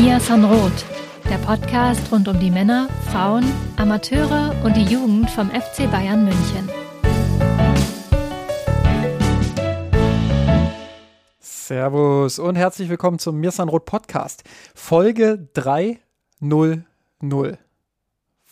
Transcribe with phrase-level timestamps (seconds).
[0.00, 0.84] Mia Sanroth,
[1.28, 3.44] der Podcast rund um die Männer, Frauen,
[3.76, 6.70] Amateure und die Jugend vom FC Bayern München.
[11.40, 14.44] Servus und herzlich willkommen zum Mir Sanroth Podcast.
[14.72, 16.84] Folge 300.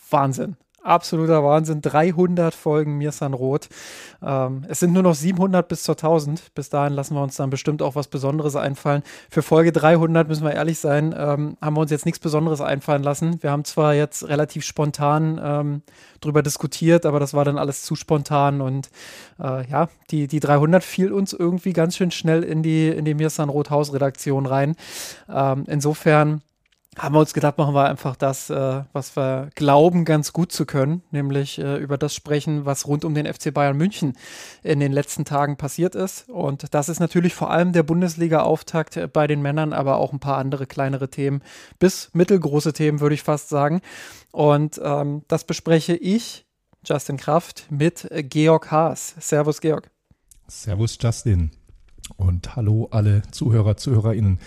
[0.09, 0.57] Wahnsinn
[0.87, 1.81] absoluter Wahnsinn.
[1.81, 3.69] 300 Folgen Mirsan Roth.
[4.23, 6.55] Ähm, es sind nur noch 700 bis zur 1000.
[6.55, 9.03] Bis dahin lassen wir uns dann bestimmt auch was Besonderes einfallen.
[9.29, 13.03] Für Folge 300 müssen wir ehrlich sein, ähm, haben wir uns jetzt nichts Besonderes einfallen
[13.03, 13.41] lassen.
[13.41, 15.81] Wir haben zwar jetzt relativ spontan ähm,
[16.21, 18.89] drüber diskutiert, aber das war dann alles zu spontan und
[19.39, 23.13] äh, ja, die, die 300 fiel uns irgendwie ganz schön schnell in die, in die
[23.13, 24.75] Mirsan Roth Hausredaktion rein.
[25.29, 26.41] Ähm, insofern
[26.97, 30.65] haben wir uns gedacht, machen wir einfach das, äh, was wir glauben, ganz gut zu
[30.65, 34.13] können, nämlich äh, über das sprechen, was rund um den FC Bayern München
[34.63, 36.27] in den letzten Tagen passiert ist.
[36.29, 40.37] Und das ist natürlich vor allem der Bundesliga-Auftakt bei den Männern, aber auch ein paar
[40.37, 41.41] andere kleinere Themen,
[41.79, 43.81] bis mittelgroße Themen, würde ich fast sagen.
[44.31, 46.45] Und ähm, das bespreche ich,
[46.83, 49.15] Justin Kraft, mit Georg Haas.
[49.19, 49.89] Servus, Georg.
[50.47, 51.51] Servus, Justin.
[52.15, 54.39] Und hallo alle Zuhörer, ZuhörerInnen.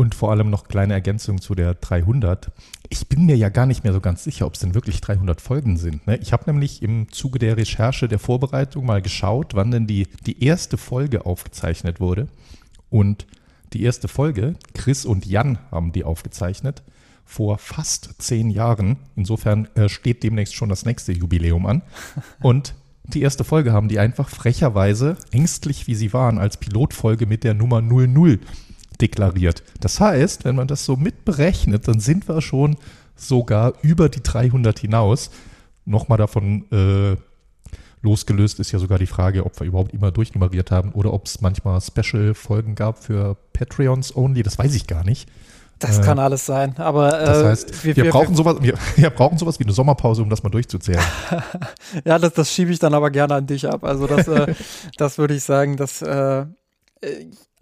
[0.00, 2.52] Und vor allem noch kleine Ergänzung zu der 300.
[2.88, 5.42] Ich bin mir ja gar nicht mehr so ganz sicher, ob es denn wirklich 300
[5.42, 6.06] Folgen sind.
[6.06, 6.16] Ne?
[6.22, 10.42] Ich habe nämlich im Zuge der Recherche, der Vorbereitung mal geschaut, wann denn die, die
[10.42, 12.28] erste Folge aufgezeichnet wurde.
[12.88, 13.26] Und
[13.74, 16.82] die erste Folge, Chris und Jan haben die aufgezeichnet,
[17.26, 18.96] vor fast zehn Jahren.
[19.16, 21.82] Insofern äh, steht demnächst schon das nächste Jubiläum an.
[22.40, 27.44] Und die erste Folge haben die einfach frecherweise, ängstlich wie sie waren, als Pilotfolge mit
[27.44, 28.40] der Nummer 00
[29.00, 29.62] deklariert.
[29.80, 32.76] Das heißt, wenn man das so mitberechnet, dann sind wir schon
[33.16, 35.30] sogar über die 300 hinaus.
[35.84, 37.16] Nochmal davon äh,
[38.02, 41.40] losgelöst ist ja sogar die Frage, ob wir überhaupt immer durchnummeriert haben oder ob es
[41.40, 44.42] manchmal Special-Folgen gab für Patreons only.
[44.42, 45.28] Das weiß ich gar nicht.
[45.78, 48.74] Das äh, kann alles sein, aber äh, das heißt, wir, wir, wir brauchen sowas, wir,
[48.96, 51.00] wir, brauchen sowas wie eine Sommerpause, um das mal durchzuzählen.
[52.04, 53.82] ja, das, das schiebe ich dann aber gerne an dich ab.
[53.82, 54.54] Also das, äh,
[54.98, 56.44] das würde ich sagen, dass äh,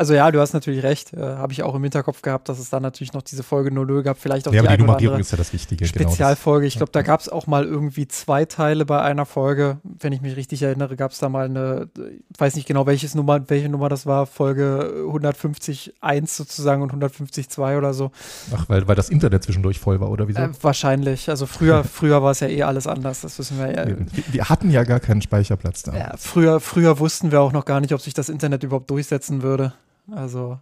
[0.00, 1.12] also ja, du hast natürlich recht.
[1.12, 4.04] Äh, Habe ich auch im Hinterkopf gehabt, dass es dann natürlich noch diese Folge 00
[4.04, 4.16] gab.
[4.16, 5.84] Vielleicht auch ja, die, aber die Nummerierung ist ja das Wichtige.
[5.86, 6.60] Genau Spezialfolge.
[6.60, 9.78] Genau ich glaube, da gab es auch mal irgendwie zwei Teile bei einer Folge.
[9.82, 13.16] Wenn ich mich richtig erinnere, gab es da mal eine, ich weiß nicht genau, welches
[13.16, 18.12] Nummer, welche Nummer das war, Folge 150.1 sozusagen und 150.2 oder so.
[18.54, 20.42] Ach, weil, weil das Internet zwischendurch voll war, oder wieso?
[20.42, 21.28] Äh, wahrscheinlich.
[21.28, 23.22] Also früher, früher war es ja eh alles anders.
[23.22, 23.84] Das wissen wir ja.
[23.84, 25.96] Wir, wir hatten ja gar keinen Speicherplatz da.
[25.96, 29.42] Ja, früher, früher wussten wir auch noch gar nicht, ob sich das Internet überhaupt durchsetzen
[29.42, 29.72] würde.
[30.10, 30.58] Also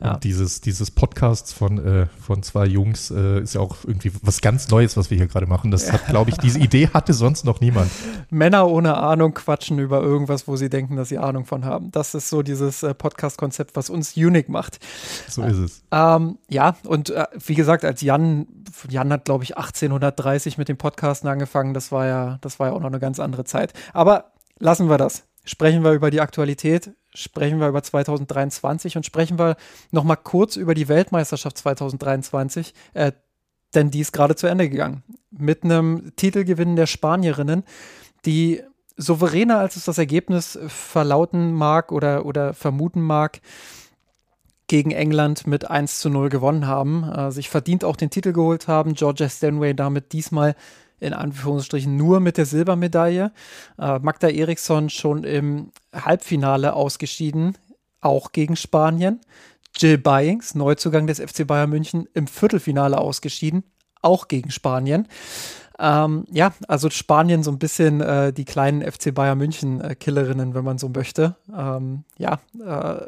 [0.00, 0.14] ja.
[0.14, 4.40] Und dieses, dieses Podcasts von, äh, von zwei Jungs äh, ist ja auch irgendwie was
[4.40, 5.70] ganz Neues, was wir hier gerade machen.
[5.70, 7.90] Das hat, glaube ich, diese Idee hatte sonst noch niemand.
[8.30, 11.92] Männer ohne Ahnung quatschen über irgendwas, wo sie denken, dass sie Ahnung von haben.
[11.92, 14.80] Das ist so dieses äh, Podcast-Konzept, was uns unique macht.
[15.28, 15.82] So ist es.
[15.92, 18.46] Ähm, ja, und äh, wie gesagt, als Jan,
[18.88, 21.72] Jan hat, glaube ich, 1830 mit dem Podcasten angefangen.
[21.72, 23.72] Das war ja, das war ja auch noch eine ganz andere Zeit.
[23.92, 25.24] Aber lassen wir das.
[25.44, 29.56] Sprechen wir über die Aktualität sprechen wir über 2023 und sprechen wir
[29.90, 33.12] noch mal kurz über die Weltmeisterschaft 2023, äh,
[33.74, 35.02] denn die ist gerade zu Ende gegangen.
[35.30, 37.64] Mit einem Titelgewinn der Spanierinnen,
[38.24, 38.62] die
[38.96, 43.40] souveräner als es das Ergebnis verlauten mag oder, oder vermuten mag,
[44.68, 48.68] gegen England mit 1 zu 0 gewonnen haben, äh, sich verdient auch den Titel geholt
[48.68, 48.94] haben.
[48.94, 50.54] Georgia Stanway damit diesmal
[51.00, 53.32] in Anführungsstrichen nur mit der Silbermedaille.
[53.78, 57.56] Äh, Magda Eriksson schon im Halbfinale ausgeschieden,
[58.00, 59.20] auch gegen Spanien.
[59.76, 63.64] Jill Byings, Neuzugang des FC Bayern München, im Viertelfinale ausgeschieden,
[64.02, 65.06] auch gegen Spanien.
[65.80, 70.54] Ähm, ja, also Spanien so ein bisschen äh, die kleinen FC Bayern München äh, Killerinnen,
[70.54, 71.36] wenn man so möchte.
[71.56, 73.06] Ähm, ja, äh,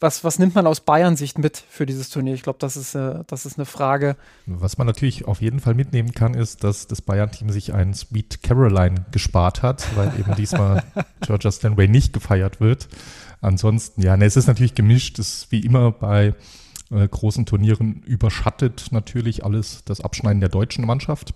[0.00, 2.32] was, was nimmt man aus Bayern Sicht mit für dieses Turnier?
[2.32, 4.16] Ich glaube, das, ist, äh, das ist eine Frage.
[4.46, 8.42] Was man natürlich auf jeden Fall mitnehmen kann, ist, dass das Bayern-Team sich einen Sweet
[8.42, 10.84] Caroline gespart hat, weil eben diesmal
[11.20, 12.88] Georgia Stanway nicht gefeiert wird.
[13.42, 16.34] Ansonsten, ja, ne, es ist natürlich gemischt, es ist wie immer bei
[16.90, 21.34] äh, großen Turnieren überschattet natürlich alles das Abschneiden der deutschen Mannschaft.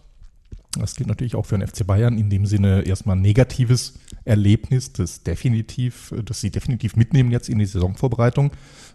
[0.78, 3.94] Das gilt natürlich auch für den FC Bayern in dem Sinne erstmal ein negatives
[4.25, 8.52] Erlebnis, das definitiv, das sie definitiv mitnehmen jetzt in die Saisonvorbereitung.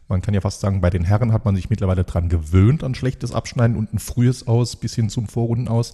[0.08, 2.96] Man kann ja fast sagen, bei den Herren hat man sich mittlerweile dran gewöhnt an
[2.96, 5.94] schlechtes Abschneiden und ein frühes Aus bis hin zum Vorrunden aus.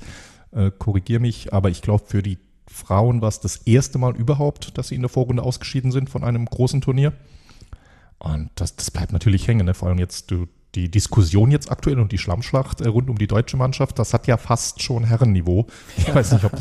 [0.51, 2.37] Äh, Korrigiere mich, aber ich glaube, für die
[2.67, 6.23] Frauen war es das erste Mal überhaupt, dass sie in der Vorrunde ausgeschieden sind von
[6.23, 7.13] einem großen Turnier.
[8.19, 9.73] Und das, das bleibt natürlich hängen, ne?
[9.73, 13.27] vor allem jetzt, du, die Diskussion jetzt aktuell und die Schlammschlacht äh, rund um die
[13.27, 15.67] deutsche Mannschaft, das hat ja fast schon Herrenniveau.
[15.97, 16.53] Ich weiß nicht, ob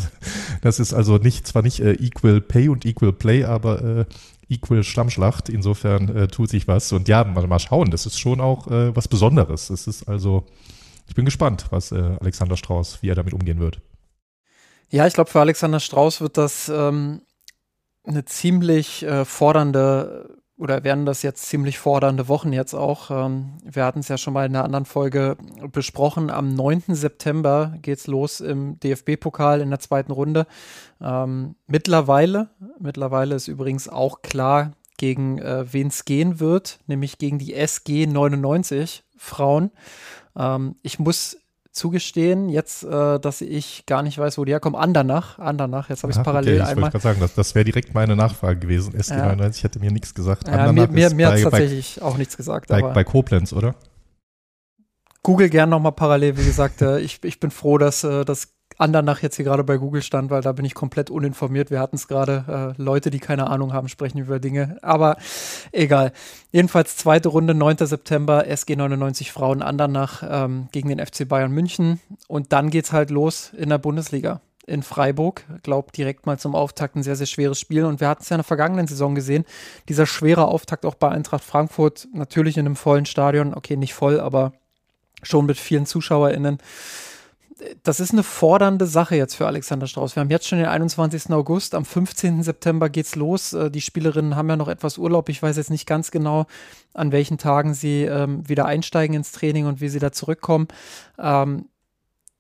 [0.62, 4.05] das ist also nicht zwar nicht äh, Equal Pay und Equal Play, aber äh,
[4.49, 5.49] Equal Schlammschlacht.
[5.49, 6.93] Insofern äh, tut sich was.
[6.93, 9.71] Und ja, mal, mal schauen, das ist schon auch äh, was Besonderes.
[9.71, 10.47] Es ist also
[11.07, 13.81] ich bin gespannt, was äh, Alexander Strauß, wie er damit umgehen wird.
[14.91, 17.23] Ja, ich glaube, für Alexander Strauß wird das ähm,
[18.05, 23.11] eine ziemlich fordernde oder werden das jetzt ziemlich fordernde Wochen jetzt auch.
[23.11, 25.39] Ähm, wir hatten es ja schon mal in einer anderen Folge
[25.73, 26.29] besprochen.
[26.29, 26.83] Am 9.
[26.89, 30.47] September geht es los im DFB-Pokal in der zweiten Runde.
[31.01, 37.39] Ähm, mittlerweile, mittlerweile ist übrigens auch klar, gegen äh, wen es gehen wird, nämlich gegen
[37.39, 39.71] die SG 99 Frauen.
[40.37, 41.39] Ähm, ich muss
[41.72, 44.81] zugestehen, jetzt, äh, dass ich gar nicht weiß, wo die herkommen.
[44.81, 46.75] Andernach, Andernach, jetzt habe ich es parallel okay, einmal.
[46.75, 48.94] Ich wollte gerade sagen, das, das wäre direkt meine Nachfrage gewesen.
[48.94, 49.62] SG99 ja.
[49.62, 50.49] hätte mir nichts gesagt.
[50.49, 52.69] Ja, mir mir, mir hat es tatsächlich auch nichts gesagt.
[52.69, 53.75] Bei, bei Koblenz, oder?
[55.22, 58.49] Google gern nochmal parallel, wie gesagt, äh, ich, ich bin froh, dass äh, das
[58.81, 61.71] Andernach jetzt hier gerade bei Google stand, weil da bin ich komplett uninformiert.
[61.71, 64.79] Wir hatten es gerade, äh, Leute, die keine Ahnung haben, sprechen über Dinge.
[64.82, 65.17] Aber
[65.73, 66.12] egal.
[66.50, 67.87] Jedenfalls zweite Runde, 9.
[67.87, 72.00] September, SG 99 Frauen Andernach ähm, gegen den FC Bayern München.
[72.27, 75.44] Und dann geht's halt los in der Bundesliga in Freiburg.
[75.62, 77.85] Glaubt direkt mal zum Auftakt ein sehr, sehr schweres Spiel.
[77.85, 79.44] Und wir hatten es ja in der vergangenen Saison gesehen.
[79.88, 83.53] Dieser schwere Auftakt auch bei Eintracht Frankfurt, natürlich in einem vollen Stadion.
[83.55, 84.53] Okay, nicht voll, aber
[85.23, 86.59] schon mit vielen ZuschauerInnen
[87.83, 90.17] das ist eine fordernde Sache jetzt für Alexander Strauß.
[90.17, 91.31] Wir haben jetzt schon den 21.
[91.31, 92.43] August, am 15.
[92.43, 93.53] September geht's los.
[93.53, 95.29] Äh, die Spielerinnen haben ja noch etwas Urlaub.
[95.29, 96.47] Ich weiß jetzt nicht ganz genau,
[96.95, 100.69] an welchen Tagen sie ähm, wieder einsteigen ins Training und wie sie da zurückkommen.
[101.19, 101.67] Ähm,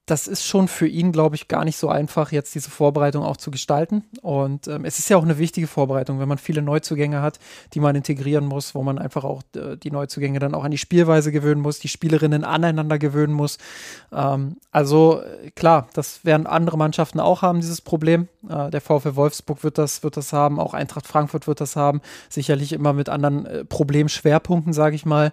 [0.06, 3.36] das ist schon für ihn, glaube ich, gar nicht so einfach, jetzt diese Vorbereitung auch
[3.36, 4.04] zu gestalten.
[4.22, 7.38] Und ähm, es ist ja auch eine wichtige Vorbereitung, wenn man viele Neuzugänge hat,
[7.74, 10.78] die man integrieren muss, wo man einfach auch äh, die Neuzugänge dann auch an die
[10.78, 13.58] Spielweise gewöhnen muss, die Spielerinnen aneinander gewöhnen muss.
[14.12, 18.28] Ähm, also äh, klar, das werden andere Mannschaften auch haben, dieses Problem.
[18.48, 22.00] Äh, der VfL Wolfsburg wird das, wird das haben, auch Eintracht Frankfurt wird das haben,
[22.28, 25.32] sicherlich immer mit anderen äh, Problemschwerpunkten, sage ich mal.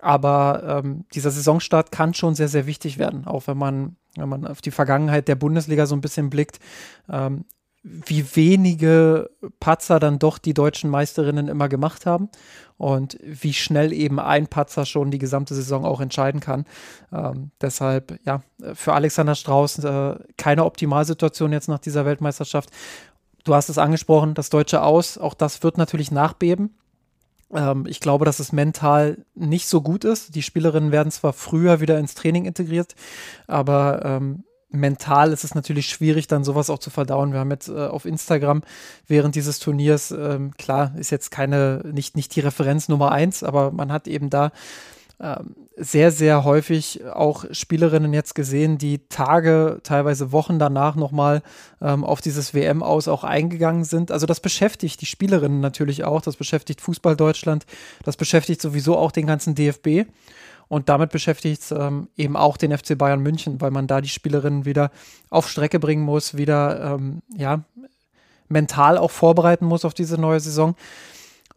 [0.00, 4.46] Aber ähm, dieser Saisonstart kann schon sehr, sehr wichtig werden, auch wenn man wenn man
[4.46, 6.58] auf die Vergangenheit der Bundesliga so ein bisschen blickt,
[7.08, 7.44] ähm,
[7.82, 9.30] wie wenige
[9.60, 12.28] Patzer dann doch die deutschen Meisterinnen immer gemacht haben
[12.76, 16.64] und wie schnell eben ein Patzer schon die gesamte Saison auch entscheiden kann.
[17.12, 18.42] Ähm, deshalb, ja,
[18.74, 22.70] für Alexander Strauß äh, keine Optimalsituation jetzt nach dieser Weltmeisterschaft.
[23.44, 26.76] Du hast es angesprochen, das deutsche Aus, auch das wird natürlich nachbeben.
[27.52, 30.34] Ähm, ich glaube, dass es mental nicht so gut ist.
[30.34, 32.94] Die Spielerinnen werden zwar früher wieder ins Training integriert,
[33.46, 37.32] aber ähm, mental ist es natürlich schwierig, dann sowas auch zu verdauen.
[37.32, 38.62] Wir haben jetzt äh, auf Instagram
[39.06, 43.70] während dieses Turniers, ähm, klar, ist jetzt keine, nicht, nicht die Referenz Nummer eins, aber
[43.70, 44.52] man hat eben da
[45.76, 51.42] sehr, sehr häufig auch Spielerinnen jetzt gesehen, die Tage, teilweise Wochen danach nochmal
[51.80, 54.12] ähm, auf dieses WM aus auch eingegangen sind.
[54.12, 57.66] Also das beschäftigt die Spielerinnen natürlich auch, das beschäftigt Fußball Deutschland,
[58.04, 60.08] das beschäftigt sowieso auch den ganzen DFB.
[60.68, 64.10] Und damit beschäftigt es ähm, eben auch den FC Bayern München, weil man da die
[64.10, 64.90] Spielerinnen wieder
[65.30, 67.64] auf Strecke bringen muss, wieder ähm, ja,
[68.48, 70.76] mental auch vorbereiten muss auf diese neue Saison.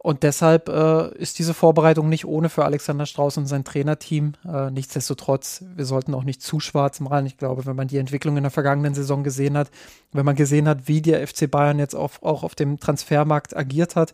[0.02, 4.32] Und deshalb äh, ist diese Vorbereitung nicht ohne für Alexander Strauß und sein Trainerteam.
[4.44, 7.24] Äh, nichtsdestotrotz, wir sollten auch nicht zu schwarz malen.
[7.26, 9.70] Ich glaube, wenn man die Entwicklung in der vergangenen Saison gesehen hat,
[10.10, 13.94] wenn man gesehen hat, wie der FC Bayern jetzt auf, auch auf dem Transfermarkt agiert
[13.94, 14.12] hat,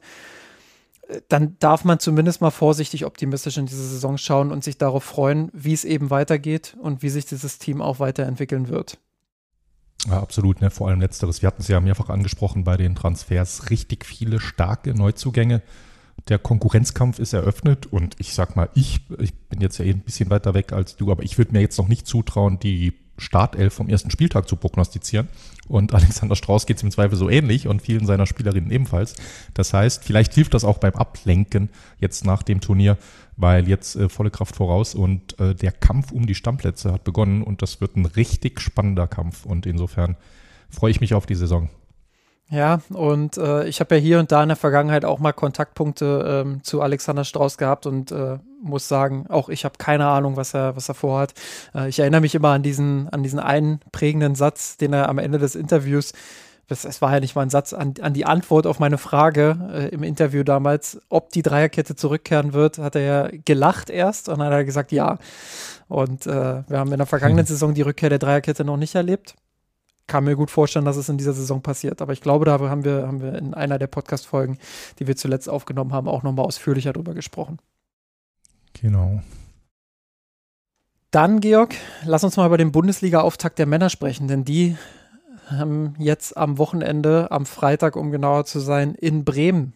[1.08, 5.04] äh, dann darf man zumindest mal vorsichtig optimistisch in diese Saison schauen und sich darauf
[5.04, 8.98] freuen, wie es eben weitergeht und wie sich dieses Team auch weiterentwickeln wird.
[10.06, 10.70] Ja, absolut, ne?
[10.70, 11.42] vor allem letzteres.
[11.42, 13.70] Wir hatten es ja mehrfach angesprochen bei den Transfers.
[13.70, 15.62] Richtig viele starke Neuzugänge.
[16.28, 20.00] Der Konkurrenzkampf ist eröffnet und ich sag mal, ich, ich bin jetzt ja eh ein
[20.00, 23.74] bisschen weiter weg als du, aber ich würde mir jetzt noch nicht zutrauen, die Startelf
[23.74, 25.28] vom ersten Spieltag zu prognostizieren.
[25.66, 29.14] Und Alexander Strauß geht es im Zweifel so ähnlich und vielen seiner Spielerinnen ebenfalls.
[29.54, 32.98] Das heißt, vielleicht hilft das auch beim Ablenken jetzt nach dem Turnier,
[33.38, 37.42] weil jetzt äh, volle Kraft voraus und äh, der Kampf um die Stammplätze hat begonnen
[37.42, 40.16] und das wird ein richtig spannender Kampf und insofern
[40.68, 41.70] freue ich mich auf die Saison.
[42.50, 46.44] Ja, und äh, ich habe ja hier und da in der Vergangenheit auch mal Kontaktpunkte
[46.46, 50.54] ähm, zu Alexander Strauß gehabt und äh, muss sagen, auch ich habe keine Ahnung, was
[50.54, 51.34] er, was er vorhat.
[51.74, 55.18] Äh, ich erinnere mich immer an diesen, an diesen einen prägenden Satz, den er am
[55.18, 56.14] Ende des Interviews,
[56.70, 59.88] es war ja nicht mal ein Satz, an, an die Antwort auf meine Frage äh,
[59.88, 64.48] im Interview damals, ob die Dreierkette zurückkehren wird, hat er ja gelacht erst und dann
[64.48, 65.18] hat er gesagt, ja.
[65.88, 67.46] Und äh, wir haben in der vergangenen hm.
[67.46, 69.34] Saison die Rückkehr der Dreierkette noch nicht erlebt
[70.08, 72.02] kann mir gut vorstellen, dass es in dieser Saison passiert.
[72.02, 74.58] Aber ich glaube, da haben wir, haben wir in einer der Podcast-Folgen,
[74.98, 77.58] die wir zuletzt aufgenommen haben, auch nochmal ausführlicher drüber gesprochen.
[78.80, 79.20] Genau.
[81.10, 84.76] Dann, Georg, lass uns mal über den Bundesliga-Auftakt der Männer sprechen, denn die
[85.50, 89.74] haben jetzt am Wochenende, am Freitag, um genauer zu sein, in Bremen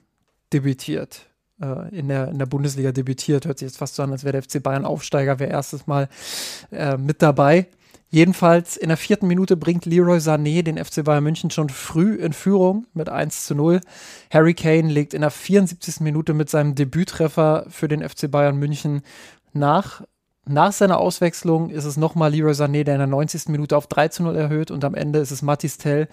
[0.52, 1.26] debütiert.
[1.62, 3.46] äh, in, der, in der Bundesliga debütiert.
[3.46, 6.08] Hört sich jetzt fast so an, als wäre der FC Bayern Aufsteiger, wäre erstes Mal
[6.70, 7.68] äh, mit dabei.
[8.10, 12.34] Jedenfalls in der vierten Minute bringt Leroy Sané den FC Bayern München schon früh in
[12.34, 13.80] Führung mit 1 zu 0.
[14.30, 16.00] Harry Kane legt in der 74.
[16.00, 19.00] Minute mit seinem Debüttreffer für den FC Bayern München
[19.54, 20.02] nach.
[20.44, 23.48] Nach seiner Auswechslung ist es nochmal Leroy Sané, der in der 90.
[23.48, 26.08] Minute auf 3 zu 0 erhöht und am Ende ist es Matis Tell,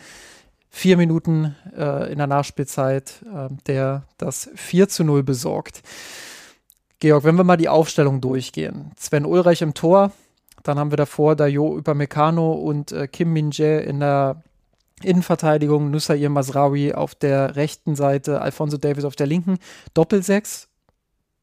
[0.70, 5.82] vier Minuten äh, in der Nachspielzeit, äh, der das 4 zu 0 besorgt.
[7.00, 8.92] Georg, wenn wir mal die Aufstellung durchgehen.
[8.98, 10.12] Sven Ulreich im Tor,
[10.64, 14.44] dann haben wir davor Dayo Upamecano und äh, Kim Min-jae in der
[15.02, 19.58] Innenverteidigung, Nussair Masraoui auf der rechten Seite, Alfonso Davis auf der linken.
[19.94, 20.69] Doppelsechs,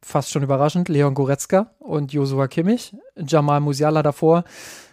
[0.03, 2.95] fast schon überraschend, Leon Goretzka und Joshua Kimmich.
[3.17, 4.45] Jamal Musiala davor,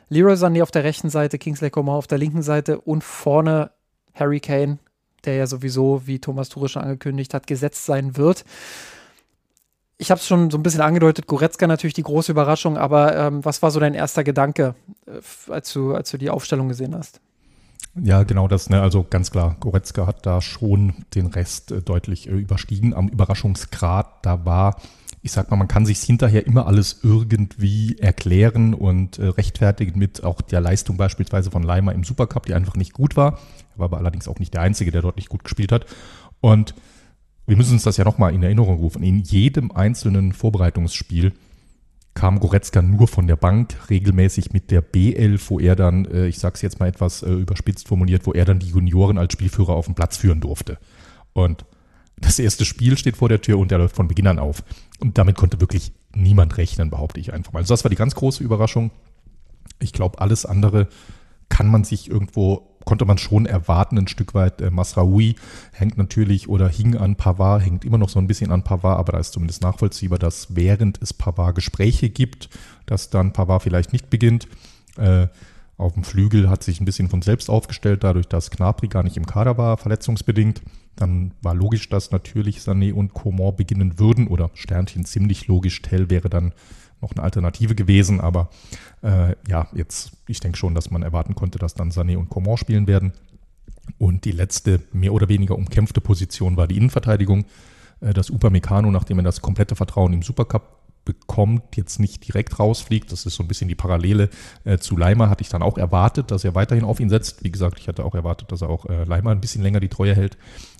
[0.10, 3.72] Leroy Sané auf der rechten Seite, Kingsley Coman auf der linken Seite und vorne
[4.13, 4.79] Harry Kane,
[5.25, 8.45] der ja sowieso, wie Thomas Tuchel schon angekündigt hat, gesetzt sein wird
[10.03, 13.45] ich habe es schon so ein bisschen angedeutet, Goretzka natürlich die große Überraschung, aber ähm,
[13.45, 14.75] was war so dein erster Gedanke,
[15.07, 17.22] äh, als, du, als du die Aufstellung gesehen hast?
[18.02, 18.70] Ja, genau das.
[18.70, 18.82] Ne?
[18.82, 24.26] Also ganz klar, Goretzka hat da schon den Rest äh, deutlich äh, überstiegen am Überraschungsgrad.
[24.26, 24.82] Da war,
[25.22, 30.24] ich sag mal, man kann sich hinterher immer alles irgendwie erklären und äh, rechtfertigen mit
[30.24, 33.34] auch der Leistung beispielsweise von Leimer im Supercup, die einfach nicht gut war.
[33.74, 35.86] Er war aber allerdings auch nicht der Einzige, der dort nicht gut gespielt hat.
[36.42, 36.74] Und
[37.46, 39.04] wir müssen uns das ja nochmal in Erinnerung rufen.
[39.04, 41.34] In jedem einzelnen Vorbereitungsspiel
[42.13, 46.39] kam Goretzka nur von der Bank, regelmäßig mit der B11, wo er dann, äh, ich
[46.39, 49.86] sag's jetzt mal etwas äh, überspitzt formuliert, wo er dann die Junioren als Spielführer auf
[49.86, 50.77] den Platz führen durfte.
[51.34, 51.65] Und
[52.17, 54.63] das erste Spiel steht vor der Tür und er läuft von Beginn an auf.
[55.00, 57.60] Und damit konnte wirklich niemand rechnen, behaupte ich einfach mal.
[57.60, 58.91] Also das war die ganz große Überraschung.
[59.79, 60.88] Ich glaube, alles andere
[61.50, 64.62] kann man sich irgendwo konnte man schon erwarten, ein Stück weit.
[64.62, 65.36] Äh, Masraoui
[65.72, 69.13] hängt natürlich oder hing an Pavard, hängt immer noch so ein bisschen an Pavard, aber
[69.13, 72.50] da ist zumindest nachvollziehbar, dass während es Pavard Gespräche gibt,
[72.86, 74.48] dass dann Pavard vielleicht nicht beginnt.
[74.98, 75.28] Äh,
[75.78, 79.18] auf dem Flügel hat sich ein bisschen von selbst aufgestellt, dadurch, dass Knapri gar nicht
[79.18, 80.62] im Kader war, verletzungsbedingt.
[80.96, 85.82] Dann war logisch, dass natürlich Sané und Coman beginnen würden oder Sternchen ziemlich logisch.
[85.82, 86.54] Tell wäre dann
[87.03, 88.50] noch eine Alternative gewesen, aber
[89.03, 92.57] äh, ja, jetzt, ich denke schon, dass man erwarten konnte, dass dann Sané und Coman
[92.57, 93.13] spielen werden.
[93.98, 97.45] Und die letzte mehr oder weniger umkämpfte Position war die Innenverteidigung.
[98.03, 103.12] Äh, dass Upamecano, nachdem er das komplette Vertrauen im Supercup bekommt, jetzt nicht direkt rausfliegt.
[103.12, 104.29] Das ist so ein bisschen die Parallele
[104.63, 105.29] äh, zu Leimer.
[105.29, 107.43] Hatte ich dann auch erwartet, dass er weiterhin auf ihn setzt.
[107.43, 109.89] Wie gesagt, ich hatte auch erwartet, dass er auch äh, Leimer ein bisschen länger die
[109.89, 110.38] Treue hält.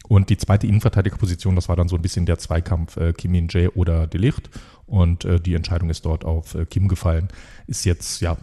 [0.08, 3.70] Und die zweite Innenverteidigerposition, das war dann so ein bisschen der Zweikampf äh, Kim Min-jae
[3.70, 4.50] oder Delicht.
[4.94, 7.30] Und äh, die Entscheidung ist dort auf äh, Kim gefallen.
[7.66, 8.38] Ist jetzt, ja,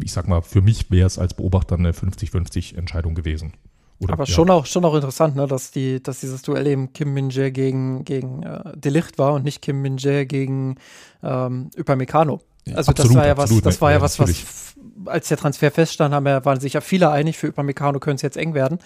[0.00, 3.54] ich sag mal, für mich wäre es als Beobachter eine 50-50 Entscheidung gewesen.
[3.98, 4.32] Oder, Aber ja.
[4.32, 8.04] schon, auch, schon auch interessant, ne, dass, die, dass dieses Duell eben Kim Min-jae gegen,
[8.04, 10.76] gegen äh, Delicht war und nicht Kim Min-jae gegen
[11.20, 12.40] ähm, Upamecano.
[12.72, 15.72] Also absolut, das war ja was, das war ja, ja was, was als der Transfer
[15.72, 18.78] feststand, haben wir, waren sich ja viele einig, für Upamecano könnte es jetzt eng werden.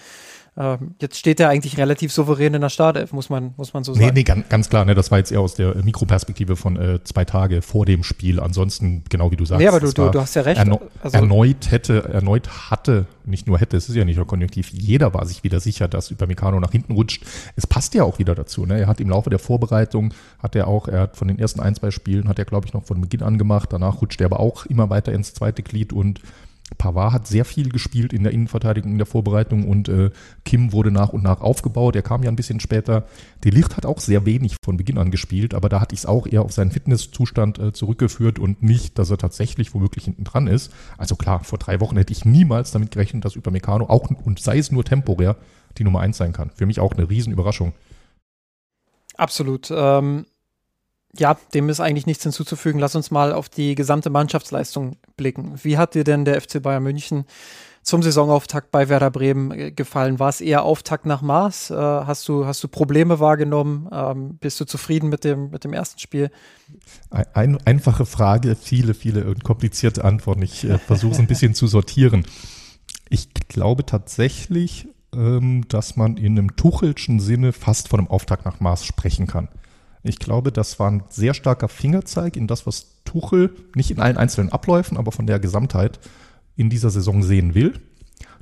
[0.59, 3.93] Ähm, jetzt steht er eigentlich relativ souverän in der Startelf, muss man, muss man so
[3.93, 4.07] sagen.
[4.07, 4.87] Nee, nee, ganz, ganz klar.
[4.87, 8.41] Ne, das war jetzt eher aus der Mikroperspektive von äh, zwei Tage vor dem Spiel.
[8.41, 9.61] Ansonsten, genau wie du sagst.
[9.61, 10.59] Nee, aber du, du, du hast ja recht.
[10.59, 14.71] Erno also, erneut hätte, erneut hatte, nicht nur hätte, es ist ja nicht nur konjunktiv,
[14.73, 17.25] jeder war sich wieder sicher, dass Upamecano nach hinten rutscht.
[17.55, 18.65] Es passt ja auch wieder dazu.
[18.65, 18.81] Ne?
[18.81, 21.75] Er hat im Laufe der Vorbereitung, hat er auch, er hat von den ersten ein,
[21.75, 23.73] zwei Spielen, hat er glaube ich noch von Beginn an gemacht.
[23.73, 26.21] Danach rutscht er aber auch immer weiter ins zweite Glied und
[26.78, 30.11] Pavard hat sehr viel gespielt in der Innenverteidigung, in der Vorbereitung und äh,
[30.45, 31.97] Kim wurde nach und nach aufgebaut.
[31.97, 33.06] Er kam ja ein bisschen später.
[33.45, 36.06] De Licht hat auch sehr wenig von Beginn an gespielt, aber da hatte ich es
[36.06, 40.47] auch eher auf seinen Fitnesszustand äh, zurückgeführt und nicht, dass er tatsächlich womöglich hinten dran
[40.47, 40.73] ist.
[40.99, 44.59] Also klar, vor drei Wochen hätte ich niemals damit gerechnet, dass Upamecano auch und sei
[44.59, 45.37] es nur temporär
[45.78, 46.50] die Nummer eins sein kann.
[46.54, 47.73] Für mich auch eine Riesenüberraschung.
[49.16, 49.73] Absolut.
[49.75, 50.26] Ähm
[51.19, 52.81] ja, dem ist eigentlich nichts hinzuzufügen.
[52.81, 55.55] Lass uns mal auf die gesamte Mannschaftsleistung blicken.
[55.63, 57.25] Wie hat dir denn der FC Bayern München
[57.83, 60.19] zum Saisonauftakt bei Werder Bremen äh, gefallen?
[60.19, 61.71] War es eher Auftakt nach Maß?
[61.71, 63.89] Äh, hast, du, hast du Probleme wahrgenommen?
[63.93, 66.31] Ähm, bist du zufrieden mit dem, mit dem ersten Spiel?
[67.33, 70.43] Ein, einfache Frage, viele, viele komplizierte Antworten.
[70.43, 72.27] Ich äh, versuche es ein bisschen zu sortieren.
[73.09, 78.59] Ich glaube tatsächlich, ähm, dass man in einem Tuchelschen Sinne fast von einem Auftakt nach
[78.59, 79.49] Maß sprechen kann.
[80.09, 84.17] Ich glaube, das war ein sehr starker Fingerzeig in das, was Tuchel nicht in allen
[84.17, 85.99] einzelnen Abläufen, aber von der Gesamtheit
[86.57, 87.81] in dieser Saison sehen will.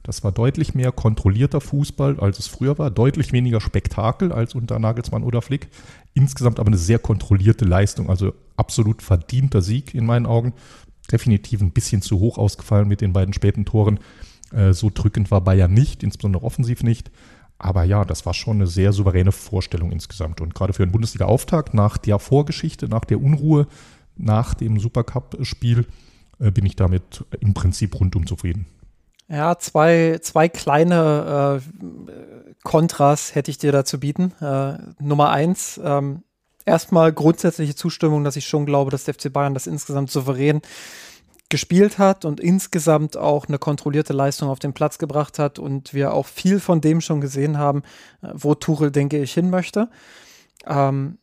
[0.03, 4.79] Das war deutlich mehr kontrollierter Fußball, als es früher war, deutlich weniger Spektakel als unter
[4.79, 5.69] Nagelsmann oder Flick.
[6.13, 10.53] Insgesamt aber eine sehr kontrollierte Leistung, also absolut verdienter Sieg in meinen Augen.
[11.11, 13.99] Definitiv ein bisschen zu hoch ausgefallen mit den beiden späten Toren.
[14.53, 17.11] Äh, so drückend war Bayern nicht, insbesondere offensiv nicht.
[17.59, 20.41] Aber ja, das war schon eine sehr souveräne Vorstellung insgesamt.
[20.41, 23.67] Und gerade für einen Bundesliga-Auftakt nach der Vorgeschichte, nach der Unruhe,
[24.17, 25.87] nach dem Supercup-Spiel,
[26.41, 28.67] äh, bin ich damit im Prinzip rundum zufrieden.
[29.29, 34.33] Ja, zwei, zwei kleine äh, Kontras hätte ich dir da zu bieten.
[34.41, 36.23] Äh, Nummer eins, ähm,
[36.65, 40.61] erstmal grundsätzliche Zustimmung, dass ich schon glaube, dass der FC Bayern das insgesamt souverän
[41.49, 46.13] gespielt hat und insgesamt auch eine kontrollierte Leistung auf den Platz gebracht hat und wir
[46.13, 47.83] auch viel von dem schon gesehen haben,
[48.23, 49.89] äh, wo Tuchel, denke ich, hin möchte.
[50.67, 51.19] Ähm,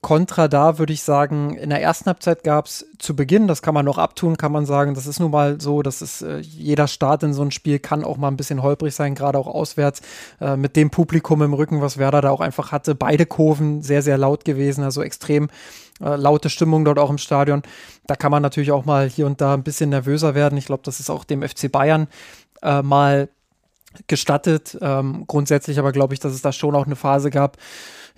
[0.00, 3.74] Kontra da würde ich sagen, in der ersten Halbzeit gab es zu Beginn, das kann
[3.74, 6.86] man noch abtun, kann man sagen, das ist nun mal so, dass es äh, jeder
[6.86, 10.00] Start in so ein Spiel kann auch mal ein bisschen holprig sein, gerade auch auswärts
[10.40, 12.94] äh, mit dem Publikum im Rücken, was Werder da auch einfach hatte.
[12.94, 15.48] Beide Kurven sehr, sehr laut gewesen, also extrem
[16.00, 17.62] äh, laute Stimmung dort auch im Stadion.
[18.06, 20.56] Da kann man natürlich auch mal hier und da ein bisschen nervöser werden.
[20.58, 22.06] Ich glaube, das ist auch dem FC Bayern
[22.62, 23.28] äh, mal
[24.06, 24.78] gestattet.
[24.80, 27.56] Ähm, grundsätzlich aber glaube ich, dass es da schon auch eine Phase gab,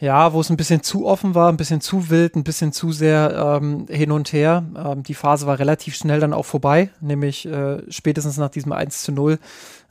[0.00, 2.90] ja, wo es ein bisschen zu offen war, ein bisschen zu wild, ein bisschen zu
[2.90, 4.64] sehr ähm, hin und her.
[4.74, 9.02] Ähm, die Phase war relativ schnell dann auch vorbei, nämlich äh, spätestens nach diesem 1
[9.02, 9.38] zu 0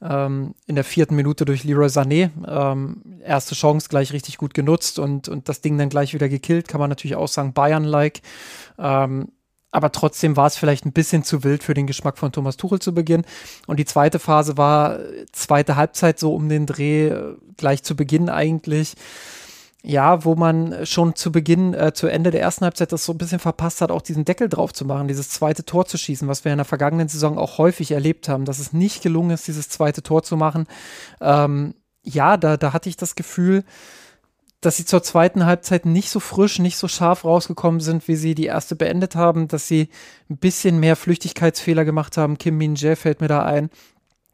[0.02, 2.32] ähm, in der vierten Minute durch Leroy Sané.
[2.48, 6.68] Ähm, erste Chance gleich richtig gut genutzt und, und das Ding dann gleich wieder gekillt,
[6.68, 8.22] kann man natürlich auch sagen, Bayern-like.
[8.80, 9.28] Ähm,
[9.72, 12.80] aber trotzdem war es vielleicht ein bisschen zu wild für den Geschmack von Thomas Tuchel
[12.80, 13.26] zu Beginn.
[13.68, 14.98] Und die zweite Phase war
[15.32, 18.96] zweite Halbzeit so um den Dreh, äh, gleich zu Beginn eigentlich
[19.82, 23.18] ja, wo man schon zu Beginn, äh, zu Ende der ersten Halbzeit das so ein
[23.18, 26.44] bisschen verpasst hat, auch diesen Deckel drauf zu machen, dieses zweite Tor zu schießen, was
[26.44, 29.70] wir in der vergangenen Saison auch häufig erlebt haben, dass es nicht gelungen ist, dieses
[29.70, 30.68] zweite Tor zu machen.
[31.22, 33.64] Ähm, ja, da, da hatte ich das Gefühl,
[34.62, 38.36] dass sie zur zweiten Halbzeit nicht so frisch, nicht so scharf rausgekommen sind, wie sie
[38.36, 39.88] die erste beendet haben, dass sie
[40.30, 42.38] ein bisschen mehr Flüchtigkeitsfehler gemacht haben.
[42.38, 43.70] Kim Min Jae fällt mir da ein,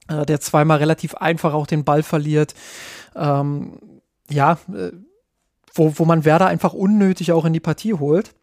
[0.07, 2.55] äh, der zweimal relativ einfach auch den Ball verliert.
[3.15, 3.79] Ähm,
[4.27, 4.91] ja, äh,
[5.75, 8.33] wo, wo man Werder einfach unnötig auch in die Partie holt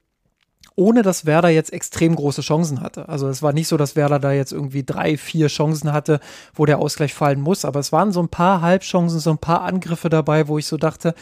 [0.77, 3.09] ohne dass Werder jetzt extrem große Chancen hatte.
[3.09, 6.21] Also es war nicht so, dass Werder da jetzt irgendwie drei, vier Chancen hatte,
[6.55, 9.63] wo der Ausgleich fallen muss, aber es waren so ein paar Halbchancen, so ein paar
[9.63, 11.15] Angriffe dabei, wo ich so dachte,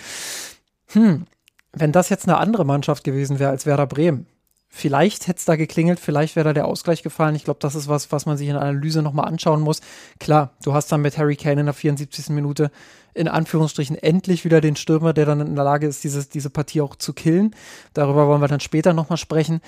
[0.92, 1.26] hm,
[1.72, 4.26] wenn das jetzt eine andere Mannschaft gewesen wäre als Werder Bremen,
[4.70, 7.35] vielleicht hätte es da geklingelt, vielleicht wäre da der Ausgleich gefallen.
[7.35, 9.80] Ich glaube, das ist was, was man sich in der Analyse nochmal anschauen muss.
[10.20, 12.30] Klar, du hast dann mit Harry Kane in der 74.
[12.30, 12.70] Minute
[13.12, 16.80] in Anführungsstrichen endlich wieder den Stürmer, der dann in der Lage ist, dieses, diese Partie
[16.80, 17.54] auch zu killen.
[17.92, 19.61] Darüber wollen wir dann später nochmal sprechen.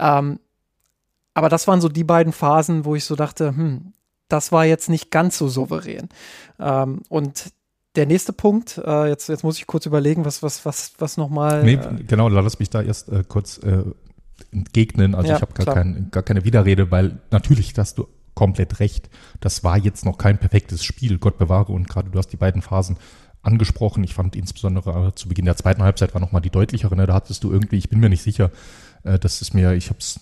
[0.00, 0.40] Ähm,
[1.34, 3.92] aber das waren so die beiden Phasen, wo ich so dachte, hm,
[4.28, 6.08] das war jetzt nicht ganz so souverän.
[6.58, 7.52] Ähm, und
[7.94, 11.62] der nächste Punkt, äh, jetzt, jetzt muss ich kurz überlegen, was, was, was, was nochmal.
[11.62, 13.84] Nee, äh, genau, lass mich da erst äh, kurz äh,
[14.52, 15.14] entgegnen.
[15.14, 19.10] Also ja, ich habe gar, kein, gar keine Widerrede, weil natürlich, dass du komplett recht.
[19.40, 21.72] Das war jetzt noch kein perfektes Spiel, Gott bewahre.
[21.72, 22.96] Und gerade du hast die beiden Phasen
[23.42, 24.04] angesprochen.
[24.04, 26.94] Ich fand insbesondere zu Beginn der zweiten Halbzeit war nochmal die deutlichere.
[26.96, 27.06] Ne?
[27.06, 28.50] Da hattest du irgendwie, ich bin mir nicht sicher,
[29.04, 30.20] äh, das ist mir, ich habe es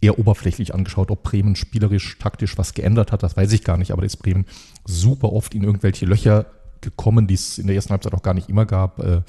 [0.00, 3.92] eher oberflächlich angeschaut, ob Bremen spielerisch, taktisch was geändert hat, das weiß ich gar nicht,
[3.92, 4.46] aber da ist Bremen
[4.86, 6.46] super oft in irgendwelche Löcher
[6.80, 8.98] gekommen, die es in der ersten Halbzeit auch gar nicht immer gab.
[8.98, 9.22] Äh,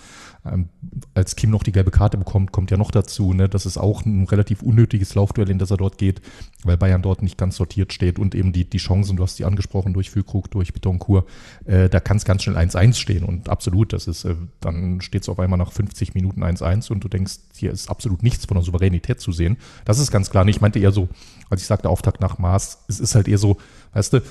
[0.43, 0.69] ähm,
[1.13, 4.05] als Kim noch die gelbe Karte bekommt, kommt ja noch dazu, ne, das ist auch
[4.05, 6.21] ein relativ unnötiges Laufduell, in das er dort geht,
[6.63, 9.45] weil Bayern dort nicht ganz sortiert steht und eben die, die Chancen, du hast sie
[9.45, 11.25] angesprochen, durch Füllkrug, durch Betonkur,
[11.65, 15.21] äh, da kann es ganz schnell 1-1 stehen und absolut, das ist, äh, dann steht
[15.21, 18.55] es auf einmal nach 50 Minuten 1-1 und du denkst, hier ist absolut nichts von
[18.55, 19.57] der Souveränität zu sehen.
[19.85, 20.47] Das ist ganz klar.
[20.47, 21.07] Ich meinte eher so,
[21.49, 23.57] als ich sagte Auftakt nach Maß, es ist halt eher so,
[23.93, 24.21] weißt du,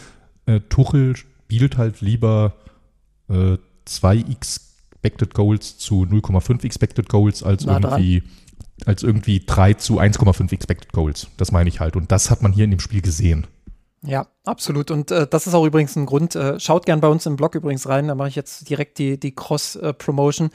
[0.47, 2.55] äh, Tuchel spielt halt lieber
[3.31, 8.23] äh, 2 Expected Goals zu 0,5 Expected Goals als Na irgendwie
[8.87, 11.29] als irgendwie 3 zu 1,5 Expected Goals.
[11.37, 11.97] Das meine ich halt.
[11.97, 13.47] Und das hat man hier in dem Spiel gesehen.
[14.03, 14.91] Ja, absolut.
[14.91, 16.35] Und äh, das ist auch übrigens ein Grund.
[16.35, 18.09] Äh, schaut gern bei uns im Blog übrigens rein.
[18.09, 20.51] Da mache ich jetzt direkt die, die Cross-Promotion.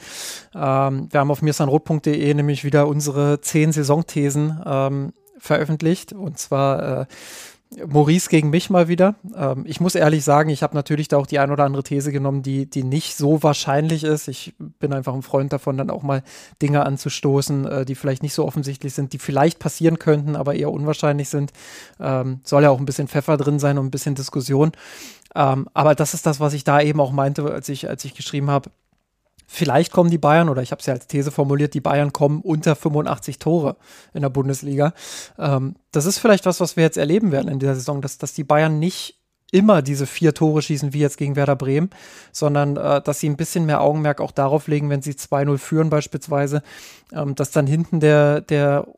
[0.54, 6.12] Ähm, wir haben auf mirsanrot.de nämlich wieder unsere zehn Saisonthesen ähm, veröffentlicht.
[6.12, 7.06] Und zwar äh,
[7.86, 9.16] Maurice gegen mich mal wieder.
[9.34, 12.12] Ähm, ich muss ehrlich sagen, ich habe natürlich da auch die ein oder andere These
[12.12, 14.28] genommen, die, die nicht so wahrscheinlich ist.
[14.28, 16.22] Ich bin einfach ein Freund davon, dann auch mal
[16.62, 20.70] Dinge anzustoßen, äh, die vielleicht nicht so offensichtlich sind, die vielleicht passieren könnten, aber eher
[20.70, 21.52] unwahrscheinlich sind.
[21.98, 24.72] Ähm, soll ja auch ein bisschen Pfeffer drin sein und ein bisschen Diskussion.
[25.34, 28.14] Ähm, aber das ist das, was ich da eben auch meinte, als ich, als ich
[28.14, 28.70] geschrieben habe,
[29.46, 32.40] Vielleicht kommen die Bayern, oder ich habe es ja als These formuliert, die Bayern kommen
[32.40, 33.76] unter 85 Tore
[34.12, 34.92] in der Bundesliga.
[35.38, 38.34] Ähm, das ist vielleicht was, was wir jetzt erleben werden in dieser Saison, dass, dass
[38.34, 39.20] die Bayern nicht
[39.52, 41.90] immer diese vier Tore schießen wie jetzt gegen Werder Bremen,
[42.32, 45.90] sondern äh, dass sie ein bisschen mehr Augenmerk auch darauf legen, wenn sie 2-0 führen
[45.90, 46.62] beispielsweise,
[47.12, 48.88] ähm, dass dann hinten der, der,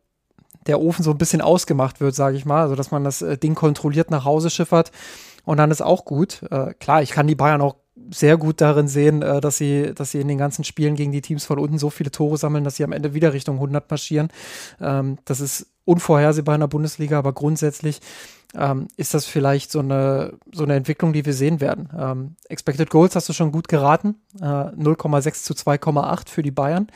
[0.66, 3.36] der Ofen so ein bisschen ausgemacht wird, sage ich mal, also dass man das äh,
[3.36, 4.90] Ding kontrolliert nach Hause schiffert
[5.44, 6.42] und dann ist auch gut.
[6.50, 7.76] Äh, klar, ich kann die Bayern auch
[8.10, 11.20] sehr gut darin sehen, äh, dass sie, dass sie in den ganzen Spielen gegen die
[11.20, 14.28] Teams von unten so viele Tore sammeln, dass sie am Ende wieder Richtung 100 marschieren.
[14.80, 18.00] Ähm, das ist unvorhersehbar in der Bundesliga, aber grundsätzlich
[18.54, 21.88] ähm, ist das vielleicht so eine, so eine Entwicklung, die wir sehen werden.
[21.96, 26.88] Ähm, Expected Goals hast du schon gut geraten, äh, 0,6 zu 2,8 für die Bayern.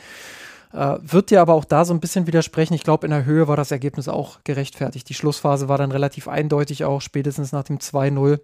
[0.73, 2.73] Äh, wird dir aber auch da so ein bisschen widersprechen.
[2.73, 5.07] Ich glaube, in der Höhe war das Ergebnis auch gerechtfertigt.
[5.07, 8.39] Die Schlussphase war dann relativ eindeutig auch, spätestens nach dem 2-0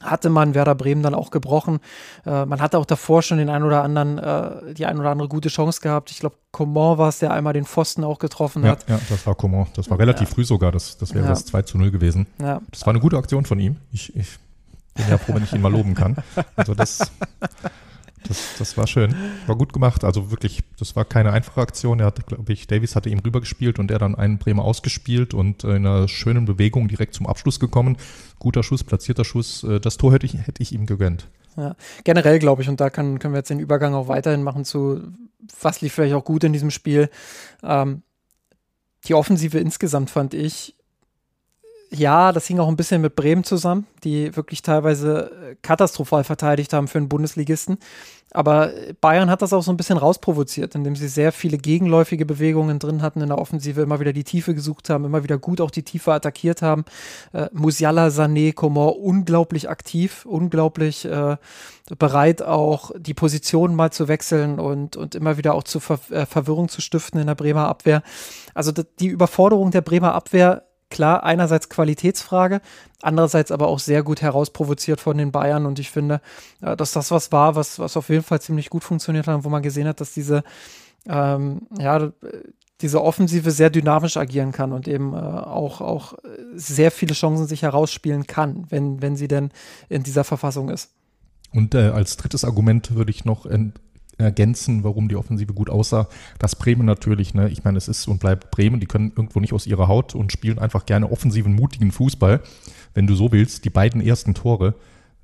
[0.00, 1.80] hatte man Werder Bremen dann auch gebrochen.
[2.26, 5.28] Äh, man hatte auch davor schon den ein oder anderen, äh, die ein oder andere
[5.28, 6.10] gute Chance gehabt.
[6.10, 8.88] Ich glaube, Coman war es, der einmal den Pfosten auch getroffen ja, hat.
[8.88, 9.66] Ja, das war Coman.
[9.74, 10.34] Das war relativ ja.
[10.34, 10.72] früh sogar.
[10.72, 11.30] Das, das wäre ja.
[11.30, 12.26] das 2 zu 0 gewesen.
[12.40, 12.60] Ja.
[12.70, 13.76] Das war eine gute Aktion von ihm.
[13.92, 14.38] Ich, ich
[14.94, 16.16] bin ja froh, wenn ich ihn mal loben kann.
[16.56, 17.10] Also das,
[18.28, 19.14] das, das war schön.
[19.46, 20.04] War gut gemacht.
[20.04, 22.00] Also wirklich, das war keine einfache Aktion.
[22.00, 25.64] Er hatte, glaube ich, Davies hatte ihm rübergespielt und er dann einen Bremer ausgespielt und
[25.64, 27.96] in einer schönen Bewegung direkt zum Abschluss gekommen.
[28.38, 29.64] Guter Schuss, platzierter Schuss.
[29.64, 31.28] Äh, das Tor hätte ich, hätte ich ihm gegönnt.
[31.56, 34.64] Ja, generell glaube ich, und da kann, können wir jetzt den Übergang auch weiterhin machen
[34.64, 35.02] zu,
[35.60, 37.10] was lief vielleicht auch gut in diesem Spiel.
[37.62, 38.02] Ähm,
[39.06, 40.76] die Offensive insgesamt fand ich
[41.92, 46.72] ja, das hing auch ein bisschen mit Bremen zusammen, die wirklich teilweise äh, katastrophal verteidigt
[46.72, 47.78] haben für einen Bundesligisten.
[48.32, 52.78] Aber Bayern hat das auch so ein bisschen rausprovoziert, indem sie sehr viele gegenläufige Bewegungen
[52.78, 55.72] drin hatten in der Offensive, immer wieder die Tiefe gesucht haben, immer wieder gut auch
[55.72, 56.84] die Tiefe attackiert haben.
[57.32, 61.38] Äh, Musiala, Sané, Coman unglaublich aktiv, unglaublich äh,
[61.98, 66.24] bereit auch die Position mal zu wechseln und, und immer wieder auch zu Ver äh,
[66.24, 68.04] Verwirrung zu stiften in der Bremer Abwehr.
[68.54, 72.60] Also die Überforderung der Bremer Abwehr klar, einerseits Qualitätsfrage,
[73.00, 75.66] andererseits aber auch sehr gut herausprovoziert von den Bayern.
[75.66, 76.20] Und ich finde,
[76.60, 79.48] äh, dass das was war, was, was auf jeden Fall ziemlich gut funktioniert hat, wo
[79.48, 80.42] man gesehen hat, dass diese,
[81.06, 82.12] ähm, ja,
[82.80, 86.14] diese Offensive sehr dynamisch agieren kann und eben äh, auch, auch
[86.54, 89.50] sehr viele Chancen sich herausspielen kann, wenn, wenn sie denn
[89.88, 90.90] in dieser Verfassung ist.
[91.52, 93.46] Und äh, als drittes Argument würde ich noch
[94.20, 96.08] ergänzen, warum die Offensive gut aussah.
[96.38, 97.48] Das Bremen natürlich, ne?
[97.48, 100.32] ich meine, es ist und bleibt Bremen, die können irgendwo nicht aus ihrer Haut und
[100.32, 102.40] spielen einfach gerne offensiven, mutigen Fußball.
[102.94, 104.74] Wenn du so willst, die beiden ersten Tore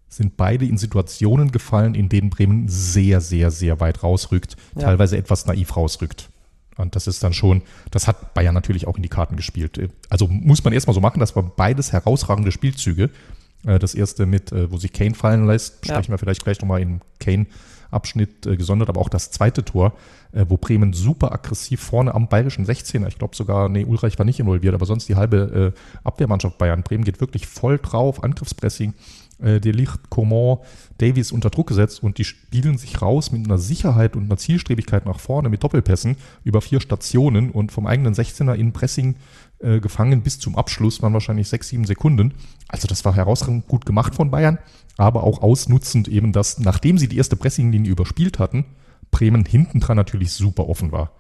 [0.09, 4.83] sind beide in Situationen gefallen, in denen Bremen sehr, sehr, sehr weit rausrückt, ja.
[4.83, 6.31] teilweise etwas naiv rausrückt.
[6.77, 9.91] Und das ist dann schon, das hat Bayern natürlich auch in die Karten gespielt.
[10.11, 13.11] Also muss man erstmal so machen, das war beides herausragende Spielzüge.
[13.67, 16.11] Äh, das erste mit, äh, wo sich Kane fallen lässt, sprechen ja.
[16.11, 17.47] wir vielleicht gleich nochmal in Kane
[17.91, 19.93] Abschnitt äh, gesondert, aber auch das zweite Tor,
[20.33, 24.25] äh, wo Bremen super aggressiv vorne am bayerischen 16er, ich glaube sogar, nee, Ulreich war
[24.25, 26.83] nicht involviert, aber sonst die halbe äh, Abwehrmannschaft Bayern.
[26.83, 28.95] Bremen geht wirklich voll drauf, Angriffspressing.
[29.39, 30.59] Äh, der Licht, Coman,
[30.99, 35.05] Davies unter Druck gesetzt und die spielen sich raus mit einer Sicherheit und einer Zielstrebigkeit
[35.05, 39.17] nach vorne mit Doppelpässen über vier Stationen und vom eigenen 16er in Pressing
[39.61, 42.35] äh, gefangen bis zum Abschluss waren wahrscheinlich sechs, sieben Sekunden.
[42.69, 44.59] Also das war herausragend gut gemacht von Bayern
[44.97, 48.65] aber auch ausnutzend eben, dass nachdem sie die erste Pressinglinie überspielt hatten,
[49.11, 51.13] Bremen hinten dran natürlich super offen war.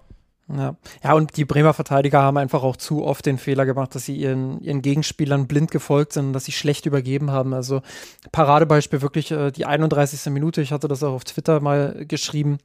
[0.48, 0.76] Ja.
[1.02, 4.16] ja, und die Bremer Verteidiger haben einfach auch zu oft den Fehler gemacht, dass sie
[4.16, 7.52] ihren, ihren Gegenspielern blind gefolgt sind und dass sie schlecht übergeben haben.
[7.52, 7.82] Also
[8.30, 10.32] Paradebeispiel wirklich äh, die 31.
[10.32, 12.58] Minute, ich hatte das auch auf Twitter mal geschrieben.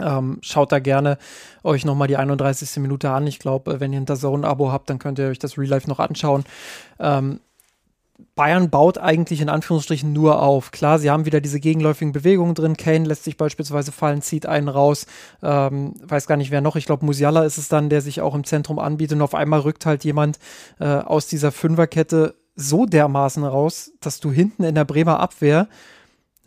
[0.00, 1.18] Ähm, schaut da gerne
[1.62, 2.76] euch nochmal die 31.
[2.76, 3.26] Minute an.
[3.26, 5.98] Ich glaube, wenn ihr ein Zone-Abo habt, dann könnt ihr euch das Real Life noch
[5.98, 6.44] anschauen.
[6.98, 7.40] Ähm,
[8.34, 10.70] Bayern baut eigentlich in Anführungsstrichen nur auf.
[10.70, 12.76] Klar, sie haben wieder diese gegenläufigen Bewegungen drin.
[12.76, 15.06] Kane lässt sich beispielsweise fallen, zieht einen raus.
[15.42, 16.76] Ähm, weiß gar nicht, wer noch.
[16.76, 19.16] Ich glaube, Musiala ist es dann, der sich auch im Zentrum anbietet.
[19.16, 20.38] Und auf einmal rückt halt jemand
[20.80, 25.68] äh, aus dieser Fünferkette so dermaßen raus, dass du hinten in der Bremer Abwehr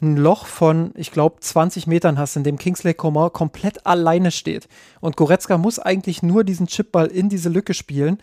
[0.01, 4.67] ein Loch von, ich glaube, 20 Metern hast, in dem Kingsley Coman komplett alleine steht.
[5.01, 8.19] Und Goretzka muss eigentlich nur diesen Chipball in diese Lücke spielen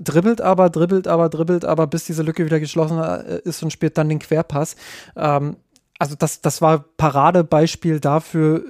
[0.00, 3.98] dribbelt aber, dribbelt aber, dribbelt aber, bis diese Lücke wieder geschlossen äh, ist und spielt
[3.98, 4.76] dann den Querpass.
[5.16, 5.56] Ähm,
[5.98, 8.64] also das, das war Paradebeispiel dafür,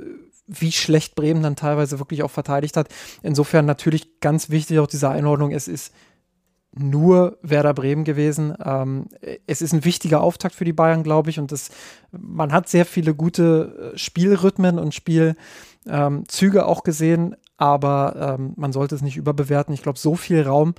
[0.47, 2.89] wie schlecht Bremen dann teilweise wirklich auch verteidigt hat.
[3.23, 5.93] Insofern natürlich ganz wichtig auch diese Einordnung, es ist
[6.75, 8.55] nur Werder Bremen gewesen.
[8.65, 9.07] Ähm,
[9.47, 11.71] es ist ein wichtiger Auftakt für die Bayern, glaube ich, und das,
[12.13, 15.39] man hat sehr viele gute äh, Spielrhythmen und Spielzüge
[15.89, 19.75] ähm, auch gesehen, aber ähm, man sollte es nicht überbewerten.
[19.75, 20.75] Ich glaube, so viel Raum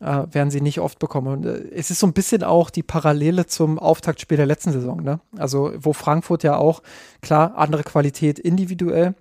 [0.00, 1.28] äh, werden sie nicht oft bekommen.
[1.28, 5.02] Und äh, es ist so ein bisschen auch die Parallele zum Auftaktspiel der letzten Saison.
[5.02, 5.20] Ne?
[5.36, 6.82] Also wo Frankfurt ja auch,
[7.20, 9.14] klar, andere Qualität individuell,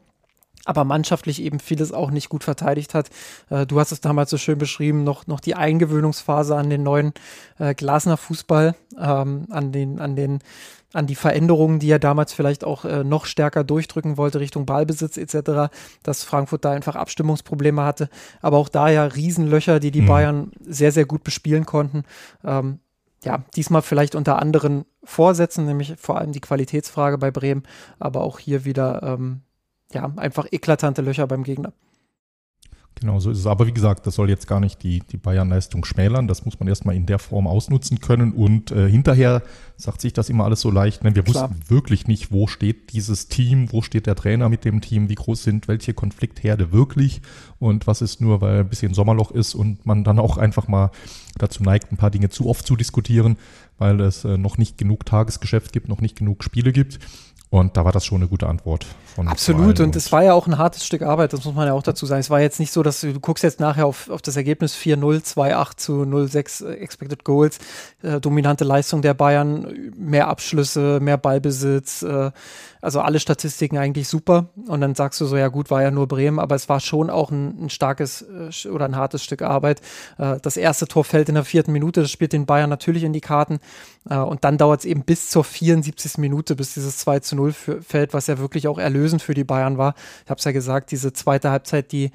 [0.69, 3.09] aber mannschaftlich eben vieles auch nicht gut verteidigt hat.
[3.49, 7.13] Äh, du hast es damals so schön beschrieben, noch, noch die Eingewöhnungsphase an den neuen
[7.57, 10.39] äh, Glasner Fußball, ähm, an den, an den
[10.91, 15.17] an die Veränderungen, die er damals vielleicht auch äh, noch stärker durchdrücken wollte Richtung Ballbesitz
[15.17, 18.09] etc., dass Frankfurt da einfach Abstimmungsprobleme hatte.
[18.41, 20.07] Aber auch da ja Riesenlöcher, die die mhm.
[20.07, 22.05] Bayern sehr, sehr gut bespielen konnten.
[22.43, 22.79] Ähm,
[23.23, 27.63] ja, diesmal vielleicht unter anderen Vorsätzen, nämlich vor allem die Qualitätsfrage bei Bremen,
[27.99, 29.41] aber auch hier wieder ähm,
[29.93, 31.73] ja, einfach eklatante Löcher beim Gegner.
[32.99, 33.47] Genau, so ist es.
[33.47, 36.27] Aber wie gesagt, das soll jetzt gar nicht die, die Bayern-Leistung schmälern.
[36.27, 38.33] Das muss man erstmal in der Form ausnutzen können.
[38.33, 39.41] Und äh, hinterher
[39.77, 41.03] sagt sich das immer alles so leicht.
[41.03, 41.15] Ne?
[41.15, 41.49] Wir Klar.
[41.49, 45.15] wussten wirklich nicht, wo steht dieses Team, wo steht der Trainer mit dem Team, wie
[45.15, 47.21] groß sind welche Konfliktherde wirklich
[47.59, 50.91] und was ist nur, weil ein bisschen Sommerloch ist und man dann auch einfach mal
[51.37, 53.37] dazu neigt, ein paar Dinge zu oft zu diskutieren,
[53.77, 56.99] weil es äh, noch nicht genug Tagesgeschäft gibt, noch nicht genug Spiele gibt.
[57.51, 58.85] Und da war das schon eine gute Antwort
[59.15, 61.73] von Absolut, und es war ja auch ein hartes Stück Arbeit, das muss man ja
[61.73, 62.19] auch dazu sagen.
[62.19, 64.75] Es war jetzt nicht so, dass du, du guckst jetzt nachher auf, auf das Ergebnis
[64.75, 67.57] 4-0, 2-8 zu 0-6 äh, Expected Goals,
[68.03, 72.29] äh, dominante Leistung der Bayern, mehr Abschlüsse, mehr Ballbesitz, äh,
[72.81, 74.49] also alle Statistiken eigentlich super.
[74.67, 77.09] Und dann sagst du so, ja gut, war ja nur Bremen, aber es war schon
[77.09, 79.81] auch ein, ein starkes äh, oder ein hartes Stück Arbeit.
[80.17, 83.13] Äh, das erste Tor fällt in der vierten Minute, das spielt den Bayern natürlich in
[83.13, 83.59] die Karten.
[84.09, 86.17] Äh, und dann dauert es eben bis zur 74.
[86.17, 89.77] Minute, bis dieses 2 zu 0 fällt, was ja wirklich auch erlösend für die Bayern
[89.77, 89.95] war.
[90.23, 92.11] Ich habe es ja gesagt, diese zweite Halbzeit, die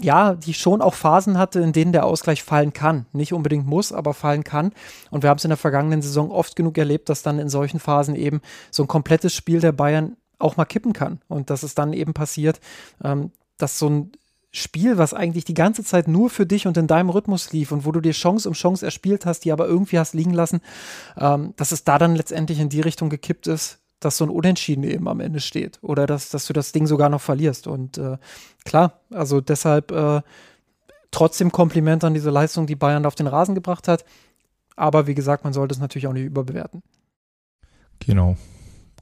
[0.00, 3.06] ja, die schon auch Phasen hatte, in denen der Ausgleich fallen kann.
[3.12, 4.72] Nicht unbedingt muss, aber fallen kann.
[5.10, 7.80] Und wir haben es in der vergangenen Saison oft genug erlebt, dass dann in solchen
[7.80, 11.20] Phasen eben so ein komplettes Spiel der Bayern auch mal kippen kann.
[11.26, 12.60] Und dass es dann eben passiert,
[13.02, 14.12] ähm, dass so ein
[14.50, 17.84] Spiel, was eigentlich die ganze Zeit nur für dich und in deinem Rhythmus lief und
[17.84, 20.60] wo du dir Chance um Chance erspielt hast, die aber irgendwie hast liegen lassen,
[21.18, 24.84] ähm, dass es da dann letztendlich in die Richtung gekippt ist, dass so ein Unentschieden
[24.84, 27.66] eben am Ende steht oder dass, dass du das Ding sogar noch verlierst.
[27.66, 28.18] Und äh,
[28.64, 30.22] klar, also deshalb äh,
[31.10, 34.04] trotzdem Kompliment an diese Leistung, die Bayern auf den Rasen gebracht hat.
[34.76, 36.82] Aber wie gesagt, man sollte es natürlich auch nicht überbewerten.
[37.98, 38.36] Genau.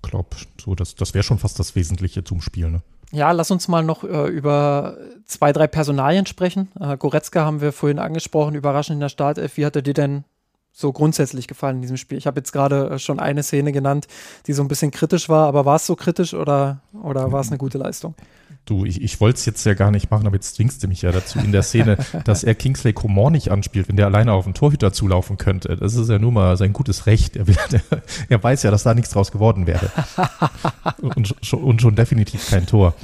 [0.02, 2.70] Glaube, so, das, das wäre schon fast das Wesentliche zum Spiel.
[2.70, 2.82] Ne?
[3.12, 6.70] Ja, lass uns mal noch äh, über zwei, drei Personalien sprechen.
[6.80, 9.56] Äh, Goretzka haben wir vorhin angesprochen, überraschend in der Startelf.
[9.56, 10.24] Wie hat er dir denn
[10.78, 12.18] so grundsätzlich gefallen in diesem Spiel?
[12.18, 14.06] Ich habe jetzt gerade äh, schon eine Szene genannt,
[14.46, 17.48] die so ein bisschen kritisch war, aber war es so kritisch oder, oder war es
[17.48, 18.14] eine gute Leistung?
[18.66, 21.00] Du, ich, ich wollte es jetzt ja gar nicht machen, aber jetzt zwingst du mich
[21.00, 24.44] ja dazu in der Szene, dass er Kingsley Coman nicht anspielt, wenn der alleine auf
[24.44, 25.76] den Torhüter zulaufen könnte.
[25.76, 27.36] Das ist ja nun mal sein gutes Recht.
[27.36, 27.56] Er, will,
[28.28, 29.90] er weiß ja, dass da nichts draus geworden wäre.
[31.00, 32.94] Und, und schon definitiv kein Tor.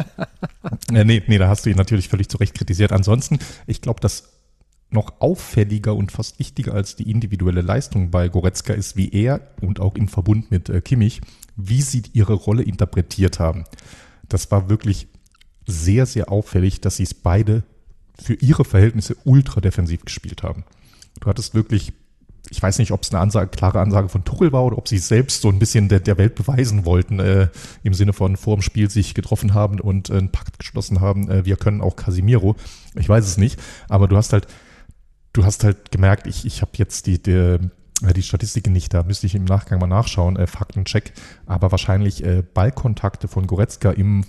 [0.93, 2.91] Äh, nee, nee, da hast du ihn natürlich völlig zu Recht kritisiert.
[2.91, 4.25] Ansonsten, ich glaube, dass
[4.93, 9.81] noch auffälliger und fast wichtiger als die individuelle Leistung bei Goretzka ist, wie er und
[9.81, 11.21] auch im Verbund mit äh, Kimmich,
[11.57, 13.65] wie sie ihre Rolle interpretiert haben.
[14.29, 15.09] Das war wirklich
[15.67, 17.63] sehr, sehr auffällig, dass sie es beide
[18.21, 20.65] für ihre Verhältnisse ultra defensiv gespielt haben.
[21.21, 21.93] Du hattest wirklich,
[22.51, 24.99] ich weiß nicht, ob es eine Ansage, klare Ansage von Tuchel war oder ob sie
[24.99, 27.49] selbst so ein bisschen der, der Welt beweisen wollten, äh,
[27.83, 31.31] im Sinne von vor dem Spiel sich getroffen haben und äh, einen Pakt geschlossen haben,
[31.31, 32.57] äh, wir können auch Casimiro.
[32.95, 34.47] Ich weiß es nicht, aber du hast halt
[35.33, 37.59] du hast halt gemerkt, ich, ich habe jetzt die, die, äh,
[38.15, 41.13] die Statistiken nicht, da müsste ich im Nachgang mal nachschauen, äh, Faktencheck,
[41.47, 44.25] aber wahrscheinlich äh, Ballkontakte von Goretzka im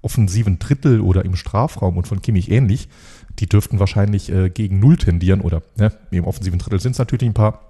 [0.00, 2.88] offensiven Drittel oder im Strafraum und von Kimmich ähnlich,
[3.38, 7.28] die dürften wahrscheinlich äh, gegen Null tendieren oder ne, im offensiven Drittel sind es natürlich
[7.28, 7.68] ein paar.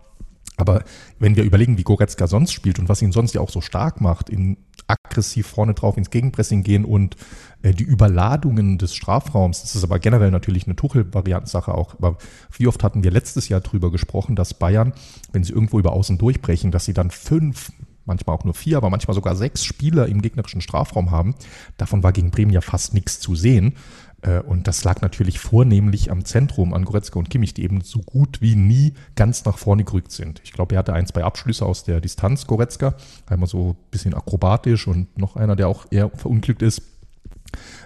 [0.57, 0.85] Aber
[1.19, 4.01] wenn wir überlegen, wie Goretzka sonst spielt und was ihn sonst ja auch so stark
[4.01, 7.17] macht, in aggressiv vorne drauf ins Gegenpressing gehen und
[7.63, 11.95] äh, die Überladungen des Strafraums, das ist aber generell natürlich eine Tuchel-Variantensache auch.
[11.95, 12.17] Aber
[12.57, 14.93] wie oft hatten wir letztes Jahr drüber gesprochen, dass Bayern,
[15.33, 17.73] wenn sie irgendwo über außen durchbrechen, dass sie dann fünf,
[18.05, 21.35] manchmal auch nur vier, aber manchmal sogar sechs Spieler im gegnerischen Strafraum haben.
[21.77, 23.75] Davon war gegen Bremen ja fast nichts zu sehen.
[24.23, 28.01] Äh, und das lag natürlich vornehmlich am Zentrum an Goretzka und Kimmich, die eben so
[28.01, 30.41] gut wie nie ganz nach vorne gerückt sind.
[30.45, 32.95] Ich glaube, er hatte ein, zwei Abschlüsse aus der Distanz, Goretzka.
[33.27, 36.83] Einmal so ein bisschen akrobatisch und noch einer, der auch eher verunglückt ist.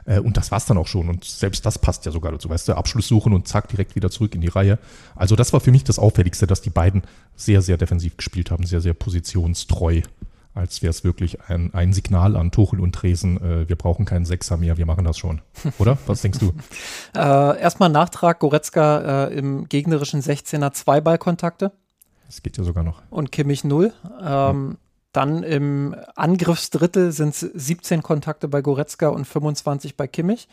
[0.05, 1.09] Äh, und das war's dann auch schon.
[1.09, 2.49] Und selbst das passt ja sogar dazu.
[2.49, 4.79] Weißt du, Abschluss suchen und zack, direkt wieder zurück in die Reihe.
[5.15, 7.03] Also das war für mich das Auffälligste, dass die beiden
[7.35, 10.03] sehr, sehr defensiv gespielt haben, sehr, sehr positionstreu
[10.57, 14.25] als wäre es wirklich ein, ein Signal an Tuchel und Tresen, äh, wir brauchen keinen
[14.25, 15.43] Sechser mehr, wir machen das schon.
[15.79, 15.99] Oder?
[16.07, 16.53] Was denkst du?
[17.15, 21.73] äh, erstmal Nachtrag, Goretzka äh, im gegnerischen 16er zwei Ballkontakte.
[22.27, 23.03] Das geht ja sogar noch.
[23.11, 23.93] Und Kimmich null.
[24.21, 24.77] Ähm, ja.
[25.13, 30.49] Dann im Angriffsdrittel sind es 17 Kontakte bei Goretzka und 25 bei Kimmich.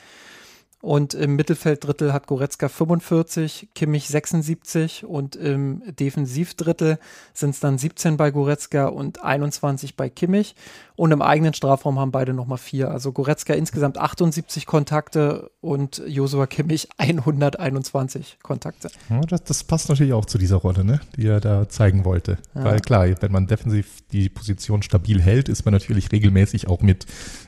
[0.83, 6.99] Und im Mittelfelddrittel hat Goretzka 45, Kimmich 76 und im Defensivdrittel
[7.33, 10.55] sind es dann 17 bei Goretzka und 21 bei Kimmich.
[10.97, 12.91] Und im eigenen Strafraum haben beide nochmal vier.
[12.91, 18.89] Also Goretzka insgesamt 78 Kontakte und Josua Kimmich 121 Kontakte.
[19.09, 22.39] Ja, das, das, passt natürlich auch zu dieser Rolle, ne, die er da zeigen wollte.
[22.55, 22.65] Ja.
[22.65, 27.05] Weil klar, wenn man defensiv die Position stabil hält, ist man natürlich regelmäßig auch mit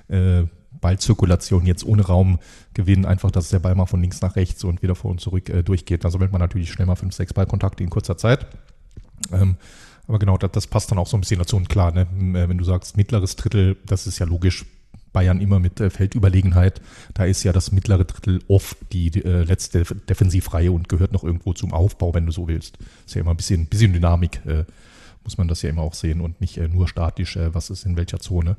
[0.08, 0.46] äh,
[0.86, 4.94] Ballzirkulation jetzt ohne Raumgewinn, einfach, dass der Ball mal von links nach rechts und wieder
[4.94, 6.04] vor und zurück äh, durchgeht.
[6.04, 8.46] Da sammelt man natürlich schnell mal fünf, sechs Ballkontakte in kurzer Zeit.
[9.32, 9.56] Ähm,
[10.08, 11.58] aber genau, das, das, passt dann auch so ein bisschen dazu.
[11.58, 14.64] Und klar, ne, äh, wenn du sagst mittleres Drittel, das ist ja logisch.
[15.12, 16.82] Bayern immer mit äh, Feldüberlegenheit.
[17.16, 21.54] Da ist ja das mittlere Drittel oft die äh, letzte Defensivreihe und gehört noch irgendwo
[21.54, 22.78] zum Aufbau, wenn du so willst.
[23.08, 24.66] Ist ja immer ein bisschen, bisschen Dynamik, äh,
[25.26, 27.86] muss man das ja immer auch sehen und nicht äh, nur statisch, äh, was ist
[27.86, 28.56] in welcher Zone.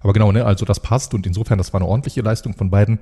[0.00, 3.00] Aber genau, ne, also das passt und insofern, das war eine ordentliche Leistung von beiden.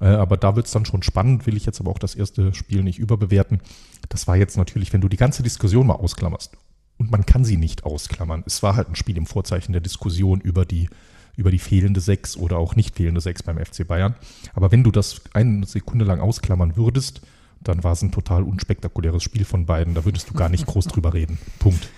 [0.00, 2.54] Äh, aber da wird es dann schon spannend, will ich jetzt aber auch das erste
[2.54, 3.60] Spiel nicht überbewerten.
[4.08, 6.56] Das war jetzt natürlich, wenn du die ganze Diskussion mal ausklammerst
[6.98, 8.44] und man kann sie nicht ausklammern.
[8.46, 10.90] Es war halt ein Spiel im Vorzeichen der Diskussion über die,
[11.36, 14.14] über die fehlende Sechs oder auch nicht fehlende Sechs beim FC Bayern.
[14.52, 17.22] Aber wenn du das eine Sekunde lang ausklammern würdest,
[17.62, 19.94] dann war es ein total unspektakuläres Spiel von beiden.
[19.94, 21.38] Da würdest du gar nicht groß drüber reden.
[21.58, 21.88] Punkt.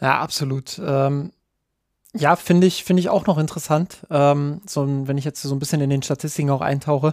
[0.00, 0.80] Ja, absolut.
[0.84, 1.32] Ähm,
[2.14, 4.06] ja, finde ich, finde ich auch noch interessant.
[4.10, 7.12] Ähm, so, wenn ich jetzt so ein bisschen in den Statistiken auch eintauche,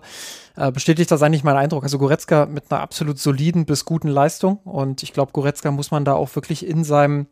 [0.55, 1.83] äh, bestätigt das eigentlich meinen Eindruck.
[1.83, 4.57] Also Goretzka mit einer absolut soliden bis guten Leistung.
[4.63, 7.27] Und ich glaube, Goretzka muss man da auch wirklich in seinem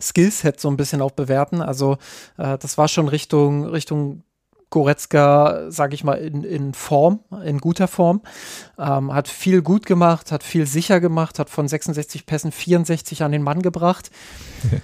[0.00, 1.62] Skillset so ein bisschen auch bewerten.
[1.62, 1.98] Also
[2.38, 4.22] äh, das war schon Richtung, Richtung
[4.70, 8.22] Goretzka, sage ich mal, in, in Form, in guter Form.
[8.78, 13.32] Ähm, hat viel gut gemacht, hat viel sicher gemacht, hat von 66 Pässen 64 an
[13.32, 14.10] den Mann gebracht.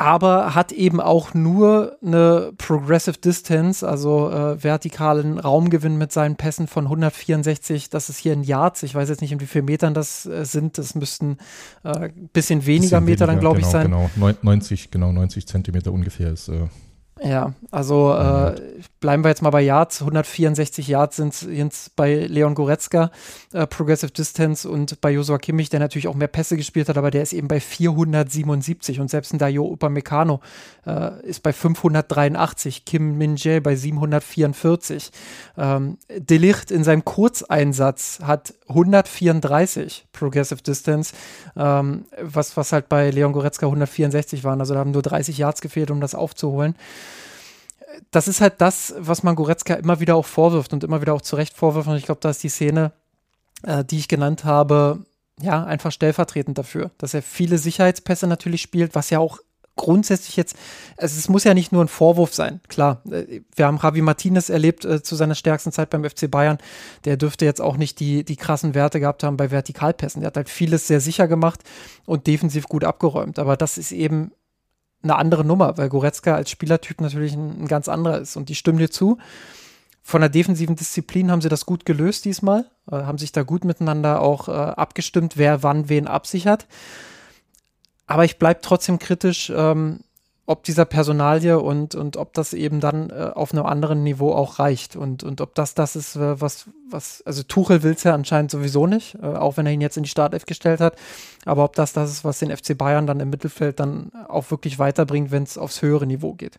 [0.00, 6.68] aber hat eben auch nur eine Progressive Distance, also äh, vertikalen Raumgewinn mit seinen Pässen
[6.68, 7.90] von 164.
[7.90, 8.82] Das ist hier in Yards.
[8.82, 10.78] Ich weiß jetzt nicht, in wie vielen Metern das äh, sind.
[10.78, 11.36] Das müssten
[11.82, 13.90] ein äh, bisschen weniger bisschen Meter weniger, dann, glaube genau, ich, sein.
[14.16, 16.68] Genau, 90, genau 90 Zentimeter ungefähr ist äh,
[17.22, 18.54] ja, also äh,
[19.00, 20.00] bleiben wir jetzt mal bei Yards.
[20.00, 23.10] 164 Yards sind jetzt bei Leon Goretzka,
[23.52, 27.10] äh, Progressive Distance und bei Josua Kimmich, der natürlich auch mehr Pässe gespielt hat, aber
[27.10, 30.40] der ist eben bei 477 und selbst ein Dayo Upamecano
[30.86, 35.10] äh, ist bei 583, Kim Min-jae bei 744.
[35.58, 41.12] Ähm, Delicht in seinem Kurzeinsatz hat 134 Progressive Distance,
[41.54, 44.60] ähm, was, was halt bei Leon Goretzka 164 waren.
[44.60, 46.74] Also da haben nur 30 Yards gefehlt, um das aufzuholen
[48.10, 51.22] das ist halt das, was man Goretzka immer wieder auch vorwirft und immer wieder auch
[51.22, 51.88] zu Recht vorwirft.
[51.88, 52.92] Und ich glaube, da ist die Szene,
[53.62, 55.04] äh, die ich genannt habe,
[55.40, 59.38] ja, einfach stellvertretend dafür, dass er viele Sicherheitspässe natürlich spielt, was ja auch
[59.76, 60.56] grundsätzlich jetzt,
[60.98, 63.02] also es muss ja nicht nur ein Vorwurf sein, klar.
[63.10, 66.58] Äh, wir haben Javi Martinez erlebt äh, zu seiner stärksten Zeit beim FC Bayern.
[67.06, 70.20] Der dürfte jetzt auch nicht die, die krassen Werte gehabt haben bei Vertikalpässen.
[70.20, 71.60] Der hat halt vieles sehr sicher gemacht
[72.04, 73.38] und defensiv gut abgeräumt.
[73.38, 74.32] Aber das ist eben
[75.02, 78.36] eine andere Nummer, weil Goretzka als Spielertyp natürlich ein, ein ganz anderer ist.
[78.36, 79.18] Und die stimmen dir zu.
[80.02, 83.64] Von der defensiven Disziplin haben sie das gut gelöst diesmal, äh, haben sich da gut
[83.64, 86.66] miteinander auch äh, abgestimmt, wer wann wen absichert.
[88.06, 90.00] Aber ich bleibe trotzdem kritisch, ähm,
[90.50, 94.58] ob dieser Personalie und, und ob das eben dann äh, auf einem anderen Niveau auch
[94.58, 98.14] reicht und, und ob das das ist, äh, was, was, also Tuchel will es ja
[98.14, 100.96] anscheinend sowieso nicht, äh, auch wenn er ihn jetzt in die Startelf gestellt hat,
[101.44, 104.80] aber ob das das ist, was den FC Bayern dann im Mittelfeld dann auch wirklich
[104.80, 106.58] weiterbringt, wenn es aufs höhere Niveau geht.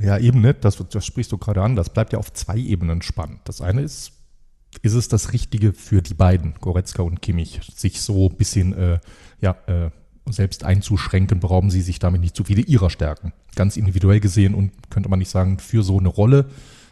[0.00, 3.02] Ja, eben nicht, das, das sprichst du gerade an, das bleibt ja auf zwei Ebenen
[3.02, 3.40] spannend.
[3.44, 4.12] Das eine ist,
[4.80, 8.98] ist es das Richtige für die beiden, Goretzka und Kimmich, sich so ein bisschen, äh,
[9.42, 9.90] ja, äh,
[10.32, 13.32] selbst einzuschränken, berauben sie sich damit nicht zu viele ihrer Stärken.
[13.56, 16.46] Ganz individuell gesehen und könnte man nicht sagen, für so eine Rolle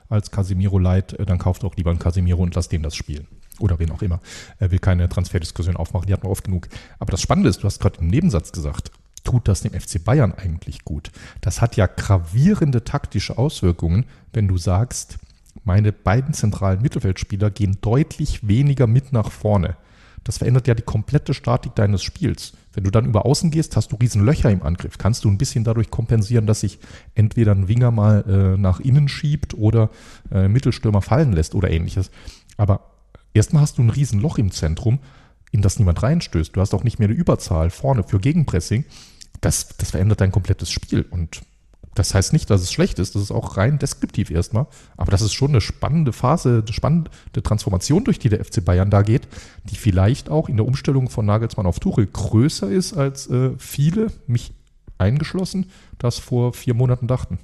[0.08, 3.26] als Casemiro leid, äh, dann kauft auch lieber einen Casemiro und lasst den das spielen.
[3.58, 4.20] Oder wen auch immer.
[4.58, 6.68] Er will keine Transferdiskussion aufmachen, die hat man oft genug.
[6.98, 8.92] Aber das Spannende ist, du hast gerade im Nebensatz gesagt,
[9.24, 11.10] tut das dem FC Bayern eigentlich gut?
[11.40, 15.18] Das hat ja gravierende taktische Auswirkungen, wenn du sagst,
[15.64, 19.76] meine beiden zentralen Mittelfeldspieler gehen deutlich weniger mit nach vorne.
[20.24, 22.52] Das verändert ja die komplette Statik deines Spiels.
[22.78, 24.98] Wenn du dann über außen gehst, hast du riesen Löcher im Angriff.
[24.98, 26.78] Kannst du ein bisschen dadurch kompensieren, dass sich
[27.16, 29.90] entweder ein Winger mal äh, nach innen schiebt oder
[30.30, 32.12] äh, Mittelstürmer fallen lässt oder ähnliches.
[32.56, 32.92] Aber
[33.34, 35.00] erstmal hast du ein riesen Loch im Zentrum,
[35.50, 36.54] in das niemand reinstößt.
[36.54, 38.84] Du hast auch nicht mehr eine Überzahl vorne für Gegenpressing.
[39.40, 41.04] Das, das verändert dein komplettes Spiel.
[41.10, 41.40] Und
[41.98, 45.20] das heißt nicht, dass es schlecht ist, das ist auch rein deskriptiv erstmal, aber das
[45.20, 47.10] ist schon eine spannende Phase, eine spannende
[47.42, 49.26] Transformation, durch die der FC Bayern da geht,
[49.64, 54.08] die vielleicht auch in der Umstellung von Nagelsmann auf Tuchel größer ist, als äh, viele,
[54.26, 54.52] mich
[54.98, 57.38] eingeschlossen, das vor vier Monaten dachten.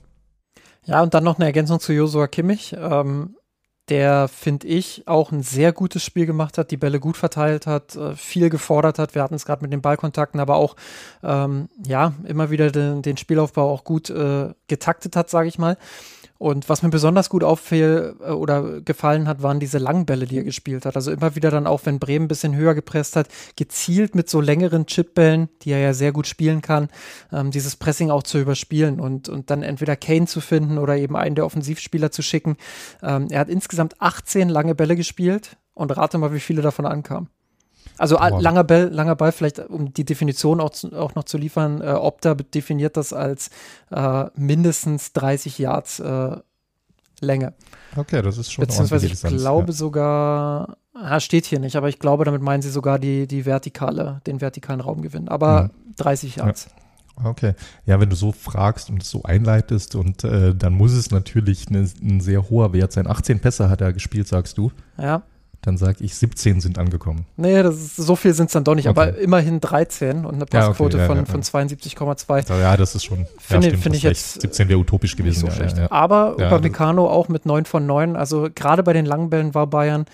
[0.84, 2.76] Ja, und dann noch eine Ergänzung zu Josua Kimmich.
[2.78, 3.36] Ähm,
[3.88, 7.96] der, finde ich, auch ein sehr gutes Spiel gemacht hat, die Bälle gut verteilt hat,
[7.96, 9.14] äh, viel gefordert hat.
[9.14, 10.76] Wir hatten es gerade mit den Ballkontakten, aber auch,
[11.22, 15.76] ähm, ja, immer wieder den, den Spielaufbau auch gut äh, getaktet hat, sage ich mal.
[16.38, 20.44] Und was mir besonders gut auffiel äh, oder gefallen hat, waren diese Langbälle, die er
[20.44, 20.96] gespielt hat.
[20.96, 24.40] Also immer wieder dann auch, wenn Bremen ein bisschen höher gepresst hat, gezielt mit so
[24.40, 26.88] längeren Chipbällen, die er ja sehr gut spielen kann,
[27.32, 31.16] ähm, dieses Pressing auch zu überspielen und, und dann entweder Kane zu finden oder eben
[31.16, 32.56] einen der Offensivspieler zu schicken.
[33.02, 37.28] Ähm, er hat insgesamt 18 lange Bälle gespielt und rate mal, wie viele davon ankamen.
[37.96, 38.40] Also wow.
[38.40, 41.92] langer, Ball, langer Ball, vielleicht um die Definition auch, zu, auch noch zu liefern, äh,
[41.92, 43.50] Opta definiert das als
[43.90, 46.36] äh, mindestens 30 Yards äh,
[47.20, 47.54] Länge.
[47.96, 49.72] Okay, das ist schon Beziehungsweise ich glaube ja.
[49.72, 54.20] sogar, ah, steht hier nicht, aber ich glaube, damit meinen sie sogar die, die vertikale,
[54.26, 55.28] den vertikalen Raumgewinn.
[55.28, 55.94] Aber mhm.
[55.96, 56.66] 30 Yards.
[56.66, 57.30] Ja.
[57.30, 57.54] Okay.
[57.86, 61.88] Ja, wenn du so fragst und so einleitest und äh, dann muss es natürlich ne,
[62.02, 63.06] ein sehr hoher Wert sein.
[63.06, 64.72] 18 Pässe hat er gespielt, sagst du.
[64.98, 65.22] Ja
[65.64, 67.24] dann sage ich, 17 sind angekommen.
[67.36, 69.00] Nee, das ist, so viel sind es dann doch nicht, okay.
[69.00, 72.60] aber immerhin 13 und eine Passquote ja, okay, ja, von, ja, von 72,2.
[72.60, 73.26] Ja, das ist schon.
[73.38, 74.40] Finde ja, find ich jetzt.
[74.42, 75.48] 17 wäre utopisch gewesen.
[75.48, 75.78] So schlecht.
[75.90, 78.16] Aber ja, Upamecano auch mit 9 von 9.
[78.16, 80.04] Also gerade bei den langen Bällen war Bayern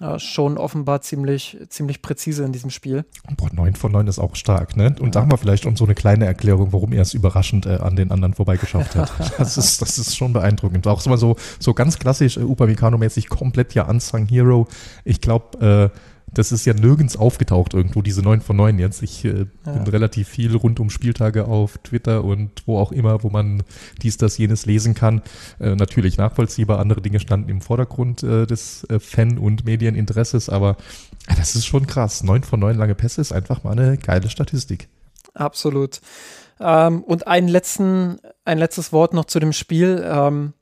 [0.00, 3.04] äh, schon offenbar ziemlich, ziemlich präzise in diesem Spiel.
[3.36, 4.94] Boah, 9 von 9 ist auch stark, ne?
[5.00, 5.22] Und ja.
[5.22, 8.10] da wir vielleicht uns so eine kleine Erklärung, warum er es überraschend äh, an den
[8.10, 9.12] anderen vorbeigeschafft hat.
[9.38, 10.86] das, ist, das ist schon beeindruckend.
[10.86, 14.68] Auch so, so ganz klassisch, äh, Upamecano-mäßig komplett ja Unsung Hero.
[15.04, 15.98] Ich glaube, äh,
[16.32, 19.02] das ist ja nirgends aufgetaucht irgendwo, diese 9 von 9 jetzt.
[19.02, 19.72] Ich äh, ja.
[19.72, 23.62] bin relativ viel rund um Spieltage auf Twitter und wo auch immer, wo man
[24.02, 25.22] dies, das, jenes lesen kann.
[25.60, 30.76] Äh, natürlich nachvollziehbar, andere Dinge standen im Vordergrund äh, des äh, Fan- und Medieninteresses, aber
[31.36, 32.22] das ist schon krass.
[32.22, 34.88] 9 von 9 lange Pässe ist einfach mal eine geile Statistik.
[35.34, 36.00] Absolut.
[36.60, 40.04] Ähm, und einen letzten, ein letztes Wort noch zu dem Spiel.
[40.04, 40.54] Ähm,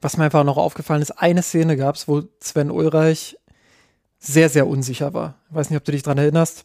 [0.00, 3.36] was mir einfach noch aufgefallen ist, eine Szene gab es, wo Sven Ulreich
[4.18, 5.34] sehr, sehr unsicher war.
[5.50, 6.64] Ich weiß nicht, ob du dich daran erinnerst.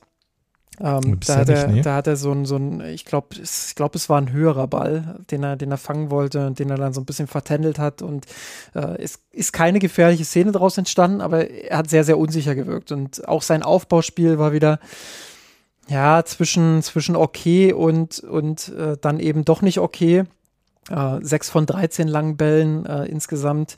[0.79, 1.81] Ähm, da, hat er, nee.
[1.81, 4.67] da hat er so ein, so ein ich glaube, ich glaub, es war ein höherer
[4.67, 7.77] Ball, den er, den er fangen wollte und den er dann so ein bisschen vertändelt
[7.77, 8.01] hat.
[8.01, 8.25] Und
[8.73, 12.91] äh, es ist keine gefährliche Szene daraus entstanden, aber er hat sehr, sehr unsicher gewirkt.
[12.91, 14.79] Und auch sein Aufbauspiel war wieder,
[15.87, 20.23] ja, zwischen, zwischen okay und, und äh, dann eben doch nicht okay.
[20.89, 23.77] Äh, sechs von 13 langen Bällen äh, insgesamt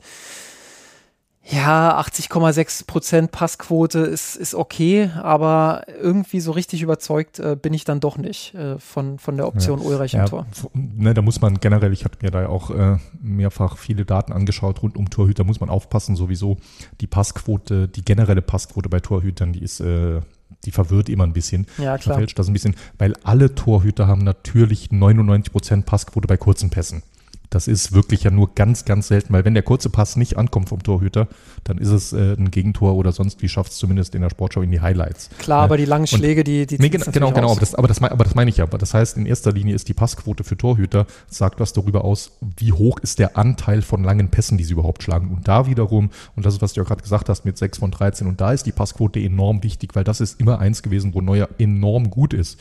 [1.46, 7.84] ja, 80,6 Prozent Passquote ist, ist okay, aber irgendwie so richtig überzeugt äh, bin ich
[7.84, 9.86] dann doch nicht äh, von, von der Option ja.
[9.86, 10.46] Ulreich ja, Tor.
[10.72, 14.82] Ne, da muss man generell, ich habe mir da auch äh, mehrfach viele Daten angeschaut
[14.82, 16.56] rund um Torhüter, muss man aufpassen sowieso.
[17.02, 20.20] Die Passquote, die generelle Passquote bei Torhütern, die ist äh,
[20.64, 21.66] die verwirrt immer ein bisschen.
[21.76, 22.14] Ja, klar.
[22.14, 27.02] Verfälscht das ein bisschen, weil alle Torhüter haben natürlich 99 Prozent Passquote bei kurzen Pässen.
[27.50, 30.68] Das ist wirklich ja nur ganz, ganz selten, weil wenn der kurze Pass nicht ankommt
[30.68, 31.28] vom Torhüter,
[31.62, 34.62] dann ist es äh, ein Gegentor oder sonst wie schafft es zumindest in der Sportschau
[34.62, 35.30] in die Highlights.
[35.38, 35.64] Klar, ja.
[35.64, 38.02] aber die langen Schläge, Und, die, die nee, genau, genau, genau, aber das, aber, das,
[38.02, 38.64] aber das meine ich ja.
[38.64, 42.32] Aber das heißt, in erster Linie ist die Passquote für Torhüter, sagt was darüber aus,
[42.56, 45.28] wie hoch ist der Anteil von langen Pässen, die sie überhaupt schlagen.
[45.28, 47.90] Und da wiederum, und das ist, was du ja gerade gesagt hast, mit 6 von
[47.90, 51.20] 13, und da ist die Passquote enorm wichtig, weil das ist immer eins gewesen, wo
[51.20, 52.58] Neuer enorm gut ist.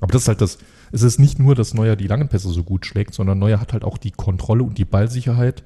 [0.00, 0.58] Aber das ist halt das,
[0.92, 3.72] es ist nicht nur, dass Neuer die langen Pässe so gut schlägt, sondern Neuer hat
[3.72, 5.62] halt auch die Kontrolle und die Ballsicherheit,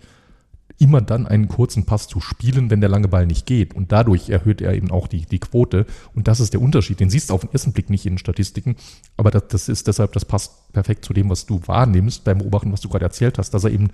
[0.80, 3.74] immer dann einen kurzen Pass zu spielen, wenn der lange Ball nicht geht.
[3.74, 5.84] Und dadurch erhöht er eben auch die, die Quote.
[6.14, 7.00] Und das ist der Unterschied.
[7.00, 8.76] Den siehst du auf den ersten Blick nicht in den Statistiken.
[9.18, 12.72] Aber das, das ist deshalb, das passt perfekt zu dem, was du wahrnimmst beim Beobachten,
[12.72, 13.88] was du gerade erzählt hast, dass er eben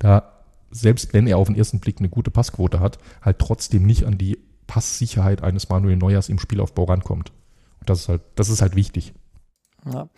[0.00, 0.32] da,
[0.72, 4.18] selbst wenn er auf den ersten Blick eine gute Passquote hat, halt trotzdem nicht an
[4.18, 7.30] die Passsicherheit eines Manuel Neuers im Spielaufbau rankommt.
[7.78, 9.12] Und das ist halt, das ist halt wichtig.
[9.84, 10.08] Ja.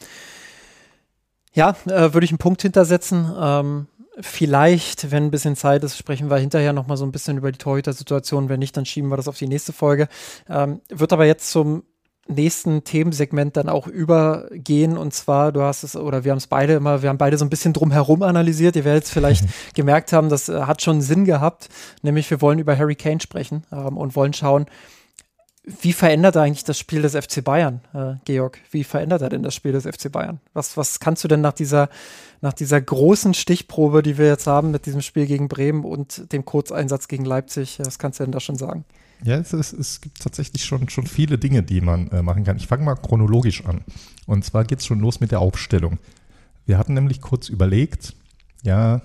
[1.54, 3.32] Ja, äh, würde ich einen Punkt hintersetzen.
[3.40, 3.86] Ähm,
[4.20, 7.58] vielleicht, wenn ein bisschen Zeit ist, sprechen wir hinterher nochmal so ein bisschen über die
[7.58, 8.48] Torhüter-Situation.
[8.48, 10.08] Wenn nicht, dann schieben wir das auf die nächste Folge.
[10.48, 11.84] Ähm, wird aber jetzt zum
[12.26, 14.96] nächsten Themensegment dann auch übergehen.
[14.96, 17.44] Und zwar, du hast es, oder wir haben es beide immer, wir haben beide so
[17.44, 18.76] ein bisschen drumherum analysiert.
[18.76, 19.44] Ihr werdet es vielleicht
[19.74, 21.68] gemerkt haben, das äh, hat schon Sinn gehabt.
[22.02, 24.66] Nämlich, wir wollen über Harry Kane sprechen ähm, und wollen schauen,
[25.66, 28.58] wie verändert er eigentlich das Spiel des FC Bayern, äh, Georg?
[28.70, 30.40] Wie verändert er denn das Spiel des FC Bayern?
[30.52, 31.88] Was, was kannst du denn nach dieser,
[32.42, 36.44] nach dieser großen Stichprobe, die wir jetzt haben mit diesem Spiel gegen Bremen und dem
[36.44, 38.84] Kurzeinsatz gegen Leipzig, was kannst du denn da schon sagen?
[39.22, 42.58] Ja, es, ist, es gibt tatsächlich schon, schon viele Dinge, die man äh, machen kann.
[42.58, 43.80] Ich fange mal chronologisch an.
[44.26, 45.98] Und zwar geht es schon los mit der Aufstellung.
[46.66, 48.14] Wir hatten nämlich kurz überlegt,
[48.62, 49.00] ja,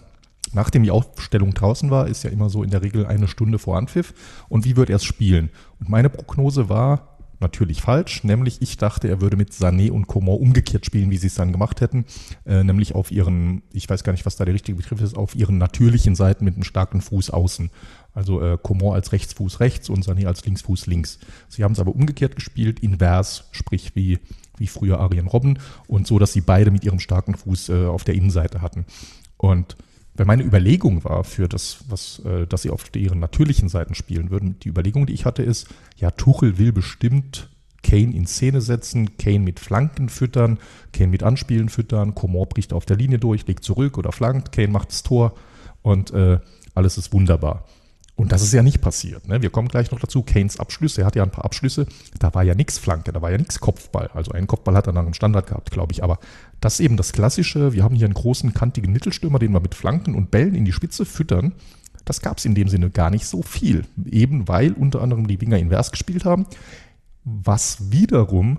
[0.54, 3.78] Nachdem die Aufstellung draußen war, ist ja immer so in der Regel eine Stunde vor
[3.78, 4.14] Anpfiff.
[4.50, 5.50] Und wie wird er es spielen?
[5.80, 10.38] Und meine Prognose war natürlich falsch, nämlich ich dachte, er würde mit Sané und Coman
[10.38, 12.06] umgekehrt spielen, wie sie es dann gemacht hätten,
[12.45, 15.36] äh, nämlich auf ihren, ich weiß gar nicht, was da der richtige Begriff ist, auf
[15.36, 17.70] ihren natürlichen Seiten mit einem starken Fuß außen.
[18.14, 21.20] Also äh, Coman als Rechtsfuß rechts und Sané als Linksfuß links.
[21.47, 24.20] Sie haben es aber umgekehrt gespielt, invers, sprich wie,
[24.58, 28.04] wie früher Arjen Robben und so, dass sie beide mit ihrem starken Fuß äh, auf
[28.04, 28.86] der Innenseite hatten.
[29.38, 29.78] Und
[30.20, 34.32] weil meine Überlegung war für das, was, äh, dass sie auf ihren natürlichen Seiten spielen
[34.32, 37.49] würden, die Überlegung, die ich hatte, ist, ja, Tuchel will bestimmt
[37.84, 40.59] Kane in Szene setzen, Kane mit Flanken füttern,
[40.91, 44.67] Kane mit Anspielen füttern, Komor bricht auf der Linie durch, legt zurück oder flankt, Kane
[44.67, 45.36] macht das Tor
[45.84, 46.39] und äh,
[46.76, 47.65] alles ist wunderbar.
[48.20, 49.30] Und das ist ja nicht passiert.
[49.30, 49.41] Ne?
[49.41, 50.24] Wir kommen gleich noch dazu.
[50.24, 51.88] Kanes Abschlüsse, er hat ja ein paar Abschlüsse.
[52.20, 54.09] Da war ja nichts Flanke, da war ja nichts Kopfball.
[54.13, 56.03] Also einen Kopfball hat er dann im Standard gehabt, glaube ich.
[56.03, 56.20] Aber
[56.59, 57.72] das ist eben das Klassische.
[57.72, 60.74] Wir haben hier einen großen, kantigen Mittelstürmer, den wir mit Flanken und Bällen in die
[60.74, 61.53] Spitze füttern.
[62.03, 63.86] Das gab es in dem Sinne gar nicht so viel.
[64.11, 66.45] Eben weil unter anderem die Winger invers gespielt haben.
[67.24, 68.57] Was wiederum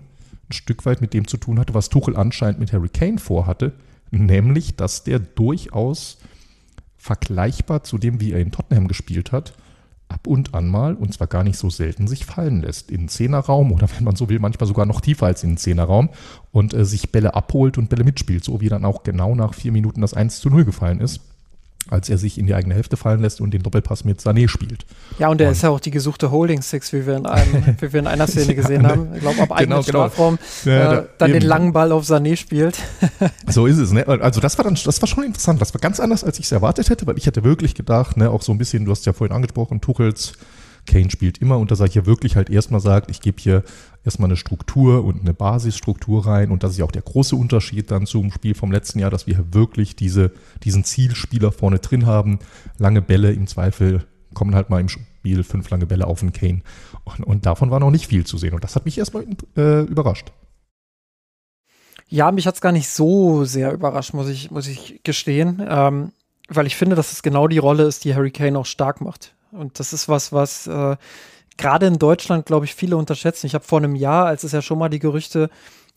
[0.49, 3.75] ein Stück weit mit dem zu tun hatte, was Tuchel anscheinend mit Harry Kane vorhatte.
[4.11, 6.17] Nämlich, dass der durchaus
[7.01, 9.55] vergleichbar zu dem, wie er in Tottenham gespielt hat,
[10.09, 12.91] ab und an mal, und zwar gar nicht so selten, sich fallen lässt.
[12.91, 15.57] In den Zehnerraum oder wenn man so will, manchmal sogar noch tiefer als in den
[15.57, 16.11] Zehnerraum
[16.53, 19.73] und äh, sich Bälle abholt und Bälle mitspielt, so wie dann auch genau nach vier
[19.73, 21.21] Minuten das 1 zu 0 gefallen ist
[21.89, 24.85] als er sich in die eigene Hälfte fallen lässt und den Doppelpass mit Sané spielt.
[25.19, 27.77] Ja, und er und ist ja auch die gesuchte Holding Six, wie wir in, einem,
[27.81, 29.15] wie wir in einer Szene gesehen ja, haben.
[29.15, 31.41] Ich glaube, ab eigenen genau, Strafraum ja, äh, dann eben.
[31.41, 32.79] den langen Ball auf Sané spielt.
[33.49, 33.93] so ist es.
[33.93, 34.07] Ne?
[34.07, 35.61] Also das war dann, das war schon interessant.
[35.61, 38.31] Das war ganz anders, als ich es erwartet hätte, weil ich hätte wirklich gedacht, ne,
[38.31, 40.35] auch so ein bisschen, du hast ja vorhin angesprochen, Tuchels
[40.87, 43.63] Kane spielt immer und dass er hier wirklich halt erstmal sagt, ich gebe hier
[44.05, 47.91] erstmal eine Struktur und eine Basisstruktur rein und das ist ja auch der große Unterschied
[47.91, 50.33] dann zum Spiel vom letzten Jahr, dass wir hier wirklich diese,
[50.65, 52.39] diesen Zielspieler vorne drin haben.
[52.79, 56.63] Lange Bälle im Zweifel kommen halt mal im Spiel fünf lange Bälle auf den Kane
[57.05, 59.27] und, und davon war noch nicht viel zu sehen und das hat mich erstmal
[59.57, 60.33] äh, überrascht.
[62.09, 66.13] Ja, mich hat es gar nicht so sehr überrascht, muss ich, muss ich gestehen, ähm,
[66.49, 69.33] weil ich finde, dass es genau die Rolle ist, die Harry Kane auch stark macht.
[69.53, 70.97] Und das ist was, was äh,
[71.57, 73.47] gerade in Deutschland, glaube ich, viele unterschätzen.
[73.47, 75.51] Ich habe vor einem Jahr, als es ja schon mal die Gerüchte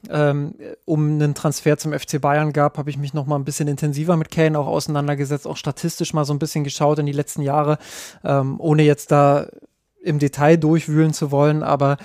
[0.10, 3.68] ähm, um einen Transfer zum FC Bayern gab, habe ich mich noch mal ein bisschen
[3.68, 7.41] intensiver mit Kane auch auseinandergesetzt, auch statistisch mal so ein bisschen geschaut in die letzten
[7.41, 7.78] Jahre,
[8.24, 9.47] ähm, ohne jetzt da
[10.04, 11.97] im Detail durchwühlen zu wollen, aber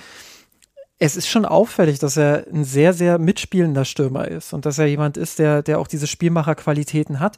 [0.97, 4.85] es ist schon auffällig, dass er ein sehr, sehr mitspielender Stürmer ist und dass er
[4.85, 7.37] jemand ist, der, der auch diese Spielmacherqualitäten hat.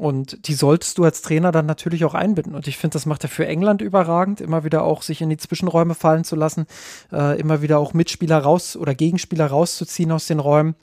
[0.00, 2.54] Und die solltest du als Trainer dann natürlich auch einbinden.
[2.54, 5.36] Und ich finde, das macht er für England überragend, immer wieder auch sich in die
[5.36, 6.64] Zwischenräume fallen zu lassen,
[7.12, 10.74] äh, immer wieder auch Mitspieler raus oder Gegenspieler rauszuziehen aus den Räumen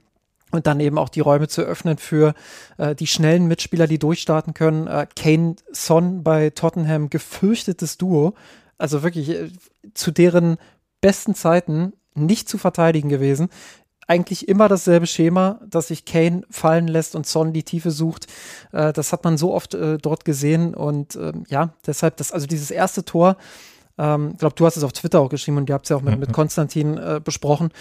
[0.52, 2.36] und dann eben auch die Räume zu öffnen für
[2.78, 4.86] äh, die schnellen Mitspieler, die durchstarten können.
[4.86, 8.36] Äh, Kane Son bei Tottenham, gefürchtetes Duo.
[8.78, 9.50] Also wirklich äh,
[9.96, 10.58] zu deren
[11.02, 13.50] besten Zeiten nicht zu verteidigen gewesen
[14.08, 18.28] eigentlich immer dasselbe Schema, dass sich Kane fallen lässt und Son die Tiefe sucht.
[18.72, 22.48] Äh, das hat man so oft äh, dort gesehen und ähm, ja, deshalb das, also
[22.48, 23.38] dieses erste Tor,
[23.98, 25.90] ähm, ich ähm, glaube, du hast es auf Twitter auch geschrieben und ihr habt es
[25.90, 27.72] ja auch mit, mit Konstantin äh, besprochen.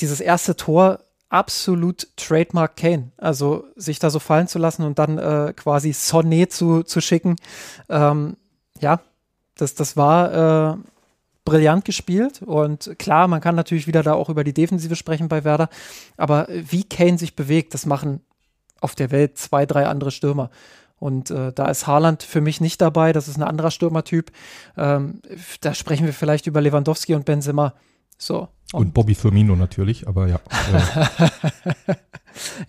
[0.00, 3.12] Dieses erste Tor, absolut Trademark Kane.
[3.16, 7.36] Also sich da so fallen zu lassen und dann äh, quasi Sonnet zu, zu schicken.
[7.88, 8.36] Ähm,
[8.80, 9.00] ja,
[9.56, 10.76] das, das war äh,
[11.44, 15.44] brillant gespielt und klar, man kann natürlich wieder da auch über die Defensive sprechen bei
[15.44, 15.68] Werder,
[16.16, 18.20] aber wie Kane sich bewegt, das machen
[18.80, 20.50] auf der Welt zwei, drei andere Stürmer.
[20.98, 24.30] Und äh, da ist Haaland für mich nicht dabei, das ist ein anderer Stürmertyp.
[24.76, 25.22] Ähm,
[25.62, 27.74] da sprechen wir vielleicht über Lewandowski und Benzema.
[28.20, 28.48] So.
[28.72, 30.38] Und, und Bobby Firmino natürlich, aber ja.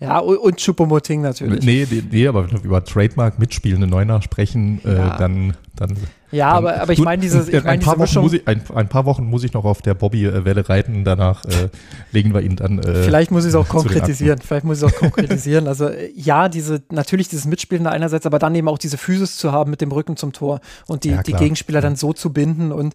[0.00, 1.62] ja, und, Choupo-Moting natürlich.
[1.62, 5.16] Nee, nee, nee, aber über Trademark mitspielende Neuner sprechen, äh, ja.
[5.16, 5.96] dann, dann.
[6.32, 8.34] Ja, dann, aber, aber ich meine diese, ich mein, diese Mischung.
[8.34, 11.68] Ich, ein, ein, paar Wochen muss ich noch auf der Bobby-Welle reiten, danach äh,
[12.10, 12.80] legen wir ihn dann.
[12.80, 14.40] Äh, Vielleicht muss ich es auch konkretisieren.
[14.40, 15.68] Vielleicht muss ich es auch konkretisieren.
[15.68, 19.70] Also ja, diese, natürlich dieses Mitspielen einerseits, aber dann eben auch diese Physis zu haben
[19.70, 22.94] mit dem Rücken zum Tor und die, ja, die Gegenspieler dann so zu binden und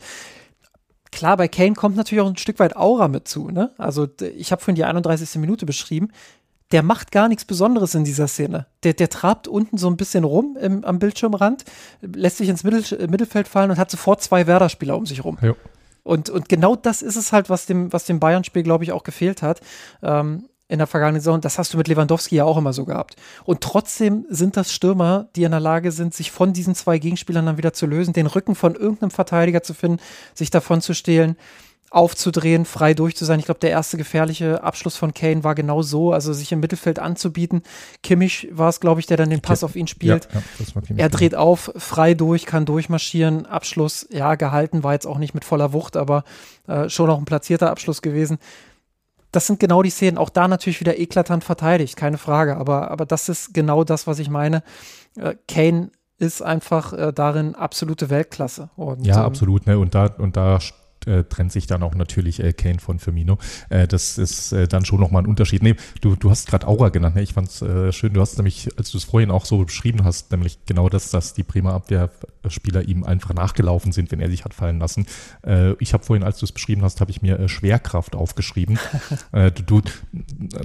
[1.12, 3.49] klar, bei Kane kommt natürlich auch ein Stück weit Aura mit zu.
[3.49, 3.72] Ne?
[3.78, 5.36] Also ich habe vorhin die 31.
[5.39, 6.10] Minute beschrieben.
[6.72, 8.66] Der macht gar nichts Besonderes in dieser Szene.
[8.84, 11.64] Der, der trabt unten so ein bisschen rum im, am Bildschirmrand,
[12.01, 15.38] lässt sich ins Mittel, Mittelfeld fallen und hat sofort zwei Werder-Spieler um sich rum.
[15.41, 15.55] Ja.
[16.03, 19.03] Und, und genau das ist es halt, was dem, was dem Bayern-Spiel, glaube ich, auch
[19.03, 19.62] gefehlt hat.
[20.01, 21.41] Ähm, in der vergangenen Saison.
[21.41, 23.15] Das hast du mit Lewandowski ja auch immer so gehabt.
[23.45, 27.45] Und trotzdem sind das Stürmer, die in der Lage sind, sich von diesen zwei Gegenspielern
[27.45, 29.99] dann wieder zu lösen, den Rücken von irgendeinem Verteidiger zu finden,
[30.34, 31.38] sich davon zu stehlen,
[31.89, 33.39] aufzudrehen, frei durch zu sein.
[33.39, 36.99] Ich glaube, der erste gefährliche Abschluss von Kane war genau so, also sich im Mittelfeld
[36.99, 37.63] anzubieten.
[38.03, 40.28] Kimmich war es, glaube ich, der dann den Pass auf ihn spielt.
[40.34, 43.45] Ja, ja, er dreht auf, frei durch, kann durchmarschieren.
[43.45, 46.26] Abschluss, ja, gehalten, war jetzt auch nicht mit voller Wucht, aber
[46.68, 48.38] äh, schon auch ein platzierter Abschluss gewesen
[49.32, 50.17] das sind genau die Szenen.
[50.17, 52.57] Auch da natürlich wieder eklatant verteidigt, keine Frage.
[52.57, 54.63] Aber, aber das ist genau das, was ich meine.
[55.15, 58.69] Äh, Kane ist einfach äh, darin absolute Weltklasse.
[58.75, 59.67] Und, ja, ähm, absolut.
[59.67, 59.78] Ne?
[59.78, 60.59] Und da, und da
[61.06, 63.38] äh, trennt sich dann auch natürlich äh, Kane von Firmino.
[63.70, 65.64] Äh, das ist äh, dann schon nochmal ein Unterschied.
[65.64, 67.16] Nee, du, du hast gerade Aura genannt.
[67.16, 67.22] Ne?
[67.22, 68.14] Ich fand es äh, schön.
[68.14, 71.34] Du hast nämlich, als du es vorhin auch so beschrieben hast, nämlich genau das, dass
[71.34, 72.10] die Prima Abwehr
[72.48, 75.06] Spieler ihm einfach nachgelaufen sind, wenn er sich hat fallen lassen.
[75.80, 78.80] Ich habe vorhin, als du es beschrieben hast, habe ich mir Schwerkraft aufgeschrieben.
[79.34, 79.82] du, du,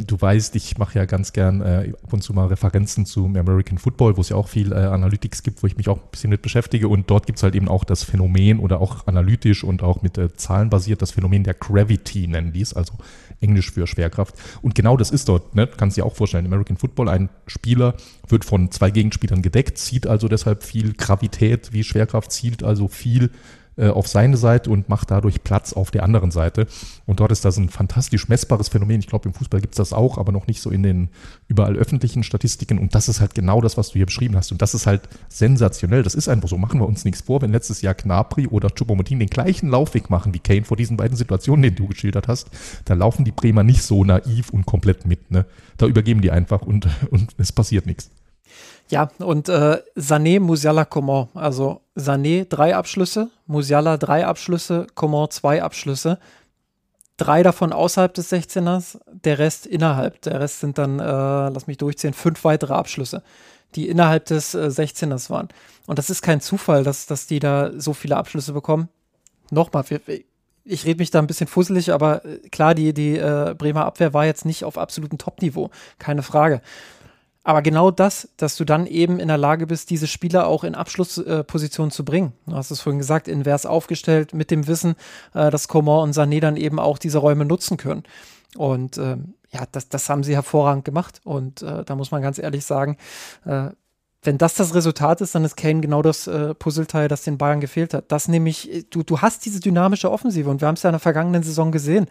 [0.07, 4.17] du weißt, ich mache ja ganz gern ab und zu mal Referenzen zum American Football,
[4.17, 6.87] wo es ja auch viel Analytics gibt, wo ich mich auch ein bisschen mit beschäftige.
[6.87, 10.17] Und dort gibt es halt eben auch das Phänomen oder auch analytisch und auch mit
[10.33, 12.95] äh, Zahlen basiert, das Phänomen der Gravity nennen die es, also
[13.41, 14.35] Englisch für Schwerkraft.
[14.63, 15.67] Und genau das ist dort, ne?
[15.67, 17.95] kannst du dir auch vorstellen, American Football, ein Spieler
[18.29, 23.31] wird von zwei Gegenspielern gedeckt, zieht also deshalb viel Gravität wie Schwerkraft, zielt also viel
[23.77, 26.67] äh, auf seine Seite und macht dadurch Platz auf der anderen Seite.
[27.07, 29.01] Und dort ist das ein fantastisch messbares Phänomen.
[29.01, 31.09] Ich glaube, im Fußball gibt es das auch, aber noch nicht so in den
[31.49, 32.79] überall öffentlichen Statistiken.
[32.79, 34.53] Und das ist halt genau das, was du hier beschrieben hast.
[34.53, 36.03] Und das ist halt sensationell.
[36.03, 36.59] Das ist einfach so.
[36.59, 40.35] Machen wir uns nichts vor, wenn letztes Jahr Knapri oder Chupomotin den gleichen Laufweg machen
[40.35, 42.51] wie Kane vor diesen beiden Situationen, die du geschildert hast,
[42.85, 45.31] da laufen die Bremer nicht so naiv und komplett mit.
[45.31, 45.47] Ne?
[45.79, 48.11] Da übergeben die einfach und, und es passiert nichts.
[48.93, 51.29] Ja, und äh, Sané, Musiala, Coman.
[51.33, 56.19] Also Sané drei Abschlüsse, Musiala drei Abschlüsse, Coman zwei Abschlüsse.
[57.17, 60.21] Drei davon außerhalb des 16ers, der Rest innerhalb.
[60.23, 63.23] Der Rest sind dann, äh, lass mich durchzählen, fünf weitere Abschlüsse,
[63.77, 65.49] die innerhalb des äh, 16ers waren.
[65.87, 68.91] Und das ist kein Zufall, dass, dass die da so viele Abschlüsse bekommen.
[69.51, 69.87] Nochmal,
[70.65, 74.13] ich rede mich da ein bisschen fusselig, aber äh, klar, die, die äh, Bremer Abwehr
[74.13, 76.61] war jetzt nicht auf absolutem Top-Niveau, keine Frage.
[77.45, 80.77] Aber genau das, dass du dann eben in der Lage bist, diese Spieler auch in
[80.77, 82.33] Abschlusspositionen äh, zu bringen.
[82.47, 84.95] Du hast es vorhin gesagt, invers aufgestellt mit dem Wissen,
[85.35, 88.05] äh, dass Coman und Sané dann eben auch diese Räume nutzen können.
[88.57, 91.21] Und ähm, ja, das, das haben sie hervorragend gemacht.
[91.25, 92.97] Und äh, da muss man ganz ehrlich sagen,
[93.45, 93.71] äh,
[94.23, 97.61] wenn das das Resultat ist, dann ist Kane genau das äh, Puzzleteil, das den Bayern
[97.61, 98.05] gefehlt hat.
[98.09, 100.95] Das nämlich, äh, du, du hast diese dynamische Offensive und wir haben es ja in
[100.95, 102.07] der vergangenen Saison gesehen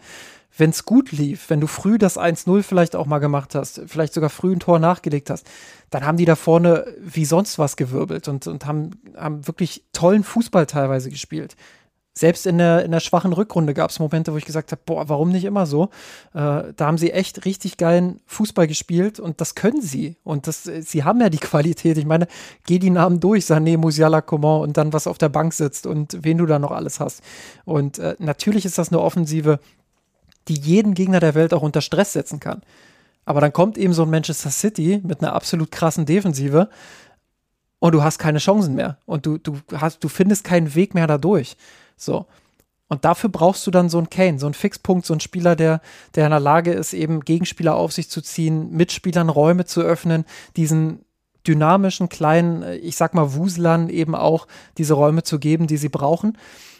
[0.56, 4.12] wenn es gut lief, wenn du früh das 1-0 vielleicht auch mal gemacht hast, vielleicht
[4.12, 5.46] sogar früh ein Tor nachgelegt hast,
[5.90, 10.24] dann haben die da vorne wie sonst was gewirbelt und, und haben, haben wirklich tollen
[10.24, 11.56] Fußball teilweise gespielt.
[12.14, 15.08] Selbst in der, in der schwachen Rückrunde gab es Momente, wo ich gesagt habe, boah,
[15.08, 15.84] warum nicht immer so?
[16.34, 20.16] Äh, da haben sie echt richtig geilen Fußball gespielt und das können sie.
[20.22, 21.96] Und das, sie haben ja die Qualität.
[21.96, 22.26] Ich meine,
[22.66, 26.18] geh die Namen durch, Sané, Musiala, Coman und dann was auf der Bank sitzt und
[26.20, 27.22] wen du da noch alles hast.
[27.64, 29.58] Und äh, natürlich ist das eine Offensive,
[30.48, 32.60] die jeden Gegner der Welt auch unter Stress setzen kann.
[33.24, 36.68] Aber dann kommt eben so ein Manchester City mit einer absolut krassen Defensive
[37.78, 41.06] und du hast keine Chancen mehr und du, du, hast, du findest keinen Weg mehr
[41.06, 41.56] dadurch.
[42.04, 42.26] So.
[42.88, 45.80] Und dafür brauchst du dann so einen Kane, so einen Fixpunkt, so einen Spieler, der,
[46.14, 50.26] der in der Lage ist, eben Gegenspieler auf sich zu ziehen, Mitspielern Räume zu öffnen,
[50.56, 51.04] diesen
[51.46, 54.46] dynamischen, kleinen, ich sag mal, Wuslern eben auch
[54.76, 56.36] diese Räume zu geben, die sie brauchen.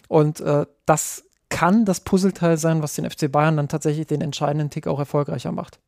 [0.08, 4.70] Und äh, das kann das Puzzleteil sein, was den FC Bayern dann tatsächlich den entscheidenden
[4.70, 5.80] Tick auch erfolgreicher macht.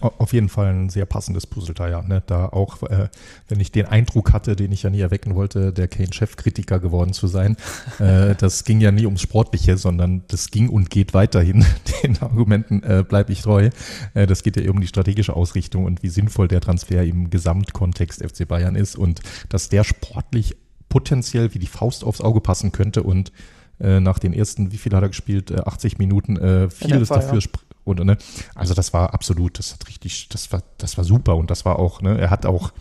[0.00, 2.02] Auf jeden Fall ein sehr passendes Puzzleteil, ja.
[2.02, 2.22] Ne?
[2.26, 3.08] Da auch, äh,
[3.48, 7.26] wenn ich den Eindruck hatte, den ich ja nie erwecken wollte, der Kane-Chefkritiker geworden zu
[7.26, 7.56] sein,
[7.98, 11.66] äh, das ging ja nie ums Sportliche, sondern das ging und geht weiterhin.
[12.02, 13.68] Den Argumenten äh, bleibe ich treu.
[14.14, 17.28] Äh, das geht ja eher um die strategische Ausrichtung und wie sinnvoll der Transfer im
[17.28, 19.20] Gesamtkontext FC Bayern ist und
[19.50, 20.56] dass der sportlich
[20.88, 23.32] potenziell wie die Faust aufs Auge passen könnte und
[23.80, 25.50] äh, nach den ersten, wie viel hat er gespielt?
[25.50, 27.40] Äh, 80 Minuten, äh, vieles Fall, dafür.
[27.40, 27.60] Ja.
[27.84, 28.18] Und, ne?
[28.54, 31.78] Also das war absolut, das hat richtig, das war, das war super und das war
[31.78, 32.72] auch, ne, er hat auch,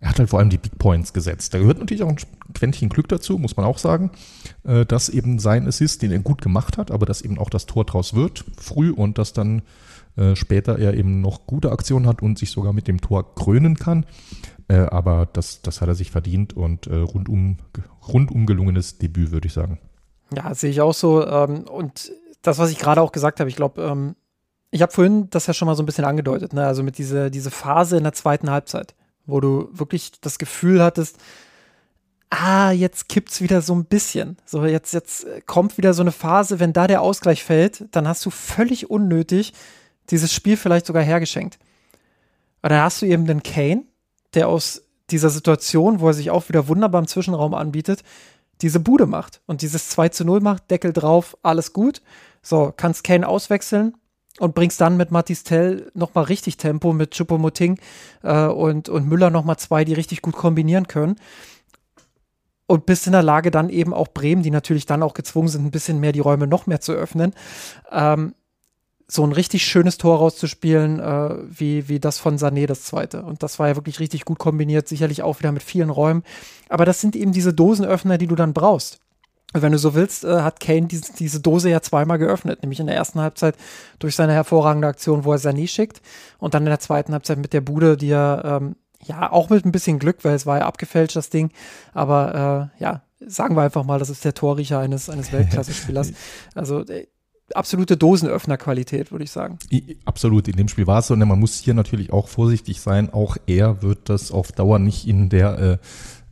[0.00, 1.54] er hat halt vor allem die Big Points gesetzt.
[1.54, 2.18] Da gehört natürlich auch ein
[2.52, 4.10] Quäntchen Glück dazu, muss man auch sagen,
[4.64, 7.66] äh, dass eben sein Assist, den er gut gemacht hat, aber dass eben auch das
[7.66, 9.62] Tor draus wird, früh und dass dann
[10.16, 13.76] äh, später er eben noch gute Aktionen hat und sich sogar mit dem Tor krönen
[13.76, 14.06] kann.
[14.68, 17.58] Äh, aber das, das hat er sich verdient und rundum,
[18.06, 19.78] rundum gelungenes Debüt, würde ich sagen.
[20.34, 21.26] Ja, sehe ich auch so.
[21.26, 22.10] Ähm, und
[22.44, 24.16] das, was ich gerade auch gesagt habe, ich glaube, ähm,
[24.70, 26.66] ich habe vorhin das ja schon mal so ein bisschen angedeutet, ne?
[26.66, 28.94] also mit dieser diese Phase in der zweiten Halbzeit,
[29.26, 31.18] wo du wirklich das Gefühl hattest,
[32.30, 34.36] ah, jetzt kippt's wieder so ein bisschen.
[34.44, 38.26] So, jetzt, jetzt kommt wieder so eine Phase, wenn da der Ausgleich fällt, dann hast
[38.26, 39.52] du völlig unnötig
[40.10, 41.58] dieses Spiel vielleicht sogar hergeschenkt.
[42.62, 43.84] Und dann hast du eben den Kane,
[44.34, 48.02] der aus dieser Situation, wo er sich auch wieder wunderbar im Zwischenraum anbietet,
[48.62, 52.02] diese Bude macht und dieses 2 zu 0 macht, Deckel drauf, alles gut.
[52.44, 53.94] So, kannst Kane auswechseln
[54.38, 57.78] und bringst dann mit Matis Tell nochmal richtig Tempo mit Chupomoting
[58.22, 61.16] äh, und, und Müller nochmal zwei, die richtig gut kombinieren können.
[62.66, 65.64] Und bist in der Lage, dann eben auch Bremen, die natürlich dann auch gezwungen sind,
[65.64, 67.34] ein bisschen mehr die Räume noch mehr zu öffnen,
[67.90, 68.34] ähm,
[69.06, 73.22] so ein richtig schönes Tor rauszuspielen, äh, wie, wie das von Sané, das zweite.
[73.22, 76.22] Und das war ja wirklich richtig gut kombiniert, sicherlich auch wieder mit vielen Räumen.
[76.70, 79.00] Aber das sind eben diese Dosenöffner, die du dann brauchst.
[79.56, 82.86] Wenn du so willst, äh, hat Kane diese, diese Dose ja zweimal geöffnet, nämlich in
[82.86, 83.56] der ersten Halbzeit
[84.00, 86.02] durch seine hervorragende Aktion, wo er Sané schickt
[86.38, 88.76] und dann in der zweiten Halbzeit mit der Bude, die er ähm,
[89.06, 91.50] Ja, auch mit ein bisschen Glück, weil es war ja abgefälscht, das Ding.
[91.92, 96.12] Aber äh, ja, sagen wir einfach mal, das ist der Torriecher eines, eines Weltklasse-Spielers.
[96.54, 97.06] Also äh,
[97.54, 99.58] absolute Dosenöffner-Qualität, würde ich sagen.
[100.04, 101.14] Absolut, in dem Spiel war es so.
[101.14, 103.12] Und man muss hier natürlich auch vorsichtig sein.
[103.12, 105.78] Auch er wird das auf Dauer nicht in der äh,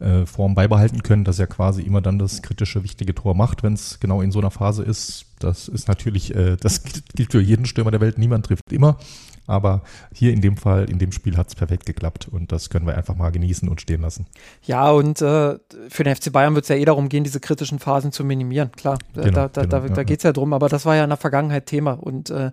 [0.03, 3.75] äh, Form beibehalten können, dass er quasi immer dann das kritische, wichtige Tor macht, wenn
[3.75, 5.27] es genau in so einer Phase ist.
[5.39, 6.83] Das ist natürlich, äh, das
[7.15, 8.19] gilt für jeden Stürmer der Welt.
[8.19, 8.99] Niemand trifft immer.
[9.47, 9.83] Aber
[10.15, 12.97] hier in dem Fall, in dem Spiel hat es perfekt geklappt und das können wir
[12.97, 14.27] einfach mal genießen und stehen lassen.
[14.63, 17.81] Ja, und äh, für den FC Bayern wird es ja eh darum gehen, diese kritischen
[17.81, 18.71] Phasen zu minimieren.
[18.73, 20.95] Klar, genau, da, da, genau, da, ja, da geht es ja drum, aber das war
[20.95, 21.93] ja in der Vergangenheit Thema.
[21.93, 22.53] Und äh,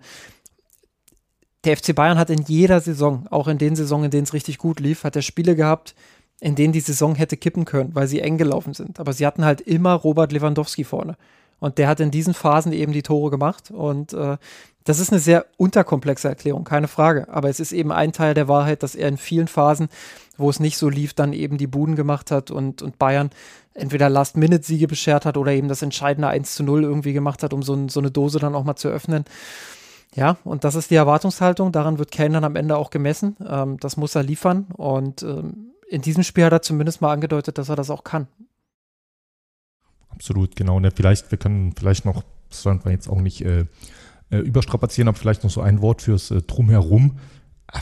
[1.63, 4.57] der FC Bayern hat in jeder Saison, auch in den Saisonen, in denen es richtig
[4.57, 5.93] gut lief, hat er Spiele gehabt,
[6.41, 8.99] in denen die Saison hätte kippen können, weil sie eng gelaufen sind.
[8.99, 11.17] Aber sie hatten halt immer Robert Lewandowski vorne.
[11.59, 13.71] Und der hat in diesen Phasen eben die Tore gemacht.
[13.71, 14.37] Und äh,
[14.85, 17.27] das ist eine sehr unterkomplexe Erklärung, keine Frage.
[17.29, 19.89] Aber es ist eben ein Teil der Wahrheit, dass er in vielen Phasen,
[20.37, 23.29] wo es nicht so lief, dann eben die Buden gemacht hat und, und Bayern
[23.73, 27.61] entweder Last-Minute-Siege beschert hat oder eben das entscheidende 1 zu 0 irgendwie gemacht hat, um
[27.61, 29.25] so, so eine Dose dann auch mal zu öffnen.
[30.15, 31.71] Ja, und das ist die Erwartungshaltung.
[31.71, 33.35] Daran wird Kane dann am Ende auch gemessen.
[33.47, 34.67] Ähm, das muss er liefern.
[34.75, 38.27] Und ähm, in diesem Spiel hat er zumindest mal angedeutet, dass er das auch kann.
[40.09, 40.77] Absolut, genau.
[40.77, 43.65] Und vielleicht, wir können vielleicht noch, das sollen wir jetzt auch nicht äh,
[44.31, 47.17] äh, überstrapazieren, aber vielleicht noch so ein Wort fürs äh, Drumherum.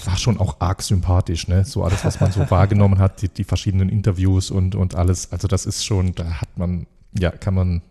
[0.06, 1.64] War schon auch arg sympathisch, ne?
[1.64, 5.32] So alles, was man so wahrgenommen hat, die, die verschiedenen Interviews und, und alles.
[5.32, 6.88] Also das ist schon, da hat man,
[7.18, 7.82] ja, kann man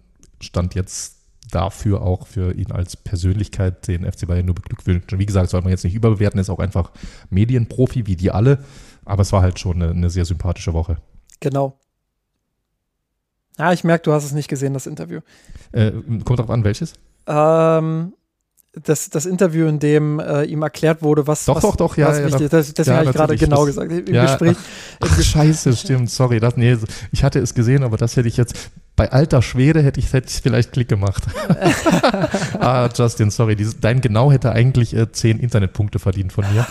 [0.41, 1.17] Stand jetzt
[1.51, 5.19] dafür auch für ihn als Persönlichkeit den FC Bayern nur beglückwünschen.
[5.19, 6.91] Wie gesagt, soll man jetzt nicht überbewerten, ist auch einfach
[7.31, 8.65] Medienprofi wie die alle,
[9.07, 10.99] aber es war halt schon eine, eine sehr sympathische Woche.
[11.41, 11.79] Genau.
[13.59, 15.21] Ja, ich merke, du hast es nicht gesehen, das Interview.
[15.73, 15.93] Äh,
[16.25, 16.93] kommt drauf an, welches?
[17.27, 18.13] Ähm,
[18.73, 22.15] das, das Interview, in dem äh, ihm erklärt wurde, was, doch, was, doch, doch, ja,
[22.15, 22.51] ja, wichtig.
[22.51, 23.91] Das, deswegen ja, habe ich gerade genau gesagt.
[23.91, 24.57] Im ja, Gespräch.
[25.01, 26.41] Ach, ach scheiße, stimmt, sorry.
[26.41, 26.77] Das, nee,
[27.13, 30.29] ich hatte es gesehen, aber das hätte ich jetzt, bei alter Schwede hätte ich, hätte
[30.29, 31.23] ich vielleicht Klick gemacht.
[32.59, 33.57] ah, Justin, sorry.
[33.81, 36.67] Dein Genau hätte eigentlich äh, zehn Internetpunkte verdient von mir.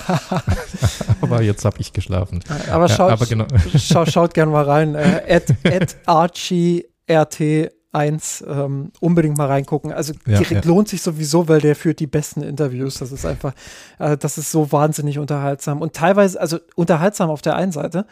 [1.22, 2.40] aber jetzt habe ich geschlafen.
[2.72, 3.46] Aber, schaut, aber genau.
[3.78, 4.96] schaut, schaut gerne mal rein.
[4.96, 9.94] Äh, at, at Archie RT 1 ähm, unbedingt mal reingucken.
[9.94, 10.70] Also ja, direkt ja.
[10.72, 12.96] lohnt sich sowieso, weil der führt die besten Interviews.
[12.96, 13.54] Das ist einfach,
[14.00, 18.06] äh, das ist so wahnsinnig unterhaltsam und teilweise, also unterhaltsam auf der einen Seite,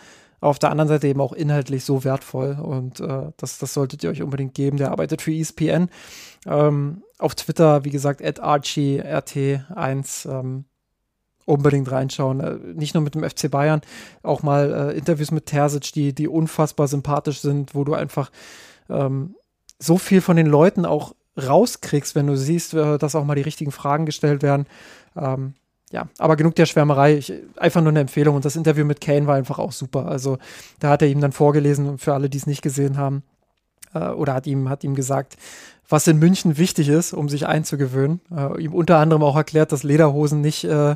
[0.44, 4.10] auf der anderen Seite eben auch inhaltlich so wertvoll und äh, das, das solltet ihr
[4.10, 4.78] euch unbedingt geben.
[4.78, 5.90] Der arbeitet für ESPN.
[6.46, 10.30] Ähm, auf Twitter, wie gesagt, at ArchieRT1.
[10.30, 10.66] Ähm,
[11.46, 12.40] unbedingt reinschauen.
[12.40, 13.82] Äh, nicht nur mit dem FC Bayern,
[14.22, 18.32] auch mal äh, Interviews mit Terzic, die, die unfassbar sympathisch sind, wo du einfach
[18.90, 19.36] ähm,
[19.80, 23.42] so viel von den Leuten auch rauskriegst, wenn du siehst, äh, dass auch mal die
[23.42, 24.68] richtigen Fragen gestellt werden.
[25.16, 25.56] Ähm,
[25.94, 27.18] ja, aber genug der Schwärmerei.
[27.18, 28.36] Ich, einfach nur eine Empfehlung.
[28.36, 30.08] Und das Interview mit Kane war einfach auch super.
[30.08, 30.40] Also
[30.80, 33.22] da hat er ihm dann vorgelesen, für alle, die es nicht gesehen haben,
[33.94, 35.38] äh, oder hat ihm, hat ihm gesagt,
[35.88, 38.22] was in München wichtig ist, um sich einzugewöhnen.
[38.36, 40.96] Äh, ihm unter anderem auch erklärt, dass Lederhosen nicht, äh,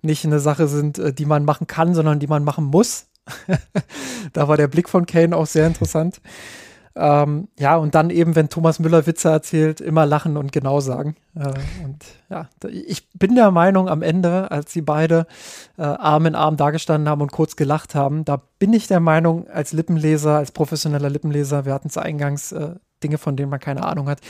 [0.00, 3.04] nicht eine Sache sind, äh, die man machen kann, sondern die man machen muss.
[4.32, 6.22] da war der Blick von Kane auch sehr interessant.
[7.00, 11.14] Ähm, ja, und dann eben, wenn Thomas Müller Witze erzählt, immer lachen und genau sagen.
[11.36, 11.52] Äh,
[11.84, 15.26] und ja, ich bin der Meinung, am Ende, als sie beide
[15.76, 19.48] äh, Arm in Arm dagestanden haben und kurz gelacht haben, da bin ich der Meinung,
[19.48, 23.84] als Lippenleser, als professioneller Lippenleser, wir hatten es eingangs, äh, Dinge, von denen man keine
[23.84, 24.20] Ahnung hat.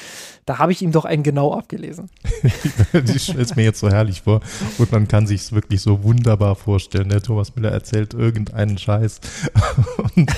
[0.45, 2.11] Da habe ich ihm doch einen genau abgelesen.
[2.93, 4.41] Die stellt mir jetzt so herrlich vor.
[4.79, 7.09] Und man kann sich es wirklich so wunderbar vorstellen.
[7.09, 9.21] Der Thomas Müller erzählt irgendeinen Scheiß.
[10.17, 10.31] Und,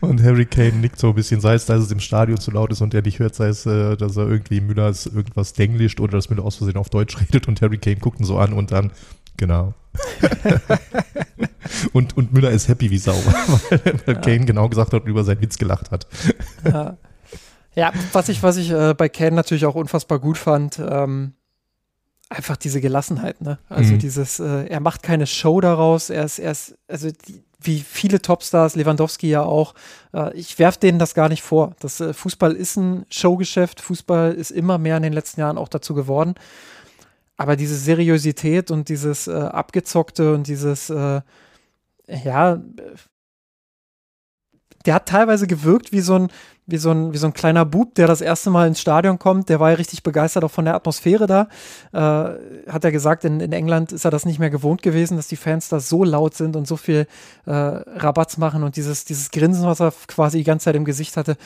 [0.00, 2.70] und, Harry Kane nickt so ein bisschen, sei es, dass es im Stadion zu laut
[2.72, 6.12] ist und er nicht hört, sei es, äh, dass er irgendwie Müller irgendwas denglischt oder
[6.12, 8.72] dass Müller aus Versehen auf Deutsch redet und Harry Kane guckt ihn so an und
[8.72, 8.90] dann,
[9.36, 9.74] genau.
[11.92, 13.16] und, und Müller ist happy wie Sau,
[14.06, 16.06] weil, Kane genau gesagt hat und über seinen Witz gelacht hat.
[16.64, 16.96] Ja.
[17.74, 21.32] Ja, was ich, was ich äh, bei Ken natürlich auch unfassbar gut fand, ähm,
[22.28, 23.58] einfach diese Gelassenheit, ne?
[23.68, 23.98] Also mhm.
[23.98, 28.20] dieses, äh, er macht keine Show daraus, er ist, er ist, also die, wie viele
[28.20, 29.74] Topstars, Lewandowski ja auch,
[30.14, 31.74] äh, ich werfe denen das gar nicht vor.
[31.80, 35.68] Das äh, Fußball ist ein Showgeschäft, Fußball ist immer mehr in den letzten Jahren auch
[35.68, 36.34] dazu geworden.
[37.36, 41.20] Aber diese Seriosität und dieses äh, Abgezockte und dieses, äh,
[42.06, 42.60] ja,
[44.86, 46.28] der hat teilweise gewirkt wie so ein,
[46.66, 49.48] wie so ein, wie so ein kleiner Bub, der das erste Mal ins Stadion kommt.
[49.48, 51.48] Der war ja richtig begeistert auch von der Atmosphäre da.
[51.92, 55.28] Äh, hat er gesagt, in, in England ist er das nicht mehr gewohnt gewesen, dass
[55.28, 57.06] die Fans da so laut sind und so viel
[57.46, 61.16] äh, Rabatz machen und dieses, dieses Grinsen, was er quasi die ganze Zeit im Gesicht
[61.16, 61.36] hatte.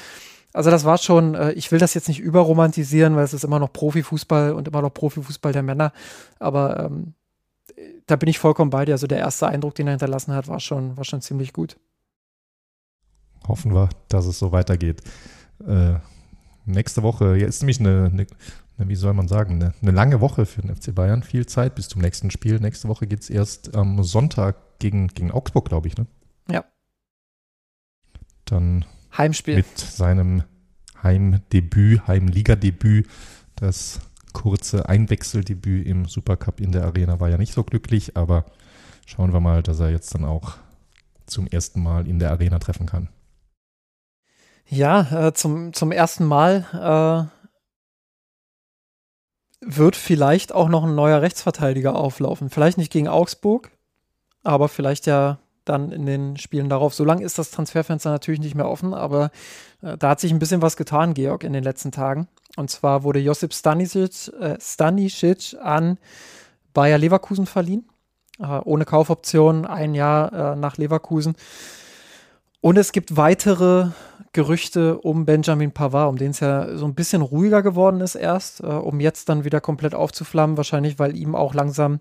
[0.53, 3.59] Also das war schon, äh, ich will das jetzt nicht überromantisieren, weil es ist immer
[3.59, 5.93] noch Profifußball und immer noch Profifußball der Männer.
[6.39, 7.14] Aber ähm,
[8.07, 8.93] da bin ich vollkommen bei dir.
[8.93, 11.76] Also der erste Eindruck, den er hinterlassen hat, war schon, war schon ziemlich gut.
[13.49, 15.03] Hoffen wir, dass es so weitergeht.
[15.66, 15.94] Äh,
[16.64, 18.26] nächste Woche, ja, ist nämlich eine, eine,
[18.78, 21.22] eine, wie soll man sagen, eine, eine, lange Woche für den FC Bayern.
[21.22, 22.61] Viel Zeit bis zum nächsten Spiel.
[22.61, 26.07] Nächste Woche geht es erst am Sonntag gegen, gegen Augsburg, glaube ich, ne?
[26.51, 26.64] Ja.
[28.44, 28.84] Dann
[29.16, 29.57] Heimspiel.
[29.57, 30.42] Mit seinem
[31.03, 33.09] Heimdebüt, Heimligadebüt,
[33.55, 34.01] das
[34.32, 38.44] kurze Einwechseldebüt im Supercup in der Arena war ja nicht so glücklich, aber
[39.07, 40.57] schauen wir mal, dass er jetzt dann auch
[41.26, 43.09] zum ersten Mal in der Arena treffen kann.
[44.69, 47.37] Ja, äh, zum, zum ersten Mal äh,
[49.61, 52.51] wird vielleicht auch noch ein neuer Rechtsverteidiger auflaufen.
[52.51, 53.71] Vielleicht nicht gegen Augsburg,
[54.43, 56.95] aber vielleicht ja dann in den Spielen darauf.
[56.95, 59.31] So lange ist das Transferfenster natürlich nicht mehr offen, aber
[59.83, 62.29] äh, da hat sich ein bisschen was getan, Georg, in den letzten Tagen.
[62.57, 65.99] Und zwar wurde Josip Stanisic, äh, Stanisic an
[66.73, 67.89] Bayer Leverkusen verliehen,
[68.39, 71.37] äh, ohne Kaufoption, ein Jahr äh, nach Leverkusen.
[72.67, 73.91] Und es gibt weitere
[74.33, 78.59] Gerüchte um Benjamin Pavard, um den es ja so ein bisschen ruhiger geworden ist erst,
[78.59, 82.01] äh, um jetzt dann wieder komplett aufzuflammen, wahrscheinlich, weil ihm auch langsam,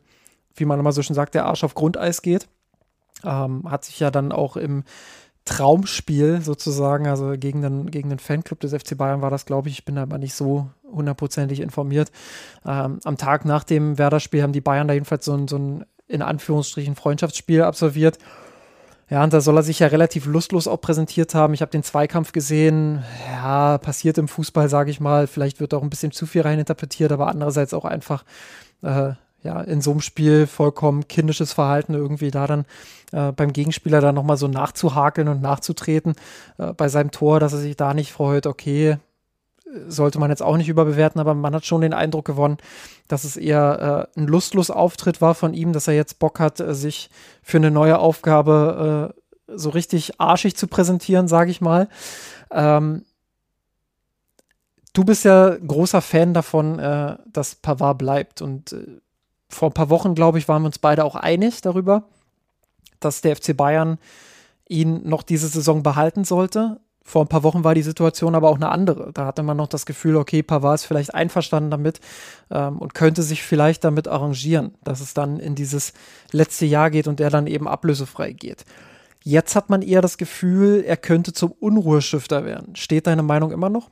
[0.55, 2.47] wie man immer so schon sagt, der Arsch auf Grundeis geht.
[3.23, 4.85] Ähm, hat sich ja dann auch im
[5.45, 9.77] Traumspiel sozusagen, also gegen den, gegen den Fanclub des FC Bayern war das, glaube ich,
[9.77, 12.11] ich bin da aber nicht so hundertprozentig informiert.
[12.65, 15.85] Ähm, am Tag nach dem Werder-Spiel haben die Bayern da jedenfalls so ein, so ein
[16.07, 18.17] in Anführungsstrichen Freundschaftsspiel absolviert.
[19.09, 21.53] Ja, und da soll er sich ja relativ lustlos auch präsentiert haben.
[21.53, 23.03] Ich habe den Zweikampf gesehen.
[23.29, 25.27] Ja, passiert im Fußball, sage ich mal.
[25.27, 28.25] Vielleicht wird auch ein bisschen zu viel reininterpretiert, aber andererseits auch einfach
[28.81, 29.11] äh,
[29.43, 32.65] ja, in so einem Spiel vollkommen kindisches Verhalten irgendwie da dann
[33.11, 36.15] äh, beim Gegenspieler dann nochmal so nachzuhakeln und nachzutreten
[36.57, 38.97] äh, bei seinem Tor, dass er sich da nicht freut, okay,
[39.87, 42.57] sollte man jetzt auch nicht überbewerten, aber man hat schon den Eindruck gewonnen,
[43.07, 46.59] dass es eher äh, ein lustlos Auftritt war von ihm, dass er jetzt Bock hat,
[46.59, 47.09] äh, sich
[47.41, 49.21] für eine neue Aufgabe äh,
[49.57, 51.89] so richtig arschig zu präsentieren, sage ich mal.
[52.51, 53.05] Ähm,
[54.93, 58.99] du bist ja großer Fan davon, äh, dass Pavard bleibt und äh,
[59.49, 62.03] vor ein paar Wochen, glaube ich, waren wir uns beide auch einig darüber,
[62.99, 63.99] dass der FC Bayern
[64.67, 66.79] ihn noch diese Saison behalten sollte.
[67.07, 69.13] Vor ein paar Wochen war die Situation aber auch eine andere.
[69.13, 71.99] Da hatte man noch das Gefühl, okay, Pavard ist vielleicht einverstanden damit
[72.49, 75.93] ähm, und könnte sich vielleicht damit arrangieren, dass es dann in dieses
[76.31, 78.65] letzte Jahr geht und er dann eben ablösefrei geht.
[79.23, 82.75] Jetzt hat man eher das Gefühl, er könnte zum Unruhestifter werden.
[82.75, 83.91] Steht deine Meinung immer noch?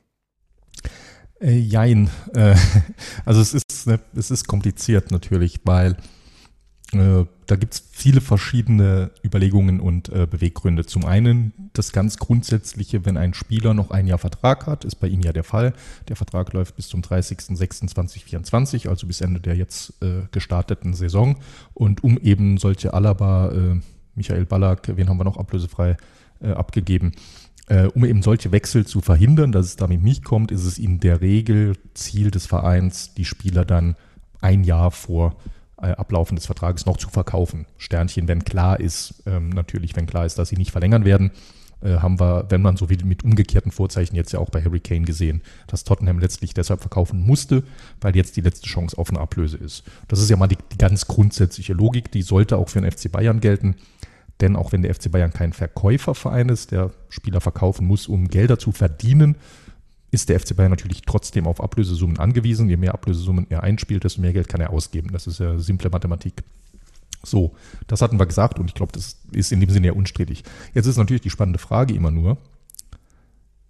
[1.39, 2.09] Äh, jein.
[2.33, 2.55] Äh,
[3.25, 5.97] also es ist, ne, es ist kompliziert natürlich, weil
[6.99, 10.85] da gibt es viele verschiedene Überlegungen und äh, Beweggründe.
[10.85, 15.07] Zum einen das ganz Grundsätzliche, wenn ein Spieler noch ein Jahr Vertrag hat, ist bei
[15.07, 15.73] ihm ja der Fall.
[16.07, 21.37] Der Vertrag läuft bis zum 30.06.2024, also bis Ende der jetzt äh, gestarteten Saison.
[21.73, 23.79] Und um eben solche Alaba, äh,
[24.15, 25.97] Michael Ballack, wen haben wir noch ablösefrei
[26.41, 27.13] äh, abgegeben,
[27.67, 30.99] äh, um eben solche Wechsel zu verhindern, dass es damit nicht kommt, ist es in
[30.99, 33.95] der Regel Ziel des Vereins, die Spieler dann
[34.41, 37.65] ein Jahr vor äh, Ablaufen des Vertrages noch zu verkaufen.
[37.77, 41.31] Sternchen, wenn klar ist, ähm, natürlich, wenn klar ist, dass sie nicht verlängern werden,
[41.83, 44.79] äh, haben wir, wenn man so will, mit umgekehrten Vorzeichen jetzt ja auch bei Harry
[44.79, 47.63] Kane gesehen, dass Tottenham letztlich deshalb verkaufen musste,
[47.99, 49.83] weil jetzt die letzte Chance auf eine Ablöse ist.
[50.07, 53.11] Das ist ja mal die, die ganz grundsätzliche Logik, die sollte auch für den FC
[53.11, 53.75] Bayern gelten.
[54.41, 58.57] Denn auch wenn der FC Bayern kein Verkäuferverein ist, der Spieler verkaufen muss, um Gelder
[58.57, 59.35] zu verdienen,
[60.13, 62.69] ist der FC Bayern natürlich trotzdem auf Ablösesummen angewiesen.
[62.69, 65.11] Je mehr Ablösesummen er einspielt, desto mehr Geld kann er ausgeben.
[65.11, 66.43] Das ist ja simple Mathematik.
[67.23, 67.55] So,
[67.87, 70.43] das hatten wir gesagt und ich glaube, das ist in dem Sinne ja unstrittig.
[70.73, 72.37] Jetzt ist natürlich die spannende Frage immer nur,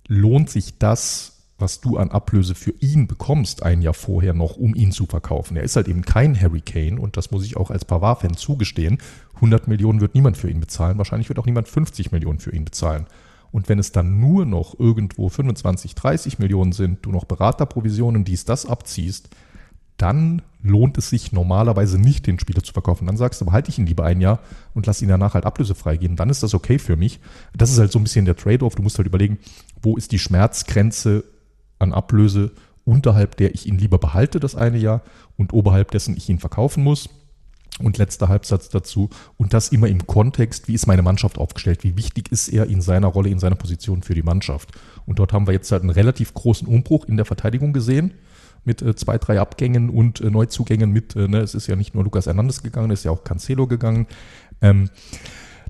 [0.08, 1.34] lohnt sich das
[1.64, 5.56] was du an Ablöse für ihn bekommst, ein Jahr vorher noch, um ihn zu verkaufen.
[5.56, 8.98] Er ist halt eben kein Harry Kane und das muss ich auch als Pavard-Fan zugestehen.
[9.36, 12.66] 100 Millionen wird niemand für ihn bezahlen, wahrscheinlich wird auch niemand 50 Millionen für ihn
[12.66, 13.08] bezahlen.
[13.54, 18.46] Und wenn es dann nur noch irgendwo 25, 30 Millionen sind, du noch Beraterprovisionen, dies,
[18.46, 19.30] das abziehst,
[19.98, 23.06] dann lohnt es sich normalerweise nicht, den Spieler zu verkaufen.
[23.06, 24.40] Dann sagst du, behalte ich ihn lieber ein Jahr
[24.74, 26.16] und lass ihn danach halt ablösefrei gehen.
[26.16, 27.20] Dann ist das okay für mich.
[27.56, 28.74] Das ist halt so ein bisschen der Trade-off.
[28.74, 29.38] Du musst halt überlegen,
[29.84, 31.24] wo ist die Schmerzgrenze
[31.78, 32.54] an Ablöse,
[32.86, 35.04] unterhalb der ich ihn lieber behalte, das eine Jahr,
[35.38, 37.08] und oberhalb dessen ich ihn verkaufen muss.
[37.80, 39.10] Und letzter Halbsatz dazu.
[39.38, 41.84] Und das immer im Kontext, wie ist meine Mannschaft aufgestellt?
[41.84, 44.72] Wie wichtig ist er in seiner Rolle, in seiner Position für die Mannschaft?
[45.06, 48.14] Und dort haben wir jetzt halt einen relativ großen Umbruch in der Verteidigung gesehen.
[48.64, 51.96] Mit äh, zwei, drei Abgängen und äh, Neuzugängen mit, äh, ne, es ist ja nicht
[51.96, 54.08] nur Lukas Hernandez gegangen, es ist ja auch Cancelo gegangen.
[54.62, 54.90] Ähm,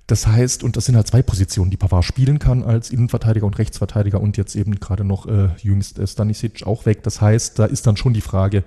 [0.07, 3.57] das heißt, und das sind halt zwei Positionen, die Pavard spielen kann als Innenverteidiger und
[3.57, 7.03] Rechtsverteidiger und jetzt eben gerade noch äh, jüngst äh, Stanisic auch weg.
[7.03, 8.63] Das heißt, da ist dann schon die Frage,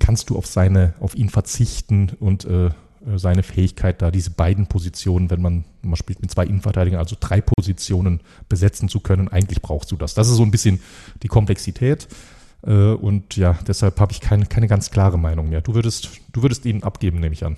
[0.00, 2.70] kannst du auf seine, auf ihn verzichten und äh,
[3.06, 7.16] äh, seine Fähigkeit, da diese beiden Positionen, wenn man, man spielt mit zwei Innenverteidigern, also
[7.18, 10.14] drei Positionen besetzen zu können, eigentlich brauchst du das.
[10.14, 10.80] Das ist so ein bisschen
[11.22, 12.08] die Komplexität.
[12.62, 15.60] Äh, und ja, deshalb habe ich keine, keine ganz klare Meinung mehr.
[15.60, 17.56] Du würdest, du würdest ihn abgeben, nehme ich an.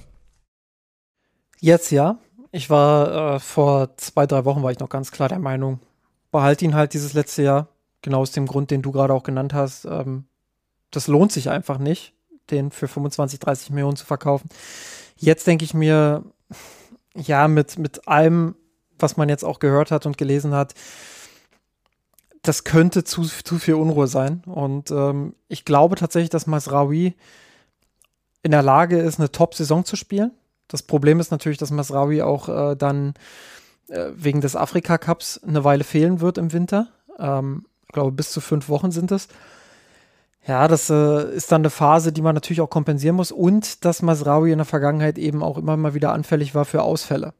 [1.61, 2.19] Jetzt ja.
[2.51, 5.81] Ich war äh, vor zwei, drei Wochen war ich noch ganz klar der Meinung,
[6.31, 7.69] behalte ihn halt dieses letzte Jahr.
[8.03, 9.87] Genau aus dem Grund, den du gerade auch genannt hast.
[9.87, 10.25] Ähm,
[10.91, 12.15] das lohnt sich einfach nicht,
[12.51, 14.49] den für 25, 30 Millionen zu verkaufen.
[15.17, 16.25] Jetzt denke ich mir,
[17.15, 18.55] ja, mit, mit allem,
[18.99, 20.75] was man jetzt auch gehört hat und gelesen hat,
[22.43, 24.43] das könnte zu, zu viel Unruhe sein.
[24.47, 27.15] Und ähm, ich glaube tatsächlich, dass Masraoui
[28.43, 30.33] in der Lage ist, eine Top-Saison zu spielen.
[30.67, 33.15] Das Problem ist natürlich, dass Masraoui auch äh, dann
[33.89, 36.89] äh, wegen des Afrika-Cups eine Weile fehlen wird im Winter.
[37.19, 39.29] Ähm, ich glaube, bis zu fünf Wochen sind es.
[40.47, 44.03] Ja, das äh, ist dann eine Phase, die man natürlich auch kompensieren muss und dass
[44.03, 47.33] Masraoui in der Vergangenheit eben auch immer mal wieder anfällig war für Ausfälle.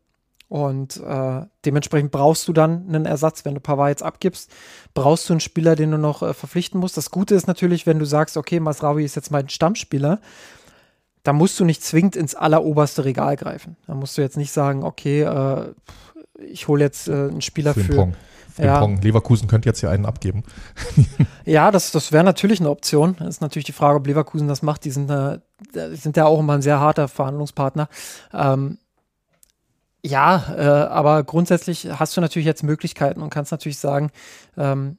[0.49, 3.45] Und äh, dementsprechend brauchst du dann einen Ersatz.
[3.45, 4.51] Wenn du Pavard jetzt abgibst,
[4.93, 6.97] brauchst du einen Spieler, den du noch äh, verpflichten musst.
[6.97, 10.21] Das Gute ist natürlich, wenn du sagst, okay, Masraoui ist jetzt mein Stammspieler,
[11.23, 13.77] da musst du nicht zwingend ins alleroberste Regal greifen.
[13.87, 15.73] Da musst du jetzt nicht sagen, okay, äh,
[16.39, 17.83] ich hole jetzt äh, einen Spieler für.
[17.83, 18.13] für
[18.59, 18.85] ja.
[18.85, 20.45] Leverkusen könnte jetzt hier einen abgeben.
[21.45, 23.17] ja, das, das wäre natürlich eine Option.
[23.19, 24.85] Das ist natürlich die Frage, ob Leverkusen das macht.
[24.85, 25.39] Die sind, äh,
[25.93, 27.89] sind ja auch immer ein sehr harter Verhandlungspartner.
[28.33, 28.79] Ähm,
[30.05, 34.11] ja, äh, aber grundsätzlich hast du natürlich jetzt Möglichkeiten und kannst natürlich sagen,
[34.57, 34.99] ähm,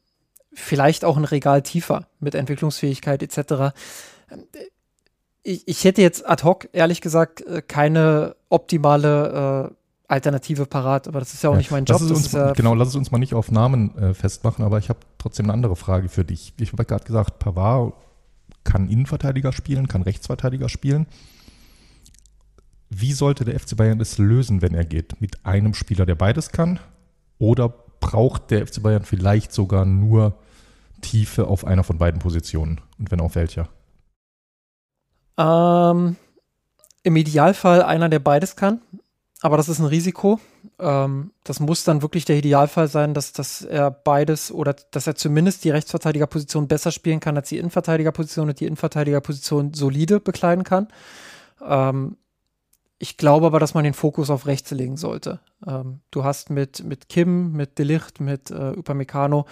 [0.53, 3.75] vielleicht auch ein Regal tiefer mit Entwicklungsfähigkeit etc.
[5.41, 9.75] Ich, ich hätte jetzt ad hoc, ehrlich gesagt, äh, keine optimale äh,
[10.07, 12.01] Alternative parat, aber das ist ja auch ja, nicht mein Job.
[12.01, 14.99] Uns, ja genau, lass es uns mal nicht auf Namen äh, festmachen, aber ich habe
[15.17, 16.53] trotzdem eine andere Frage für dich.
[16.59, 17.93] Ich habe gerade gesagt, Pavard
[18.63, 21.07] kann Innenverteidiger spielen, kann Rechtsverteidiger spielen.
[22.89, 25.19] Wie sollte der FC Bayern es lösen, wenn er geht?
[25.19, 26.79] Mit einem Spieler, der beides kann?
[27.39, 30.37] Oder braucht der FC Bayern vielleicht sogar nur
[31.01, 32.81] Tiefe auf einer von beiden Positionen?
[32.99, 33.69] Und wenn auf welcher?
[35.37, 36.17] Ähm,
[37.01, 38.81] Im Idealfall einer, der beides kann.
[39.43, 40.39] Aber das ist ein Risiko.
[40.79, 45.15] Ähm, das muss dann wirklich der Idealfall sein, dass, dass er beides oder dass er
[45.15, 50.87] zumindest die Rechtsverteidigerposition besser spielen kann als die Innenverteidigerposition und die Innenverteidigerposition solide bekleiden kann.
[51.61, 52.15] Ähm,
[52.99, 55.41] ich glaube aber, dass man den Fokus auf rechts legen sollte.
[55.67, 59.45] Ähm, du hast mit, mit Kim, mit Delicht, mit äh, Upamecano,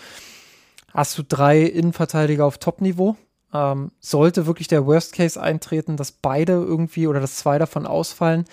[0.94, 3.18] hast du drei Innenverteidiger auf Top-Niveau.
[3.54, 8.46] Ähm, sollte wirklich der Worst Case eintreten, dass beide irgendwie oder dass zwei davon ausfallen,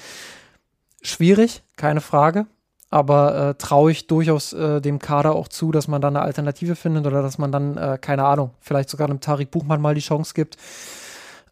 [1.03, 2.47] schwierig, keine Frage.
[2.91, 6.75] Aber äh, traue ich durchaus äh, dem Kader auch zu, dass man dann eine Alternative
[6.75, 10.01] findet oder dass man dann, äh, keine Ahnung, vielleicht sogar einem Tarik Buchmann mal die
[10.01, 10.57] Chance gibt.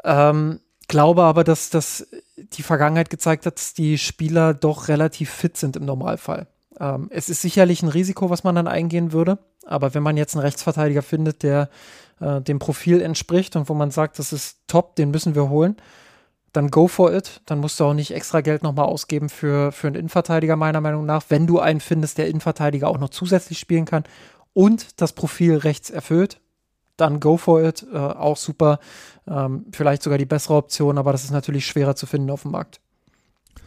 [0.02, 5.58] Ähm, glaube aber, dass das die Vergangenheit gezeigt hat, dass die Spieler doch relativ fit
[5.58, 6.46] sind im Normalfall.
[6.80, 10.34] Ähm, es ist sicherlich ein Risiko, was man dann eingehen würde, aber wenn man jetzt
[10.34, 11.68] einen Rechtsverteidiger findet, der
[12.20, 15.76] äh, dem Profil entspricht und wo man sagt, das ist top, den müssen wir holen,
[16.56, 17.40] dann go for it.
[17.46, 21.04] Dann musst du auch nicht extra Geld nochmal ausgeben für, für einen Innenverteidiger, meiner Meinung
[21.04, 24.04] nach, wenn du einen findest, der Innenverteidiger auch noch zusätzlich spielen kann
[24.52, 26.40] und das Profil rechts erfüllt,
[26.96, 27.86] dann go for it.
[27.92, 28.78] Äh, auch super.
[29.26, 32.52] Ähm, vielleicht sogar die bessere Option, aber das ist natürlich schwerer zu finden auf dem
[32.52, 32.80] Markt.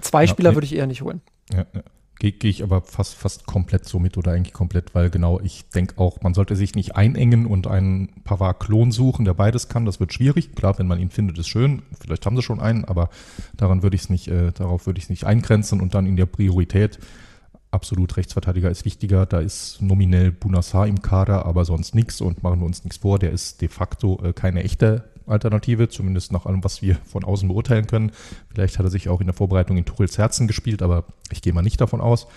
[0.01, 0.55] Zwei ja, Spieler nee.
[0.55, 1.21] würde ich eher nicht holen.
[1.51, 1.81] Ja, ja.
[2.19, 5.69] Gehe geh ich aber fast, fast komplett so mit oder eigentlich komplett, weil genau, ich
[5.69, 9.85] denke auch, man sollte sich nicht einengen und einen Pavard-Klon suchen, der beides kann.
[9.85, 10.53] Das wird schwierig.
[10.53, 11.81] Klar, wenn man ihn findet, ist schön.
[11.97, 13.09] Vielleicht haben sie schon einen, aber
[13.55, 16.17] daran würde ich es nicht, äh, darauf würde ich es nicht eingrenzen und dann in
[16.17, 16.99] der Priorität
[17.71, 19.25] absolut Rechtsverteidiger ist wichtiger.
[19.25, 23.19] Da ist nominell Bunassar im Kader, aber sonst nichts und machen wir uns nichts vor.
[23.19, 27.47] Der ist de facto äh, keine echte Alternative, zumindest nach allem, was wir von außen
[27.47, 28.11] beurteilen können.
[28.53, 31.53] Vielleicht hat er sich auch in der Vorbereitung in Tuchels Herzen gespielt, aber ich gehe
[31.53, 32.27] mal nicht davon aus.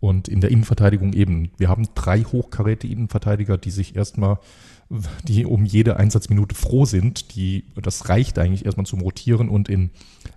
[0.00, 1.50] Und in der Innenverteidigung eben.
[1.58, 4.38] Wir haben drei hochkaräte Innenverteidiger, die sich erstmal
[5.28, 7.34] die um jede Einsatzminute froh sind.
[7.34, 9.90] Die, das reicht eigentlich erstmal zum Rotieren und in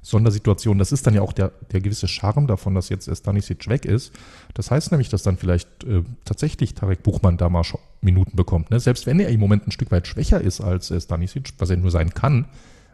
[0.04, 3.86] Sondersituationen, das ist dann ja auch der, der gewisse Charme davon, dass jetzt Stanisic weg
[3.86, 4.12] ist.
[4.54, 7.64] Das heißt nämlich, dass dann vielleicht äh, tatsächlich Tarek Buchmann da mal
[8.02, 8.70] Minuten bekommt.
[8.70, 8.80] Ne?
[8.80, 11.90] Selbst wenn er im Moment ein Stück weit schwächer ist als Stanisic, was er nur
[11.90, 12.46] sein kann,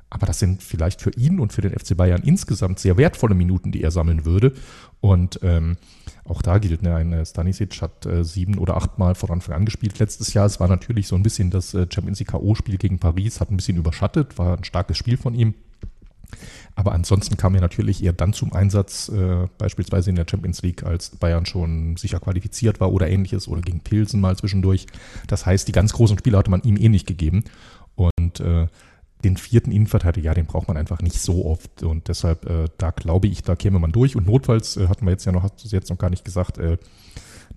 [0.10, 3.72] aber das sind vielleicht für ihn und für den FC Bayern insgesamt sehr wertvolle Minuten,
[3.72, 4.54] die er sammeln würde.
[5.02, 5.78] Und ähm,
[6.24, 9.56] auch da gilt, ne, ein äh, Stanisic hat äh, sieben oder acht Mal von Anfang
[9.56, 10.46] an gespielt letztes Jahr.
[10.46, 13.58] Es war natürlich so ein bisschen das äh, Champions League K.O.-Spiel gegen Paris, hat ein
[13.58, 15.54] bisschen überschattet, war ein starkes Spiel von ihm.
[16.76, 20.84] Aber ansonsten kam er natürlich eher dann zum Einsatz, äh, beispielsweise in der Champions League,
[20.84, 24.86] als Bayern schon sicher qualifiziert war oder ähnliches oder gegen Pilsen mal zwischendurch.
[25.28, 27.44] Das heißt, die ganz großen Spiele hatte man ihm eh nicht gegeben.
[27.96, 28.68] Und äh,
[29.24, 31.84] den vierten Innenverteidiger, ja, den braucht man einfach nicht so oft.
[31.84, 34.16] Und deshalb, äh, da glaube ich, da käme man durch.
[34.16, 36.58] Und notfalls äh, hatten wir jetzt ja noch, hast du jetzt noch gar nicht gesagt,
[36.58, 36.78] äh,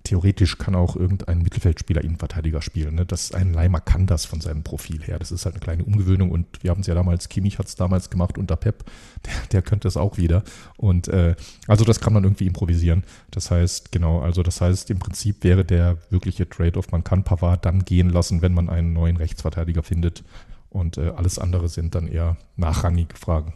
[0.03, 2.95] theoretisch kann auch irgendein Mittelfeldspieler Innenverteidiger spielen.
[2.95, 3.05] Ne?
[3.05, 5.17] Das ein Leimer kann das von seinem Profil her.
[5.17, 7.75] Das ist halt eine kleine Umgewöhnung und wir haben es ja damals, Kimmich hat es
[7.75, 8.83] damals gemacht unter Pep,
[9.25, 10.43] der, der könnte es auch wieder.
[10.77, 11.35] Und äh,
[11.67, 13.03] also das kann man irgendwie improvisieren.
[13.31, 17.65] Das heißt, genau, also das heißt, im Prinzip wäre der wirkliche Trade-off, man kann Pavard
[17.65, 20.23] dann gehen lassen, wenn man einen neuen Rechtsverteidiger findet.
[20.69, 23.53] Und äh, alles andere sind dann eher nachrangige Fragen.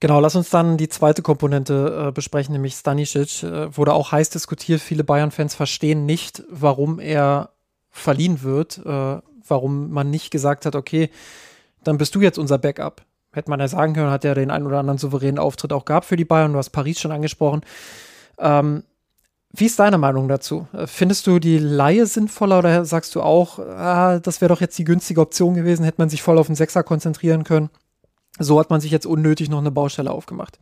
[0.00, 3.42] Genau, lass uns dann die zweite Komponente äh, besprechen, nämlich Stanisic.
[3.42, 4.80] Äh, wurde auch heiß diskutiert.
[4.80, 7.50] Viele Bayern-Fans verstehen nicht, warum er
[7.90, 11.10] verliehen wird, äh, warum man nicht gesagt hat, okay,
[11.84, 13.02] dann bist du jetzt unser Backup.
[13.32, 16.06] Hätte man ja sagen können, hat er den einen oder anderen souveränen Auftritt auch gehabt
[16.06, 16.52] für die Bayern.
[16.52, 17.60] Du hast Paris schon angesprochen.
[18.38, 18.84] Ähm,
[19.52, 20.66] wie ist deine Meinung dazu?
[20.72, 24.78] Äh, findest du die Laie sinnvoller oder sagst du auch, ah, das wäre doch jetzt
[24.78, 27.68] die günstige Option gewesen, hätte man sich voll auf den Sechser konzentrieren können?
[28.40, 30.58] So hat man sich jetzt unnötig noch eine Baustelle aufgemacht.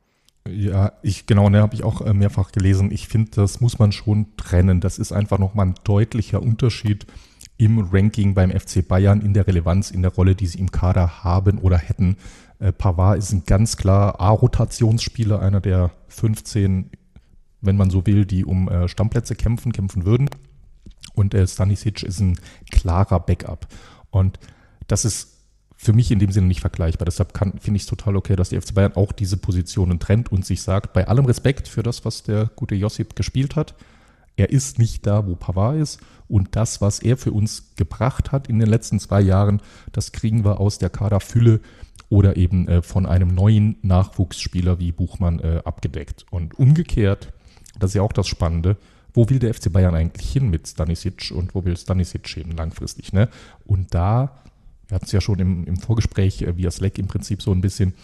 [0.47, 2.91] Ja, ich genau, ne, habe ich auch äh, mehrfach gelesen.
[2.91, 4.81] Ich finde, das muss man schon trennen.
[4.81, 7.07] Das ist einfach nochmal ein deutlicher Unterschied
[7.57, 11.25] im Ranking beim FC Bayern, in der Relevanz, in der Rolle, die sie im Kader
[11.25, 12.17] haben oder hätten.
[12.61, 16.91] Äh, Pavard ist ein ganz klar A-Rotationsspieler, einer der 15,
[17.61, 20.31] wenn man so will, die um äh, Stammplätze kämpfen, kämpfen würden.
[21.15, 22.39] Und äh, Stanisic ist ein
[22.71, 23.67] klarer Backup.
[24.11, 24.39] Und
[24.87, 25.38] das ist
[25.81, 27.05] für mich in dem Sinne nicht vergleichbar.
[27.05, 30.45] Deshalb finde ich es total okay, dass die FC Bayern auch diese Positionen trennt und
[30.45, 33.77] sich sagt, bei allem Respekt für das, was der gute Josip gespielt hat,
[34.37, 36.01] er ist nicht da, wo Pavard ist.
[36.29, 39.63] Und das, was er für uns gebracht hat in den letzten zwei Jahren,
[39.93, 41.61] das kriegen wir aus der Kaderfülle
[42.09, 46.27] oder eben äh, von einem neuen Nachwuchsspieler wie Buchmann äh, abgedeckt.
[46.31, 47.33] Und umgekehrt,
[47.79, 48.77] das ist ja auch das Spannende,
[49.15, 53.13] wo will der FC Bayern eigentlich hin mit Stanisic und wo will Stanisic hin langfristig?
[53.13, 53.29] Ne?
[53.65, 54.33] Und da
[54.89, 57.61] wir hatten es ja schon im, im Vorgespräch äh, via Slack im Prinzip so ein
[57.61, 57.95] bisschen,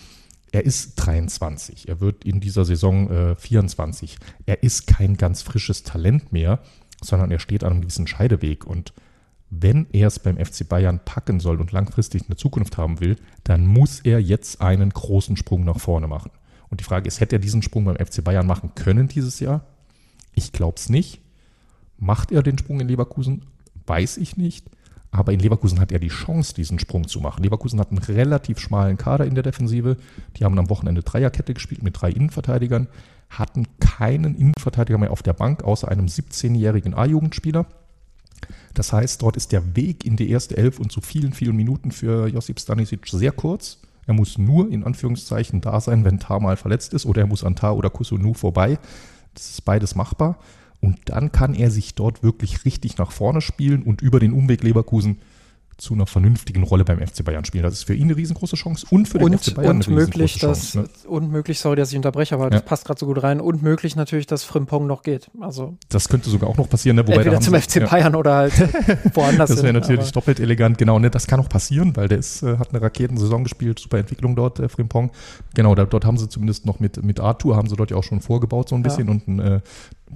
[0.53, 4.18] er ist 23, er wird in dieser Saison äh, 24.
[4.47, 6.61] Er ist kein ganz frisches Talent mehr,
[7.03, 8.64] sondern er steht an einem gewissen Scheideweg.
[8.64, 8.93] Und
[9.51, 13.66] wenn er es beim FC Bayern packen soll und langfristig eine Zukunft haben will, dann
[13.66, 16.30] muss er jetzt einen großen Sprung nach vorne machen.
[16.70, 19.64] Und die Frage ist, hätte er diesen Sprung beim FC Bayern machen können dieses Jahr?
[20.35, 21.20] Ich glaube es nicht.
[21.99, 23.47] Macht er den Sprung in Leverkusen?
[23.87, 24.66] Weiß ich nicht.
[25.15, 27.45] Aber in Leverkusen hat er die Chance, diesen Sprung zu machen.
[27.45, 29.97] Leverkusen hat einen relativ schmalen Kader in der Defensive.
[30.37, 32.89] Die haben am Wochenende Dreierkette gespielt mit drei Innenverteidigern,
[33.31, 37.65] hatten keinen Innenverteidiger mehr auf der Bank, außer einem 17-jährigen A-Jugendspieler.
[38.75, 41.93] Das heißt, dort ist der Weg in die erste Elf und zu vielen, vielen Minuten
[41.93, 43.79] für Josip Stanisic sehr kurz.
[44.09, 47.45] Er muss nur in Anführungszeichen da sein, wenn Tar mal verletzt ist, oder er muss
[47.45, 48.81] an Tar oder Kusunu vorbei.
[49.35, 50.39] Das ist beides machbar.
[50.85, 54.62] Und dann kann er sich dort wirklich richtig nach vorne spielen und über den Umweg
[54.62, 55.18] Leverkusen
[55.76, 57.64] zu einer vernünftigen Rolle beim FC Bayern spielen.
[57.64, 59.97] Das ist für ihn eine riesengroße Chance und für den und, FC Bayern und eine
[59.97, 60.78] möglich, dass, Chance.
[60.78, 61.09] Ne?
[61.09, 62.51] Und möglich, sorry, dass ich unterbreche, aber ja.
[62.51, 63.41] das passt gerade so gut rein.
[63.41, 65.30] Und möglich natürlich, dass Frimpong noch geht.
[65.41, 66.97] Also das könnte sogar auch noch passieren.
[66.97, 67.07] Ne?
[67.07, 68.18] Wobei entweder zum FC Bayern ja.
[68.18, 68.53] oder halt
[69.14, 69.51] woanders.
[69.51, 70.78] das wäre natürlich doppelt elegant.
[70.78, 71.11] Genau, ne?
[71.11, 74.61] das kann auch passieren, weil der ist, äh, hat eine Raketensaison gespielt, super Entwicklung dort,
[74.61, 75.11] äh, Frimpong.
[75.55, 78.05] Genau, da, dort haben sie zumindest noch mit, mit Arthur, haben sie dort ja auch
[78.05, 79.12] schon vorgebaut so ein bisschen ja.
[79.12, 79.61] und ein äh,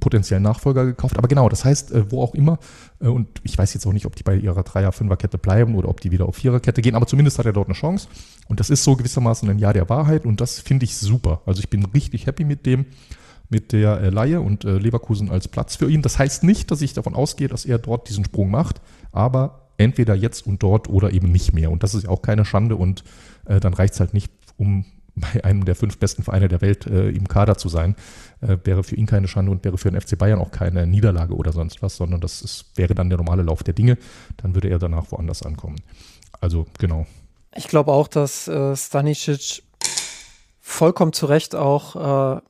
[0.00, 1.18] potenziellen Nachfolger gekauft.
[1.18, 2.58] Aber genau, das heißt, äh, wo auch immer,
[3.00, 6.00] äh, und ich weiß jetzt auch nicht, ob die bei ihrer Dreier-Fünfer-Kette bleiben oder ob
[6.00, 8.08] die wieder auf Vierer-Kette gehen, aber zumindest hat er dort eine Chance.
[8.48, 11.42] Und das ist so gewissermaßen ein Jahr der Wahrheit und das finde ich super.
[11.46, 12.86] Also ich bin richtig happy mit dem,
[13.48, 16.02] mit der äh, Laie und Leverkusen als Platz für ihn.
[16.02, 18.80] Das heißt nicht, dass ich davon ausgehe, dass er dort diesen Sprung macht,
[19.10, 21.70] aber entweder jetzt und dort oder eben nicht mehr.
[21.70, 23.04] Und das ist auch keine Schande und
[23.44, 24.84] dann reicht es halt nicht, um
[25.14, 27.94] bei einem der fünf besten Vereine der Welt im Kader zu sein,
[28.40, 31.34] äh, wäre für ihn keine Schande und wäre für den FC Bayern auch keine Niederlage
[31.34, 33.98] oder sonst was, sondern das ist, wäre dann der normale Lauf der Dinge.
[34.36, 35.76] Dann würde er danach woanders ankommen.
[36.40, 37.06] Also genau.
[37.54, 39.62] Ich glaube auch, dass äh, Stanisic
[40.60, 42.40] vollkommen zu Recht auch äh,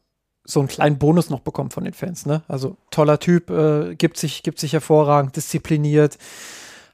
[0.45, 2.27] so einen kleinen Bonus noch bekommt von den Fans.
[2.27, 2.43] Ne?
[2.49, 6.19] Also toller Typ, äh, gibt, sich, gibt sich hervorragend, diszipliniert,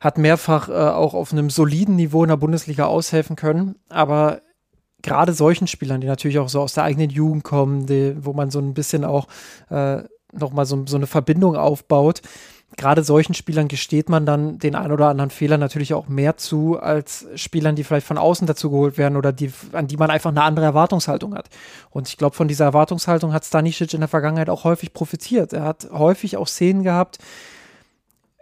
[0.01, 3.77] hat mehrfach äh, auch auf einem soliden Niveau in der Bundesliga aushelfen können.
[3.89, 4.43] Aber
[5.05, 8.51] gerade solchen Spielern, die natürlich auch so aus der eigenen Jugend kommen, die, wo man
[8.51, 9.29] so ein bisschen auch
[9.71, 10.03] äh,
[10.33, 12.23] nochmal so, so eine Verbindung aufbaut,
[12.77, 16.81] gerade solchen Spielern gesteht man dann den ein oder anderen Fehler natürlich auch mehr zu,
[16.81, 20.31] als Spielern, die vielleicht von außen dazu geholt werden oder die, an die man einfach
[20.31, 21.51] eine andere Erwartungshaltung hat.
[21.91, 25.53] Und ich glaube, von dieser Erwartungshaltung hat Stanisic in der Vergangenheit auch häufig profitiert.
[25.53, 27.19] Er hat häufig auch Szenen gehabt,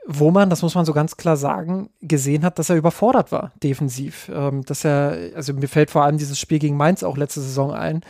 [0.07, 3.53] wo man, das muss man so ganz klar sagen, gesehen hat, dass er überfordert war,
[3.63, 4.31] defensiv.
[4.35, 7.73] Ähm, dass er, also mir fällt vor allem dieses Spiel gegen Mainz auch letzte Saison
[7.73, 8.03] ein,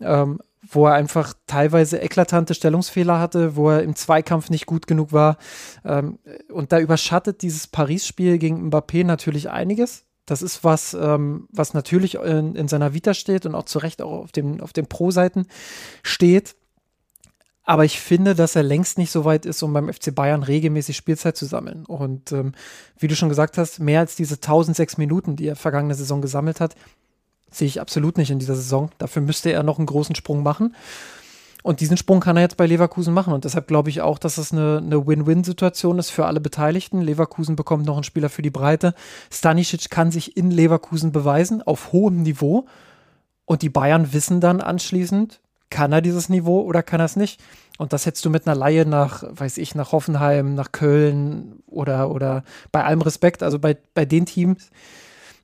[0.00, 5.12] ähm, wo er einfach teilweise eklatante Stellungsfehler hatte, wo er im Zweikampf nicht gut genug
[5.12, 5.36] war.
[5.84, 6.18] Ähm,
[6.52, 10.04] und da überschattet dieses Paris-Spiel gegen Mbappé natürlich einiges.
[10.26, 14.02] Das ist was, ähm, was natürlich in, in, seiner Vita steht und auch zu Recht
[14.02, 15.46] auch auf, dem, auf den Pro-Seiten
[16.02, 16.56] steht.
[17.68, 20.96] Aber ich finde, dass er längst nicht so weit ist, um beim FC Bayern regelmäßig
[20.96, 21.84] Spielzeit zu sammeln.
[21.84, 22.52] Und ähm,
[22.96, 26.60] wie du schon gesagt hast, mehr als diese 1006 Minuten, die er vergangene Saison gesammelt
[26.60, 26.76] hat,
[27.50, 28.90] sehe ich absolut nicht in dieser Saison.
[28.98, 30.76] Dafür müsste er noch einen großen Sprung machen.
[31.64, 33.32] Und diesen Sprung kann er jetzt bei Leverkusen machen.
[33.32, 37.00] Und deshalb glaube ich auch, dass es eine, eine Win-Win-Situation ist für alle Beteiligten.
[37.00, 38.94] Leverkusen bekommt noch einen Spieler für die Breite.
[39.32, 42.66] Stanisic kann sich in Leverkusen beweisen, auf hohem Niveau.
[43.44, 45.40] Und die Bayern wissen dann anschließend,
[45.70, 47.40] kann er dieses Niveau oder kann er es nicht?
[47.78, 52.10] Und das hättest du mit einer Laie nach, weiß ich, nach Hoffenheim, nach Köln oder,
[52.10, 54.70] oder bei allem Respekt, also bei, bei den Teams,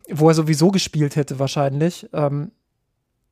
[0.08, 2.52] wo er sowieso gespielt hätte wahrscheinlich, ähm,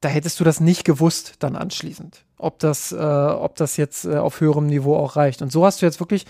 [0.00, 4.16] da hättest du das nicht gewusst dann anschließend, ob das, äh, ob das jetzt äh,
[4.16, 5.42] auf höherem Niveau auch reicht.
[5.42, 6.26] Und so hast du jetzt wirklich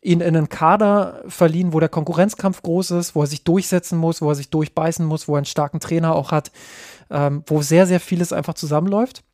[0.00, 4.22] ihn in einen Kader verliehen, wo der Konkurrenzkampf groß ist, wo er sich durchsetzen muss,
[4.22, 6.50] wo er sich durchbeißen muss, wo er einen starken Trainer auch hat,
[7.10, 9.24] ähm, wo sehr, sehr vieles einfach zusammenläuft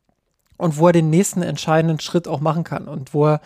[0.57, 3.41] und wo er den nächsten entscheidenden Schritt auch machen kann und wo er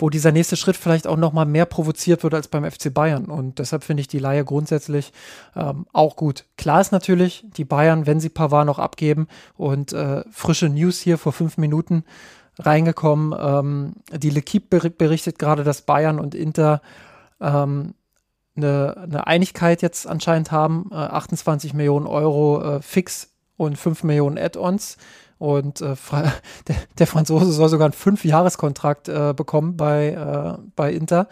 [0.00, 3.26] wo dieser nächste Schritt vielleicht auch noch mal mehr provoziert wird als beim FC Bayern.
[3.26, 5.12] Und deshalb finde ich die Laie grundsätzlich
[5.54, 6.46] ähm, auch gut.
[6.56, 11.18] Klar ist natürlich, die Bayern, wenn sie Pavard noch abgeben und äh, frische News hier
[11.18, 12.04] vor fünf Minuten
[12.58, 13.38] reingekommen.
[13.38, 16.80] Ähm, die L'Equipe berichtet gerade, dass Bayern und Inter
[17.40, 17.94] ähm,
[18.56, 20.90] eine, eine, Einigkeit jetzt anscheinend haben.
[20.92, 24.96] Äh, 28 Millionen Euro äh, fix und 5 Millionen Add-ons.
[25.40, 25.96] Und äh,
[26.68, 31.28] der, der, Franzose soll sogar einen Fünfjahreskontrakt äh, bekommen bei, äh, bei Inter.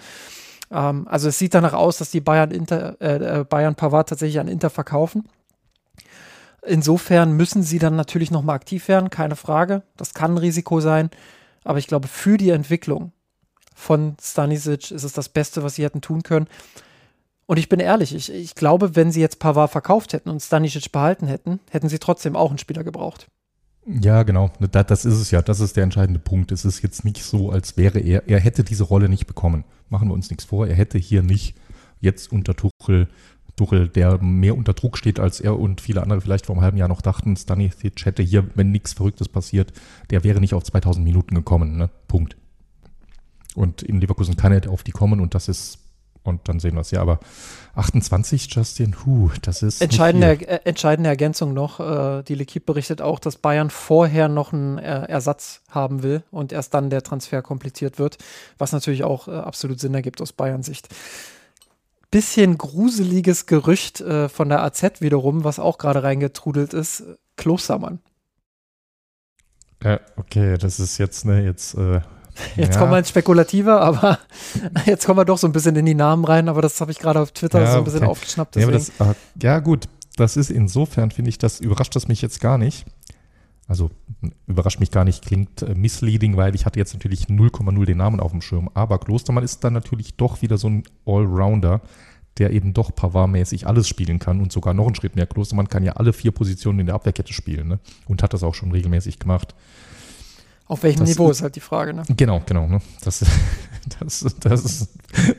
[0.70, 4.40] Ähm, also es sieht danach aus, dass die Bayern, Inter, äh, äh, Bayern Pavard tatsächlich
[4.40, 5.28] an Inter verkaufen.
[6.66, 9.82] Insofern müssen sie dann natürlich nochmal aktiv werden, keine Frage.
[9.98, 11.10] Das kann ein Risiko sein.
[11.62, 13.12] Aber ich glaube, für die Entwicklung
[13.74, 16.48] von Stanisic ist es das Beste, was sie hätten tun können.
[17.44, 20.92] Und ich bin ehrlich, ich, ich glaube, wenn sie jetzt Pavard verkauft hätten und Stanisic
[20.92, 23.28] behalten hätten, hätten sie trotzdem auch einen Spieler gebraucht.
[23.88, 24.50] Ja, genau.
[24.70, 25.40] Das ist es ja.
[25.40, 26.52] Das ist der entscheidende Punkt.
[26.52, 29.64] Es ist jetzt nicht so, als wäre er, er hätte diese Rolle nicht bekommen.
[29.88, 30.66] Machen wir uns nichts vor.
[30.66, 31.56] Er hätte hier nicht
[32.00, 33.08] jetzt unter Tuchel,
[33.56, 36.76] Tuchel, der mehr unter Druck steht, als er und viele andere vielleicht vor einem halben
[36.76, 39.72] Jahr noch dachten, Stanisic hätte hier, wenn nichts Verrücktes passiert,
[40.10, 41.76] der wäre nicht auf 2000 Minuten gekommen.
[41.76, 41.90] Ne?
[42.06, 42.36] Punkt.
[43.54, 45.78] Und in Leverkusen kann er auf die kommen und das ist
[46.22, 47.00] und dann sehen wir es ja.
[47.00, 47.20] Aber
[47.74, 49.80] 28, Justin, huh, das ist.
[49.80, 51.80] Entscheidende, äh, entscheidende Ergänzung noch.
[51.80, 56.52] Äh, die L'Equipe berichtet auch, dass Bayern vorher noch einen äh, Ersatz haben will und
[56.52, 58.18] erst dann der Transfer kompliziert wird,
[58.58, 60.88] was natürlich auch äh, absolut Sinn ergibt aus Bayern Sicht.
[62.10, 67.04] Bisschen gruseliges Gerücht äh, von der AZ wiederum, was auch gerade reingetrudelt ist:
[67.36, 68.00] Klostermann.
[69.82, 71.76] Ja, okay, das ist jetzt, ne, jetzt
[72.56, 72.80] Jetzt ja.
[72.80, 74.18] kommen wir ins Spekulative, aber
[74.86, 76.98] jetzt kommen wir doch so ein bisschen in die Namen rein, aber das habe ich
[76.98, 78.10] gerade auf Twitter ja, so ein bisschen okay.
[78.10, 78.56] aufgeschnappt.
[78.56, 82.40] Ja, das, äh, ja, gut, das ist insofern, finde ich, das überrascht das mich jetzt
[82.40, 82.86] gar nicht.
[83.68, 83.90] Also
[84.46, 88.18] überrascht mich gar nicht, klingt äh, misleading, weil ich hatte jetzt natürlich 0,0 den Namen
[88.18, 88.70] auf dem Schirm.
[88.72, 91.82] Aber Klostermann ist dann natürlich doch wieder so ein Allrounder,
[92.38, 95.26] der eben doch Pavard-mäßig alles spielen kann und sogar noch einen Schritt mehr.
[95.26, 97.78] Klostermann kann ja alle vier Positionen in der Abwehrkette spielen ne?
[98.06, 99.54] und hat das auch schon regelmäßig gemacht.
[100.68, 102.04] Auf welchem das, Niveau ist halt die Frage, ne?
[102.16, 102.66] Genau, genau.
[102.66, 102.80] Ne?
[103.02, 103.24] Das,
[103.98, 104.90] das, das ist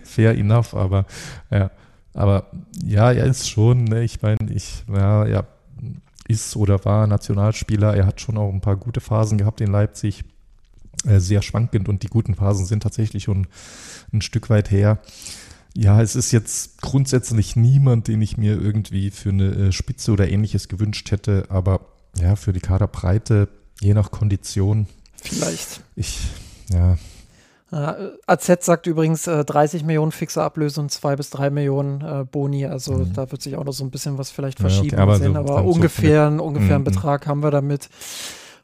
[0.03, 1.06] fair enough, aber
[1.51, 1.72] ja.
[2.14, 2.47] Aber
[2.84, 5.47] ja, er ist schon, ne, ich meine, ich, ja, ja,
[6.27, 7.95] ist oder war Nationalspieler.
[7.95, 10.23] Er hat schon auch ein paar gute Phasen gehabt in Leipzig.
[11.06, 13.47] Äh, sehr schwankend und die guten Phasen sind tatsächlich schon
[14.11, 14.99] ein Stück weit her.
[15.73, 20.30] Ja, es ist jetzt grundsätzlich niemand, den ich mir irgendwie für eine äh, Spitze oder
[20.30, 21.81] ähnliches gewünscht hätte, aber
[22.19, 23.47] ja, für die Kaderbreite,
[23.80, 24.88] je nach Kondition,
[25.24, 25.82] Vielleicht.
[25.96, 26.20] Ich,
[26.72, 26.98] ja.
[27.72, 32.66] Äh, AZ sagt übrigens äh, 30 Millionen fixe Ablösung, 2 bis 3 Millionen äh, Boni.
[32.66, 33.14] Also mhm.
[33.14, 34.98] da wird sich auch noch so ein bisschen was vielleicht verschieben.
[34.98, 36.84] Ja, okay, aber, sehen, so, aber ungefähr, so ungefähr mhm.
[36.86, 37.90] Betrag haben wir damit.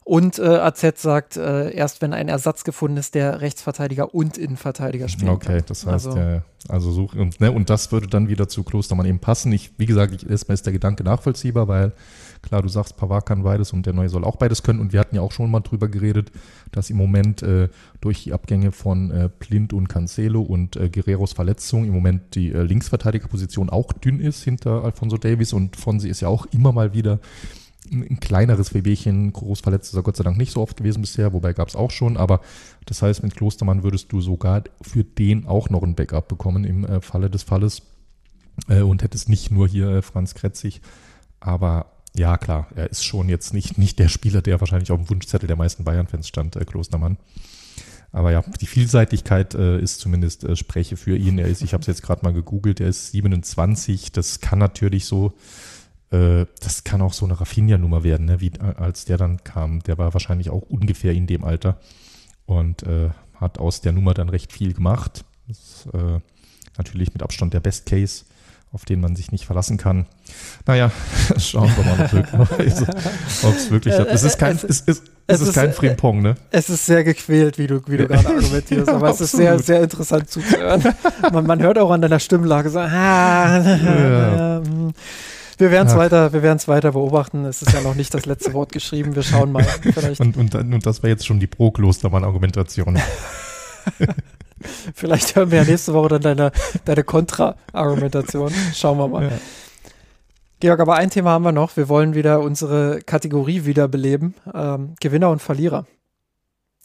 [0.02, 5.08] Und äh, AZ sagt, äh, erst wenn ein Ersatz gefunden ist, der Rechtsverteidiger und Innenverteidiger
[5.08, 5.32] spielt.
[5.32, 8.62] Okay, das heißt, also, ja, also such, und, ne, und das würde dann wieder zu
[8.62, 9.50] Klostermann eben passen.
[9.50, 11.92] Ich, wie gesagt, ich, erstmal ist der Gedanke nachvollziehbar, weil
[12.46, 14.80] klar, du sagst, Pavard kann beides und der Neue soll auch beides können.
[14.80, 16.30] Und wir hatten ja auch schon mal drüber geredet,
[16.72, 17.68] dass im Moment äh,
[18.00, 22.52] durch die Abgänge von äh, Plint und Cancelo und äh, Guerreros Verletzung im Moment die
[22.52, 26.94] äh, Linksverteidigerposition auch dünn ist hinter Alfonso Davis und Fonsi ist ja auch immer mal
[26.94, 27.20] wieder
[27.90, 31.32] ein kleineres Wehwehchen, groß verletzt ist er Gott sei Dank nicht so oft gewesen bisher,
[31.32, 32.40] wobei gab es auch schon, aber
[32.84, 36.84] das heißt, mit Klostermann würdest du sogar für den auch noch ein Backup bekommen im
[36.84, 37.82] äh, Falle des Falles.
[38.68, 40.80] Äh, und hättest nicht nur hier äh, Franz Kretzig,
[41.40, 41.86] aber
[42.16, 45.46] ja, klar, er ist schon jetzt nicht, nicht der Spieler, der wahrscheinlich auf dem Wunschzettel
[45.46, 47.18] der meisten Bayern-Fans stand, äh, Klostermann.
[48.12, 51.38] Aber ja, die Vielseitigkeit äh, ist zumindest äh, Spreche für ihn.
[51.38, 54.12] Er ist, ich habe es jetzt gerade mal gegoogelt, er ist 27.
[54.12, 55.34] Das kann natürlich so
[56.10, 58.40] äh, das kann auch so eine Rafinha-Nummer werden, ne?
[58.40, 59.80] Wie, als der dann kam.
[59.82, 61.80] Der war wahrscheinlich auch ungefähr in dem Alter
[62.46, 65.24] und äh, hat aus der Nummer dann recht viel gemacht.
[65.48, 66.20] Das ist äh,
[66.78, 68.24] natürlich mit Abstand der Best Case
[68.72, 70.06] auf den man sich nicht verlassen kann.
[70.66, 70.90] Naja,
[71.38, 72.48] schauen wir mal,
[73.42, 74.08] ob es wirklich hat.
[74.08, 76.36] Es ist kein, es, es, es, es ist, ist kein Frimpong, ne?
[76.50, 79.82] Es ist sehr gequält, wie du, wie du gerade argumentierst, aber es ist sehr, sehr
[79.82, 80.82] interessant zuzuhören.
[81.32, 84.62] man, man hört auch an deiner Stimmlage so, ah, ja.
[85.58, 87.46] Wir werden es weiter, wir werden es weiter beobachten.
[87.46, 89.14] Es ist ja noch nicht das letzte Wort geschrieben.
[89.14, 89.64] Wir schauen mal.
[89.64, 90.20] Vielleicht.
[90.20, 93.00] Und, und, und das war jetzt schon die Pro-Klostermann-Argumentation.
[94.94, 96.52] Vielleicht hören wir ja nächste Woche dann deine,
[96.84, 98.52] deine Kontra-Argumentation.
[98.74, 99.24] Schauen wir mal.
[99.24, 99.38] Ja.
[100.60, 101.76] Georg, aber ein Thema haben wir noch.
[101.76, 104.34] Wir wollen wieder unsere Kategorie wiederbeleben.
[104.54, 105.86] Ähm, Gewinner und Verlierer.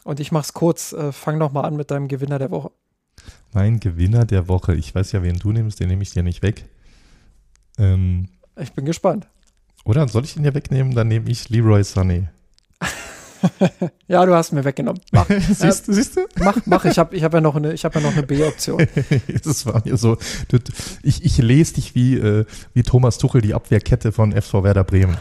[0.04, 0.92] Und ich mach's kurz.
[0.94, 2.72] Äh, fang doch mal an mit deinem Gewinner der Woche.
[3.54, 4.76] Mein Gewinner der Woche.
[4.76, 6.66] Ich weiß ja, wen du nimmst, den nehme ich dir nicht weg.
[7.78, 8.28] Ähm,
[8.60, 9.28] ich bin gespannt.
[9.86, 10.94] Oder soll ich ihn ja wegnehmen?
[10.94, 12.28] Dann nehme ich Leroy Sunny.
[14.08, 15.02] ja, du hast mir weggenommen.
[15.12, 15.28] Mach.
[15.50, 16.22] siehst, äh, siehst du?
[16.40, 16.86] Mach, mach.
[16.86, 18.86] Ich habe ich hab ja noch eine, hab ja noch eine B-Option.
[19.44, 20.18] das war mir so.
[21.04, 25.18] Ich, ich lese dich wie, äh, wie Thomas Tuchel die Abwehrkette von FV Werder Bremen.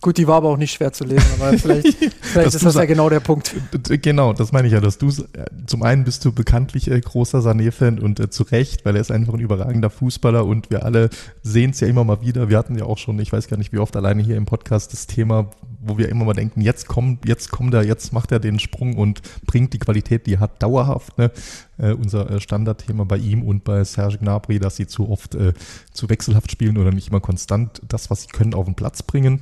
[0.00, 2.84] Gut, die war aber auch nicht schwer zu lesen, aber vielleicht, vielleicht ist das ja
[2.84, 3.54] genau der Punkt.
[3.88, 7.38] Genau, das meine ich ja, dass du, äh, zum einen bist du bekanntlich äh, großer
[7.38, 11.10] Sané-Fan und äh, zu Recht, weil er ist einfach ein überragender Fußballer und wir alle
[11.42, 12.48] sehen es ja immer mal wieder.
[12.48, 14.92] Wir hatten ja auch schon, ich weiß gar nicht wie oft alleine hier im Podcast
[14.92, 15.50] das Thema,
[15.80, 18.96] wo wir immer mal denken, jetzt kommt, jetzt kommt er, jetzt macht er den Sprung
[18.96, 21.18] und bringt die Qualität, die er hat, dauerhaft.
[21.18, 21.30] Ne?
[21.78, 25.52] Äh, unser äh, Standardthema bei ihm und bei Serge Gnabry, dass sie zu oft äh,
[25.92, 29.40] zu wechselhaft spielen oder nicht immer konstant das, was sie können, auf den Platz bringen.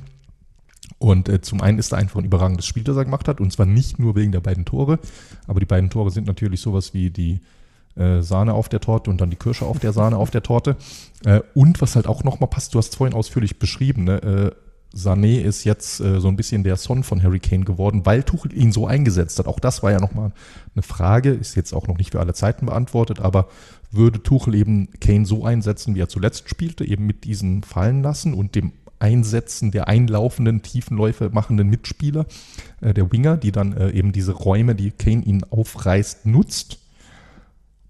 [0.99, 3.41] Und äh, zum einen ist er einfach ein überragendes Spiel, das er gemacht hat.
[3.41, 4.99] Und zwar nicht nur wegen der beiden Tore.
[5.47, 7.41] Aber die beiden Tore sind natürlich sowas wie die
[7.95, 10.75] äh, Sahne auf der Torte und dann die Kirsche auf der Sahne auf der Torte.
[11.25, 14.53] Äh, und was halt auch nochmal passt, du hast es vorhin ausführlich beschrieben, ne?
[14.97, 18.57] Sané ist jetzt äh, so ein bisschen der Son von Harry Kane geworden, weil Tuchel
[18.57, 19.47] ihn so eingesetzt hat.
[19.47, 20.31] Auch das war ja nochmal
[20.75, 23.47] eine Frage, ist jetzt auch noch nicht für alle Zeiten beantwortet, aber
[23.91, 28.33] würde Tuchel eben Kane so einsetzen, wie er zuletzt spielte, eben mit diesen Fallen lassen
[28.33, 32.25] und dem Einsetzen der einlaufenden, Tiefenläufe machenden Mitspieler,
[32.81, 36.79] äh, der Winger, die dann äh, eben diese Räume, die Kane ihnen aufreißt, nutzt.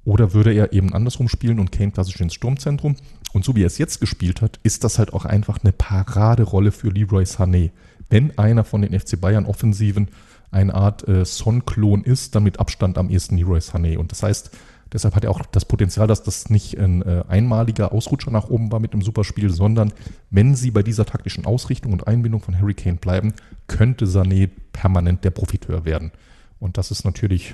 [0.03, 2.95] Oder würde er eben andersrum spielen und Kane klassisch ins Sturmzentrum?
[3.38, 6.72] Und so wie er es jetzt gespielt hat, ist das halt auch einfach eine Paraderolle
[6.72, 7.69] für Leroy Sané.
[8.09, 10.07] Wenn einer von den FC Bayern Offensiven
[10.49, 13.97] eine Art äh, Son-Klon ist, dann mit Abstand am ehesten Leroy Sané.
[13.97, 14.49] Und das heißt,
[14.91, 18.72] Deshalb hat er auch das Potenzial, dass das nicht ein äh, einmaliger Ausrutscher nach oben
[18.72, 19.91] war mit einem Superspiel, sondern
[20.30, 23.34] wenn sie bei dieser taktischen Ausrichtung und Einbindung von Harry Kane bleiben,
[23.68, 26.14] könnte Sané permanent der Profiteur werden.
[26.59, 27.53] Und das ist natürlich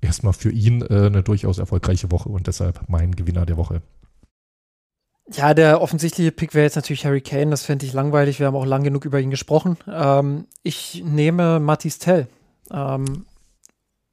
[0.00, 3.80] erstmal für ihn äh, eine durchaus erfolgreiche Woche und deshalb mein Gewinner der Woche.
[5.34, 7.50] Ja, der offensichtliche Pick wäre jetzt natürlich Harry Kane.
[7.50, 8.38] Das fände ich langweilig.
[8.38, 9.78] Wir haben auch lang genug über ihn gesprochen.
[9.90, 12.28] Ähm, ich nehme Mathis Tell.
[12.70, 13.24] Ähm,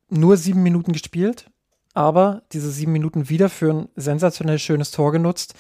[0.10, 1.50] nur sieben Minuten gespielt,
[1.94, 5.56] aber diese sieben Minuten wieder für ein sensationell schönes Tor genutzt.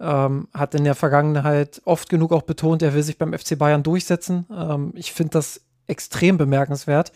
[0.00, 3.82] Ähm, hat in der Vergangenheit oft genug auch betont, er will sich beim FC Bayern
[3.82, 4.46] durchsetzen.
[4.50, 7.12] Ähm, ich finde das extrem bemerkenswert,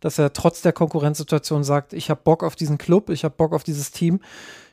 [0.00, 3.52] dass er trotz der Konkurrenzsituation sagt, ich habe Bock auf diesen Club, ich habe Bock
[3.52, 4.20] auf dieses Team,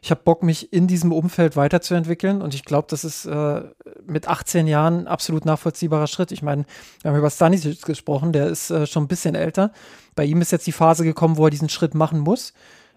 [0.03, 2.41] ich habe Bock, mich in diesem Umfeld weiterzuentwickeln.
[2.41, 3.61] Und ich glaube, das ist äh,
[4.03, 6.31] mit 18 Jahren absolut nachvollziehbarer Schritt.
[6.31, 6.65] Ich meine,
[7.01, 9.71] wir haben über Stanisic gesprochen, der ist äh, schon ein bisschen älter.
[10.15, 12.53] Bei ihm ist jetzt die Phase gekommen, wo er diesen Schritt machen muss.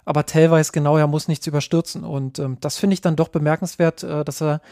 [0.07, 2.05] Aber Tell weiß genau, er muss nichts überstürzen.
[2.05, 4.63] Und ähm, das finde ich dann doch bemerkenswert, äh, dass er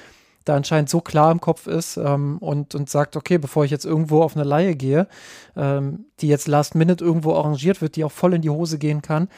[0.46, 3.84] da anscheinend so klar im Kopf ist ähm, und, und sagt, okay, bevor ich jetzt
[3.84, 5.06] irgendwo auf eine Laie gehe,
[5.54, 9.02] ähm, die jetzt last minute irgendwo arrangiert wird, die auch voll in die Hose gehen
[9.02, 9.28] kann,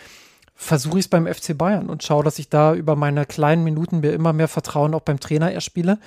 [0.55, 4.01] versuche ich es beim FC Bayern und schaue, dass ich da über meine kleinen Minuten
[4.01, 5.99] mir immer mehr Vertrauen auch beim Trainer erspiele.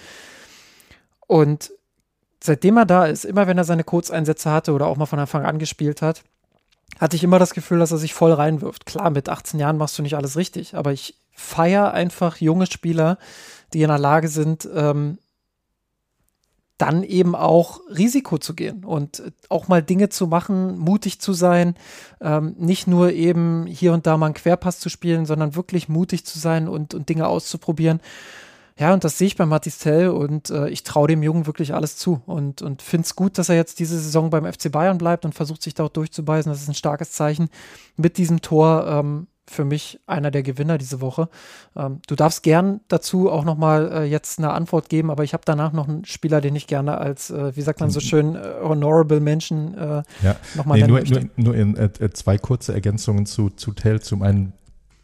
[1.28, 1.72] Und
[2.41, 5.45] seitdem er da ist, immer wenn er seine Kurzeinsätze hatte oder auch mal von Anfang
[5.45, 6.24] an gespielt hat,
[6.99, 8.86] hatte ich immer das Gefühl, dass er sich voll reinwirft.
[8.86, 13.18] Klar, mit 18 Jahren machst du nicht alles richtig, aber ich feiere einfach junge Spieler,
[13.74, 15.19] die in der Lage sind, ähm,
[16.78, 21.76] dann eben auch Risiko zu gehen und auch mal Dinge zu machen, mutig zu sein,
[22.22, 26.26] ähm, nicht nur eben hier und da mal einen Querpass zu spielen, sondern wirklich mutig
[26.26, 27.99] zu sein und, und Dinge auszuprobieren.
[28.80, 31.74] Ja, und das sehe ich bei Matis Tell und äh, ich traue dem Jungen wirklich
[31.74, 34.99] alles zu und, und finde es gut, dass er jetzt diese Saison beim FC Bayern
[34.99, 36.52] bleibt und versucht sich dort durchzubeißen.
[36.52, 37.49] Das ist ein starkes Zeichen.
[37.95, 41.30] Mit diesem Tor ähm, für mich einer der Gewinner diese Woche.
[41.76, 45.44] Ähm, du darfst gern dazu auch nochmal äh, jetzt eine Antwort geben, aber ich habe
[45.45, 48.40] danach noch einen Spieler, den ich gerne als, äh, wie sagt man so schön, äh,
[48.61, 50.36] honorable Menschen äh, ja.
[50.56, 54.02] nochmal nee, nur, nur, nur in äh, äh, zwei kurze Ergänzungen zu, zu Tell.
[54.02, 54.53] Zum einen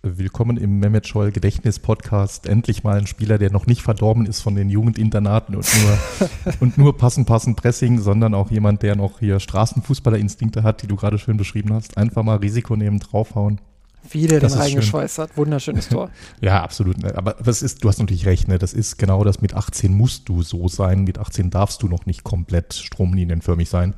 [0.06, 2.46] willkommen im Mehmet Scholl Gedächtnis Podcast.
[2.46, 6.78] Endlich mal ein Spieler, der noch nicht verdorben ist von den Jugendinternaten und nur, und
[6.78, 11.18] nur passen, passen Pressing, sondern auch jemand, der noch hier Straßenfußballerinstinkte hat, die du gerade
[11.18, 11.98] schön beschrieben hast.
[11.98, 13.62] Einfach mal Risiko nehmen, draufhauen.
[14.14, 15.38] Wie der das den reingeschweißt hat.
[15.38, 16.10] Wunderschönes Tor.
[16.42, 16.98] ja, absolut.
[16.98, 17.16] Ne?
[17.18, 18.58] Aber das ist, du hast natürlich recht, ne?
[18.58, 22.06] Das ist genau das, mit 18 musst du so sein, mit 18 darfst du noch
[22.06, 23.96] nicht komplett stromlinienförmig sein.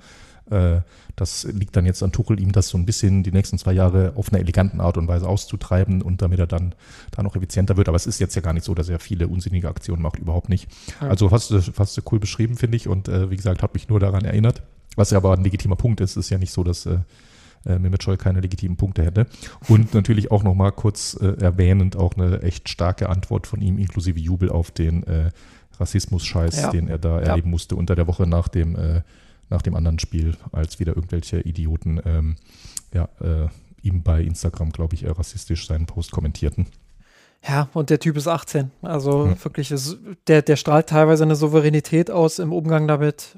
[0.50, 0.82] Äh,
[1.16, 4.14] das liegt dann jetzt an Tuchel, ihm das so ein bisschen die nächsten zwei Jahre
[4.16, 6.76] auf einer eleganten Art und Weise auszutreiben und damit er dann
[7.12, 7.88] da noch effizienter wird.
[7.88, 10.50] Aber es ist jetzt ja gar nicht so, dass er viele unsinnige Aktionen macht, überhaupt
[10.50, 10.68] nicht.
[11.02, 11.08] Ja.
[11.08, 12.88] Also fast, fast cool beschrieben, finde ich.
[12.88, 14.62] Und äh, wie gesagt, hat mich nur daran erinnert.
[14.98, 17.00] Was ja aber ein legitimer Punkt ist, ist ja nicht so, dass äh,
[17.66, 19.28] äh, Mehmet Scholl keine legitimen Punkte hätte.
[19.68, 24.20] Und natürlich auch nochmal kurz äh, erwähnend auch eine echt starke Antwort von ihm, inklusive
[24.20, 25.32] Jubel auf den äh,
[25.80, 26.72] Rassismus-Scheiß, ja.
[26.72, 27.28] den er da ja.
[27.28, 29.02] erleben musste unter der Woche nach dem, äh,
[29.50, 32.36] nach dem anderen Spiel, als wieder irgendwelche Idioten ähm,
[32.94, 33.48] ja, äh,
[33.82, 36.68] ihm bei Instagram, glaube ich, äh, rassistisch seinen Post kommentierten.
[37.48, 38.72] Ja, und der Typ ist 18.
[38.82, 39.44] Also ja.
[39.44, 39.74] wirklich,
[40.28, 43.38] der, der strahlt teilweise eine Souveränität aus im Umgang damit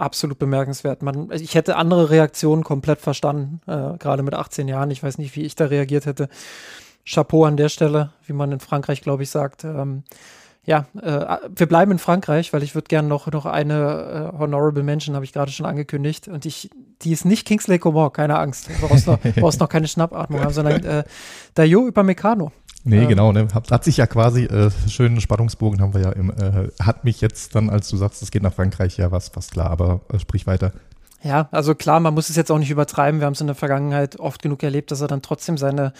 [0.00, 1.02] absolut bemerkenswert.
[1.02, 4.90] Man, ich hätte andere Reaktionen komplett verstanden, äh, gerade mit 18 Jahren.
[4.90, 6.28] Ich weiß nicht, wie ich da reagiert hätte.
[7.04, 9.64] Chapeau an der Stelle, wie man in Frankreich, glaube ich, sagt.
[9.64, 10.04] Ähm,
[10.64, 14.82] ja, äh, wir bleiben in Frankreich, weil ich würde gerne noch, noch eine äh, Honorable
[14.82, 16.28] Mention, habe ich gerade schon angekündigt.
[16.28, 16.70] Und ich,
[17.02, 18.68] die ist nicht Kingsley Coman, keine Angst.
[18.68, 21.04] Du brauchst noch, brauchst noch keine Schnappatmung haben, sondern äh,
[21.54, 22.52] Dayo Upamecano.
[22.84, 23.48] Nee, ähm, genau, ne?
[23.52, 27.20] Hat, hat sich ja quasi, äh, schönen Spannungsbogen haben wir ja im, äh, hat mich
[27.20, 30.18] jetzt dann, als du sagst, es geht nach Frankreich, ja, was fast klar, aber äh,
[30.18, 30.72] sprich weiter.
[31.22, 33.20] Ja, also klar, man muss es jetzt auch nicht übertreiben.
[33.20, 35.92] Wir haben es in der Vergangenheit oft genug erlebt, dass er dann trotzdem seine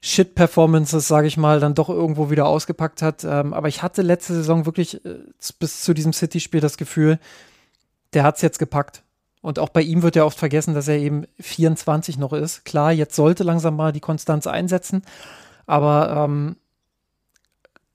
[0.00, 3.24] Shit-Performances, sage ich mal, dann doch irgendwo wieder ausgepackt hat.
[3.24, 5.16] Ähm, aber ich hatte letzte Saison wirklich äh,
[5.58, 7.18] bis zu diesem City-Spiel das Gefühl,
[8.12, 9.02] der hat es jetzt gepackt.
[9.40, 12.64] Und auch bei ihm wird ja oft vergessen, dass er eben 24 noch ist.
[12.64, 15.02] Klar, jetzt sollte langsam mal die Konstanz einsetzen.
[15.66, 16.56] Aber ähm,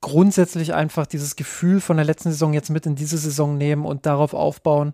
[0.01, 4.05] grundsätzlich einfach dieses Gefühl von der letzten Saison jetzt mit in diese Saison nehmen und
[4.05, 4.93] darauf aufbauen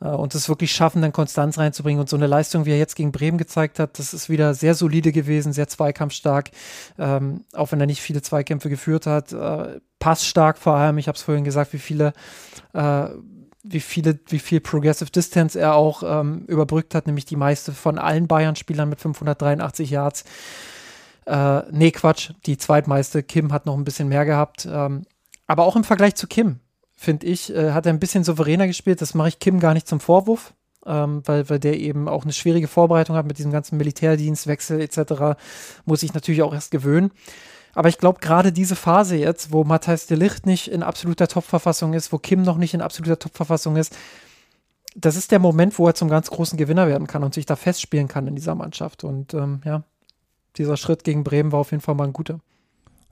[0.00, 2.00] äh, und es wirklich schaffen, dann Konstanz reinzubringen.
[2.00, 4.74] Und so eine Leistung, wie er jetzt gegen Bremen gezeigt hat, das ist wieder sehr
[4.74, 6.50] solide gewesen, sehr zweikampfstark,
[6.98, 9.32] ähm, auch wenn er nicht viele Zweikämpfe geführt hat.
[9.32, 12.12] Äh, passstark vor allem, ich habe es vorhin gesagt, wie viele
[12.74, 13.08] äh,
[13.66, 17.98] wie viele, wie viel Progressive Distance er auch ähm, überbrückt hat, nämlich die meiste von
[17.98, 20.24] allen Bayern-Spielern mit 583 Yards.
[21.26, 23.22] Äh, nee, Quatsch, die zweitmeiste.
[23.22, 24.66] Kim hat noch ein bisschen mehr gehabt.
[24.70, 25.02] Ähm,
[25.46, 26.60] aber auch im Vergleich zu Kim,
[26.96, 29.00] finde ich, äh, hat er ein bisschen souveräner gespielt.
[29.00, 30.54] Das mache ich Kim gar nicht zum Vorwurf.
[30.86, 35.40] Ähm, weil, weil der eben auch eine schwierige Vorbereitung hat mit diesem ganzen Militärdienstwechsel etc.,
[35.86, 37.10] muss ich natürlich auch erst gewöhnen.
[37.74, 41.94] Aber ich glaube, gerade diese Phase jetzt, wo Matthias de Licht nicht in absoluter Top-Verfassung
[41.94, 43.96] ist, wo Kim noch nicht in absoluter Top-Verfassung ist,
[44.94, 47.56] das ist der Moment, wo er zum ganz großen Gewinner werden kann und sich da
[47.56, 49.02] festspielen kann in dieser Mannschaft.
[49.02, 49.82] Und ähm, ja,
[50.56, 52.40] dieser Schritt gegen Bremen war auf jeden Fall mal ein guter.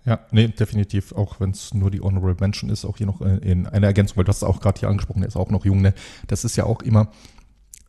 [0.04, 3.36] Ja, nee, definitiv, auch wenn es nur die Honorable Mention ist, auch hier noch äh,
[3.36, 5.80] in einer Ergänzung, weil du hast auch gerade hier angesprochen, er ist auch noch jung,
[5.80, 5.94] ne?
[6.26, 7.08] Das ist ja auch immer,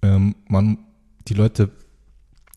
[0.03, 0.77] ähm, man,
[1.27, 1.71] die Leute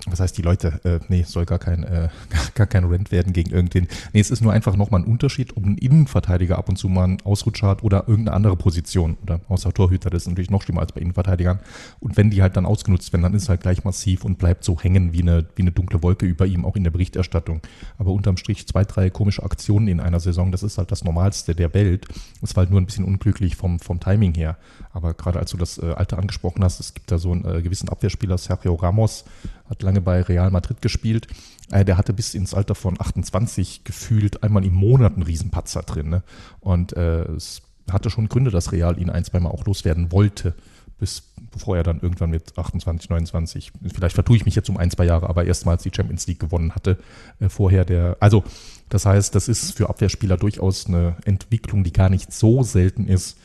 [0.05, 2.09] was heißt die Leute, äh, nee, soll gar kein, äh,
[2.55, 3.89] gar kein Rent werden gegen irgendwen.
[4.13, 7.05] Nee, es ist nur einfach nochmal ein Unterschied, ob ein Innenverteidiger ab und zu mal
[7.05, 9.17] einen Ausrutscher hat oder irgendeine andere Position.
[9.23, 11.61] Oder außer Torhüter, das ist natürlich noch schlimmer als bei Innenverteidigern.
[12.01, 14.65] Und wenn die halt dann ausgenutzt werden, dann ist es halt gleich massiv und bleibt
[14.65, 17.61] so hängen wie eine, wie eine dunkle Wolke über ihm, auch in der Berichterstattung.
[17.99, 21.55] Aber unterm Strich zwei, drei komische Aktionen in einer Saison, das ist halt das Normalste
[21.55, 22.07] der Welt.
[22.43, 24.57] Es war halt nur ein bisschen unglücklich vom, vom Timing her.
[24.97, 27.61] Aber gerade als du das äh, Alter angesprochen hast, es gibt da so einen äh,
[27.61, 29.27] gewissen Abwehrspieler, Sergio Ramos,
[29.69, 31.27] hat lange bei Real Madrid gespielt.
[31.71, 36.09] Äh, der hatte bis ins Alter von 28 gefühlt einmal im Monat einen Riesenpatzer drin.
[36.09, 36.23] Ne?
[36.61, 37.61] Und äh, es
[37.91, 40.55] hatte schon Gründe, dass Real ihn ein, zweimal auch loswerden wollte,
[40.99, 44.91] bis bevor er dann irgendwann mit 28, 29, vielleicht vertue ich mich jetzt um ein,
[44.91, 46.97] zwei Jahre, aber erstmals die Champions League gewonnen hatte.
[47.39, 48.45] Äh, vorher der, also
[48.89, 53.37] das heißt, das ist für Abwehrspieler durchaus eine Entwicklung, die gar nicht so selten ist.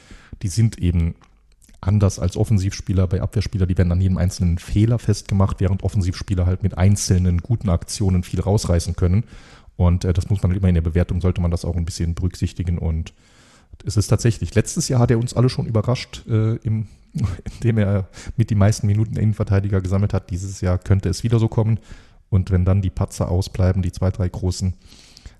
[0.43, 1.15] Die sind eben
[1.81, 6.63] anders als Offensivspieler bei Abwehrspieler, die werden an jedem einzelnen Fehler festgemacht, während Offensivspieler halt
[6.63, 9.23] mit einzelnen guten Aktionen viel rausreißen können.
[9.75, 11.85] Und äh, das muss man halt immer in der Bewertung, sollte man das auch ein
[11.85, 12.77] bisschen berücksichtigen.
[12.77, 13.13] Und
[13.83, 16.87] es ist tatsächlich, letztes Jahr hat er uns alle schon überrascht, äh, im,
[17.55, 20.29] indem er mit die meisten Minuten Innenverteidiger gesammelt hat.
[20.29, 21.79] Dieses Jahr könnte es wieder so kommen.
[22.29, 24.75] Und wenn dann die Patzer ausbleiben, die zwei, drei großen,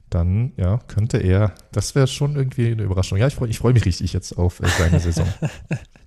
[0.09, 3.17] dann ja, könnte er, das wäre schon irgendwie eine Überraschung.
[3.17, 5.27] Ja, ich freue ich freu mich richtig jetzt auf äh, seine Saison.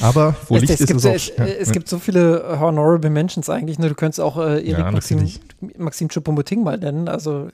[0.00, 1.44] Aber wo es, Licht es ist, gibt, es, auch, ja.
[1.46, 3.78] es gibt so viele Honorable Mentions eigentlich.
[3.78, 3.88] Ne?
[3.88, 5.28] Du könntest auch äh, Erik ja, Maxim,
[5.76, 7.08] Maxim Choupo-Moting mal nennen.
[7.08, 7.48] Also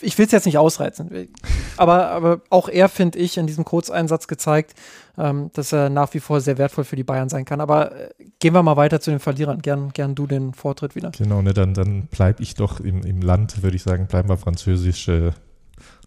[0.00, 1.28] ich will es jetzt nicht ausreizen.
[1.76, 4.74] Aber, aber auch er, finde ich, in diesem Kurzeinsatz gezeigt,
[5.18, 7.60] ähm, dass er nach wie vor sehr wertvoll für die Bayern sein kann.
[7.60, 9.60] Aber äh, gehen wir mal weiter zu den Verlierern.
[9.60, 11.10] Gern, gern du den Vortritt wieder.
[11.10, 14.36] Genau, ne, dann, dann bleibe ich doch im, im Land, würde ich sagen, bleiben wir
[14.36, 15.08] französisch.
[15.08, 15.32] Äh,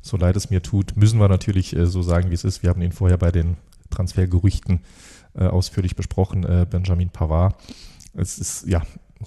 [0.02, 2.64] so leid es mir tut, müssen wir natürlich äh, so sagen, wie es ist.
[2.64, 3.58] Wir haben ihn vorher bei den
[3.96, 4.82] Transfergerüchten
[5.34, 7.56] äh, ausführlich besprochen, äh, Benjamin Pavard.
[8.14, 8.84] Es ist, ja,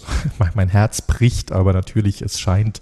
[0.55, 2.81] mein Herz bricht, aber natürlich, es scheint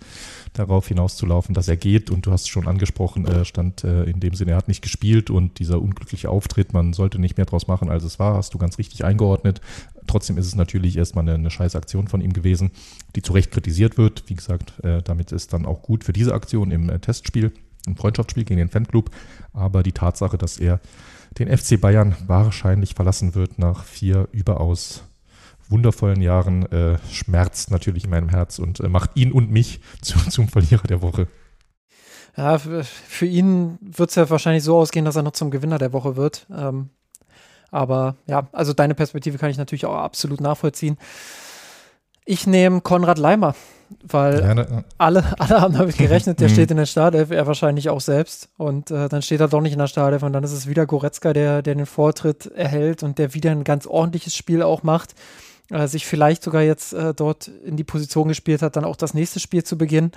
[0.53, 2.11] darauf hinauszulaufen, dass er geht.
[2.11, 5.31] Und du hast schon angesprochen, äh, stand äh, in dem Sinne, er hat nicht gespielt
[5.31, 8.59] und dieser unglückliche Auftritt, man sollte nicht mehr draus machen, als es war, hast du
[8.59, 9.61] ganz richtig eingeordnet.
[10.07, 12.71] Trotzdem ist es natürlich erstmal eine, eine scheiß Aktion von ihm gewesen,
[13.17, 14.25] die zu Recht kritisiert wird.
[14.29, 17.53] Wie gesagt, äh, damit ist dann auch gut für diese Aktion im äh, Testspiel,
[17.87, 19.11] im Freundschaftsspiel gegen den Fanclub.
[19.53, 20.81] Aber die Tatsache, dass er
[21.39, 25.05] den FC Bayern wahrscheinlich verlassen wird nach vier überaus
[25.69, 30.19] wundervollen Jahren äh, schmerzt natürlich in meinem Herz und äh, macht ihn und mich zu,
[30.31, 31.29] zum Verlierer der Woche.
[32.37, 35.95] Ja, für ihn wird es ja wahrscheinlich so ausgehen, dass er noch zum Gewinner der
[35.95, 36.47] Woche wird.
[36.55, 36.91] Ähm,
[37.71, 40.99] aber ja, also deine Perspektive kann ich natürlich auch absolut nachvollziehen.
[42.27, 43.55] Ich nehme Konrad Leimer,
[44.03, 46.53] weil ja, ne, alle, alle haben damit gerechnet, der mhm.
[46.53, 48.49] steht in der Startelf, er wahrscheinlich auch selbst.
[48.57, 50.87] Und äh, dann steht er doch nicht in der Startelf und dann ist es wieder
[50.87, 55.15] Goretzka, der, der den Vortritt erhält und der wieder ein ganz ordentliches Spiel auch macht
[55.71, 59.15] äh, sich vielleicht sogar jetzt äh, dort in die Position gespielt hat, dann auch das
[59.15, 60.13] nächste Spiel zu beginnen.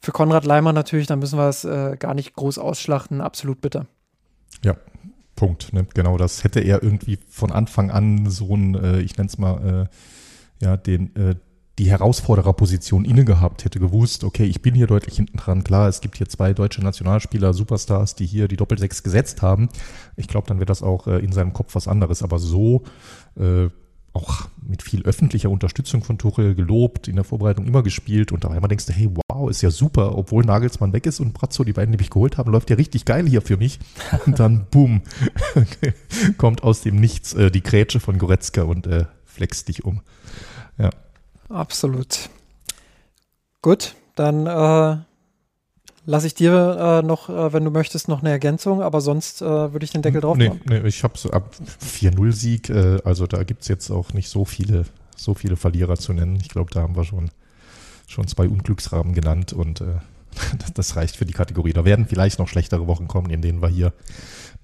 [0.00, 3.86] Für Konrad Leimer natürlich, da müssen wir es äh, gar nicht groß ausschlachten, absolut bitter.
[4.64, 4.76] Ja,
[5.36, 5.72] Punkt.
[5.72, 5.86] Ne?
[5.94, 9.88] Genau, das hätte er irgendwie von Anfang an so ein, äh, ich nenne es mal,
[9.88, 11.10] äh, ja, den,
[11.78, 15.64] die Herausfordererposition inne gehabt, hätte gewusst, okay, ich bin hier deutlich hinten dran.
[15.64, 19.68] Klar, es gibt hier zwei deutsche Nationalspieler, Superstars, die hier die Doppelsechs gesetzt haben.
[20.16, 22.22] Ich glaube, dann wäre das auch äh, in seinem Kopf was anderes.
[22.22, 22.82] Aber so
[23.36, 23.68] äh,
[24.12, 28.48] auch mit viel öffentlicher Unterstützung von Tuchel gelobt, in der Vorbereitung immer gespielt und da
[28.48, 31.72] einmal denkst du, hey, wow, ist ja super, obwohl Nagelsmann weg ist und Brazzo, die
[31.72, 33.78] beiden, die mich geholt haben, läuft ja richtig geil hier für mich.
[34.26, 35.02] Und dann, boom,
[36.36, 40.02] kommt aus dem Nichts äh, die Grätsche von Goretzka und äh, flext dich um.
[40.78, 40.90] Ja.
[41.52, 42.30] Absolut.
[43.60, 44.96] Gut, dann äh,
[46.04, 49.44] lasse ich dir äh, noch, äh, wenn du möchtest, noch eine Ergänzung, aber sonst äh,
[49.44, 50.60] würde ich den Deckel drauf nee, machen.
[50.66, 54.44] Nee, ich habe so ab 4-0-Sieg, äh, also da gibt es jetzt auch nicht so
[54.44, 54.84] viele,
[55.16, 56.38] so viele Verlierer zu nennen.
[56.40, 57.30] Ich glaube, da haben wir schon,
[58.08, 59.98] schon zwei Unglücksrahmen genannt und äh,
[60.74, 61.72] das reicht für die Kategorie.
[61.72, 63.92] Da werden vielleicht noch schlechtere Wochen kommen, in denen wir hier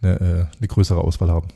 [0.00, 1.48] eine, eine größere Auswahl haben.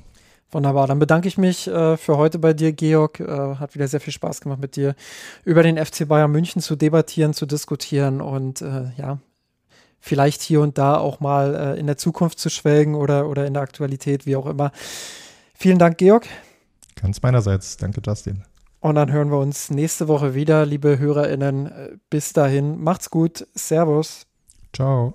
[0.53, 3.21] Wunderbar, dann bedanke ich mich äh, für heute bei dir, Georg.
[3.21, 4.95] Äh, hat wieder sehr viel Spaß gemacht mit dir,
[5.45, 9.19] über den FC Bayern München zu debattieren, zu diskutieren und äh, ja,
[9.99, 13.55] vielleicht hier und da auch mal äh, in der Zukunft zu schwelgen oder, oder in
[13.55, 14.73] der Aktualität, wie auch immer.
[15.55, 16.27] Vielen Dank, Georg.
[17.01, 17.79] Ganz meinerseits.
[17.79, 18.45] Danke, Justin.
[18.81, 22.01] Und dann hören wir uns nächste Woche wieder, liebe HörerInnen.
[22.11, 23.47] Bis dahin, macht's gut.
[23.55, 24.27] Servus.
[24.75, 25.15] Ciao.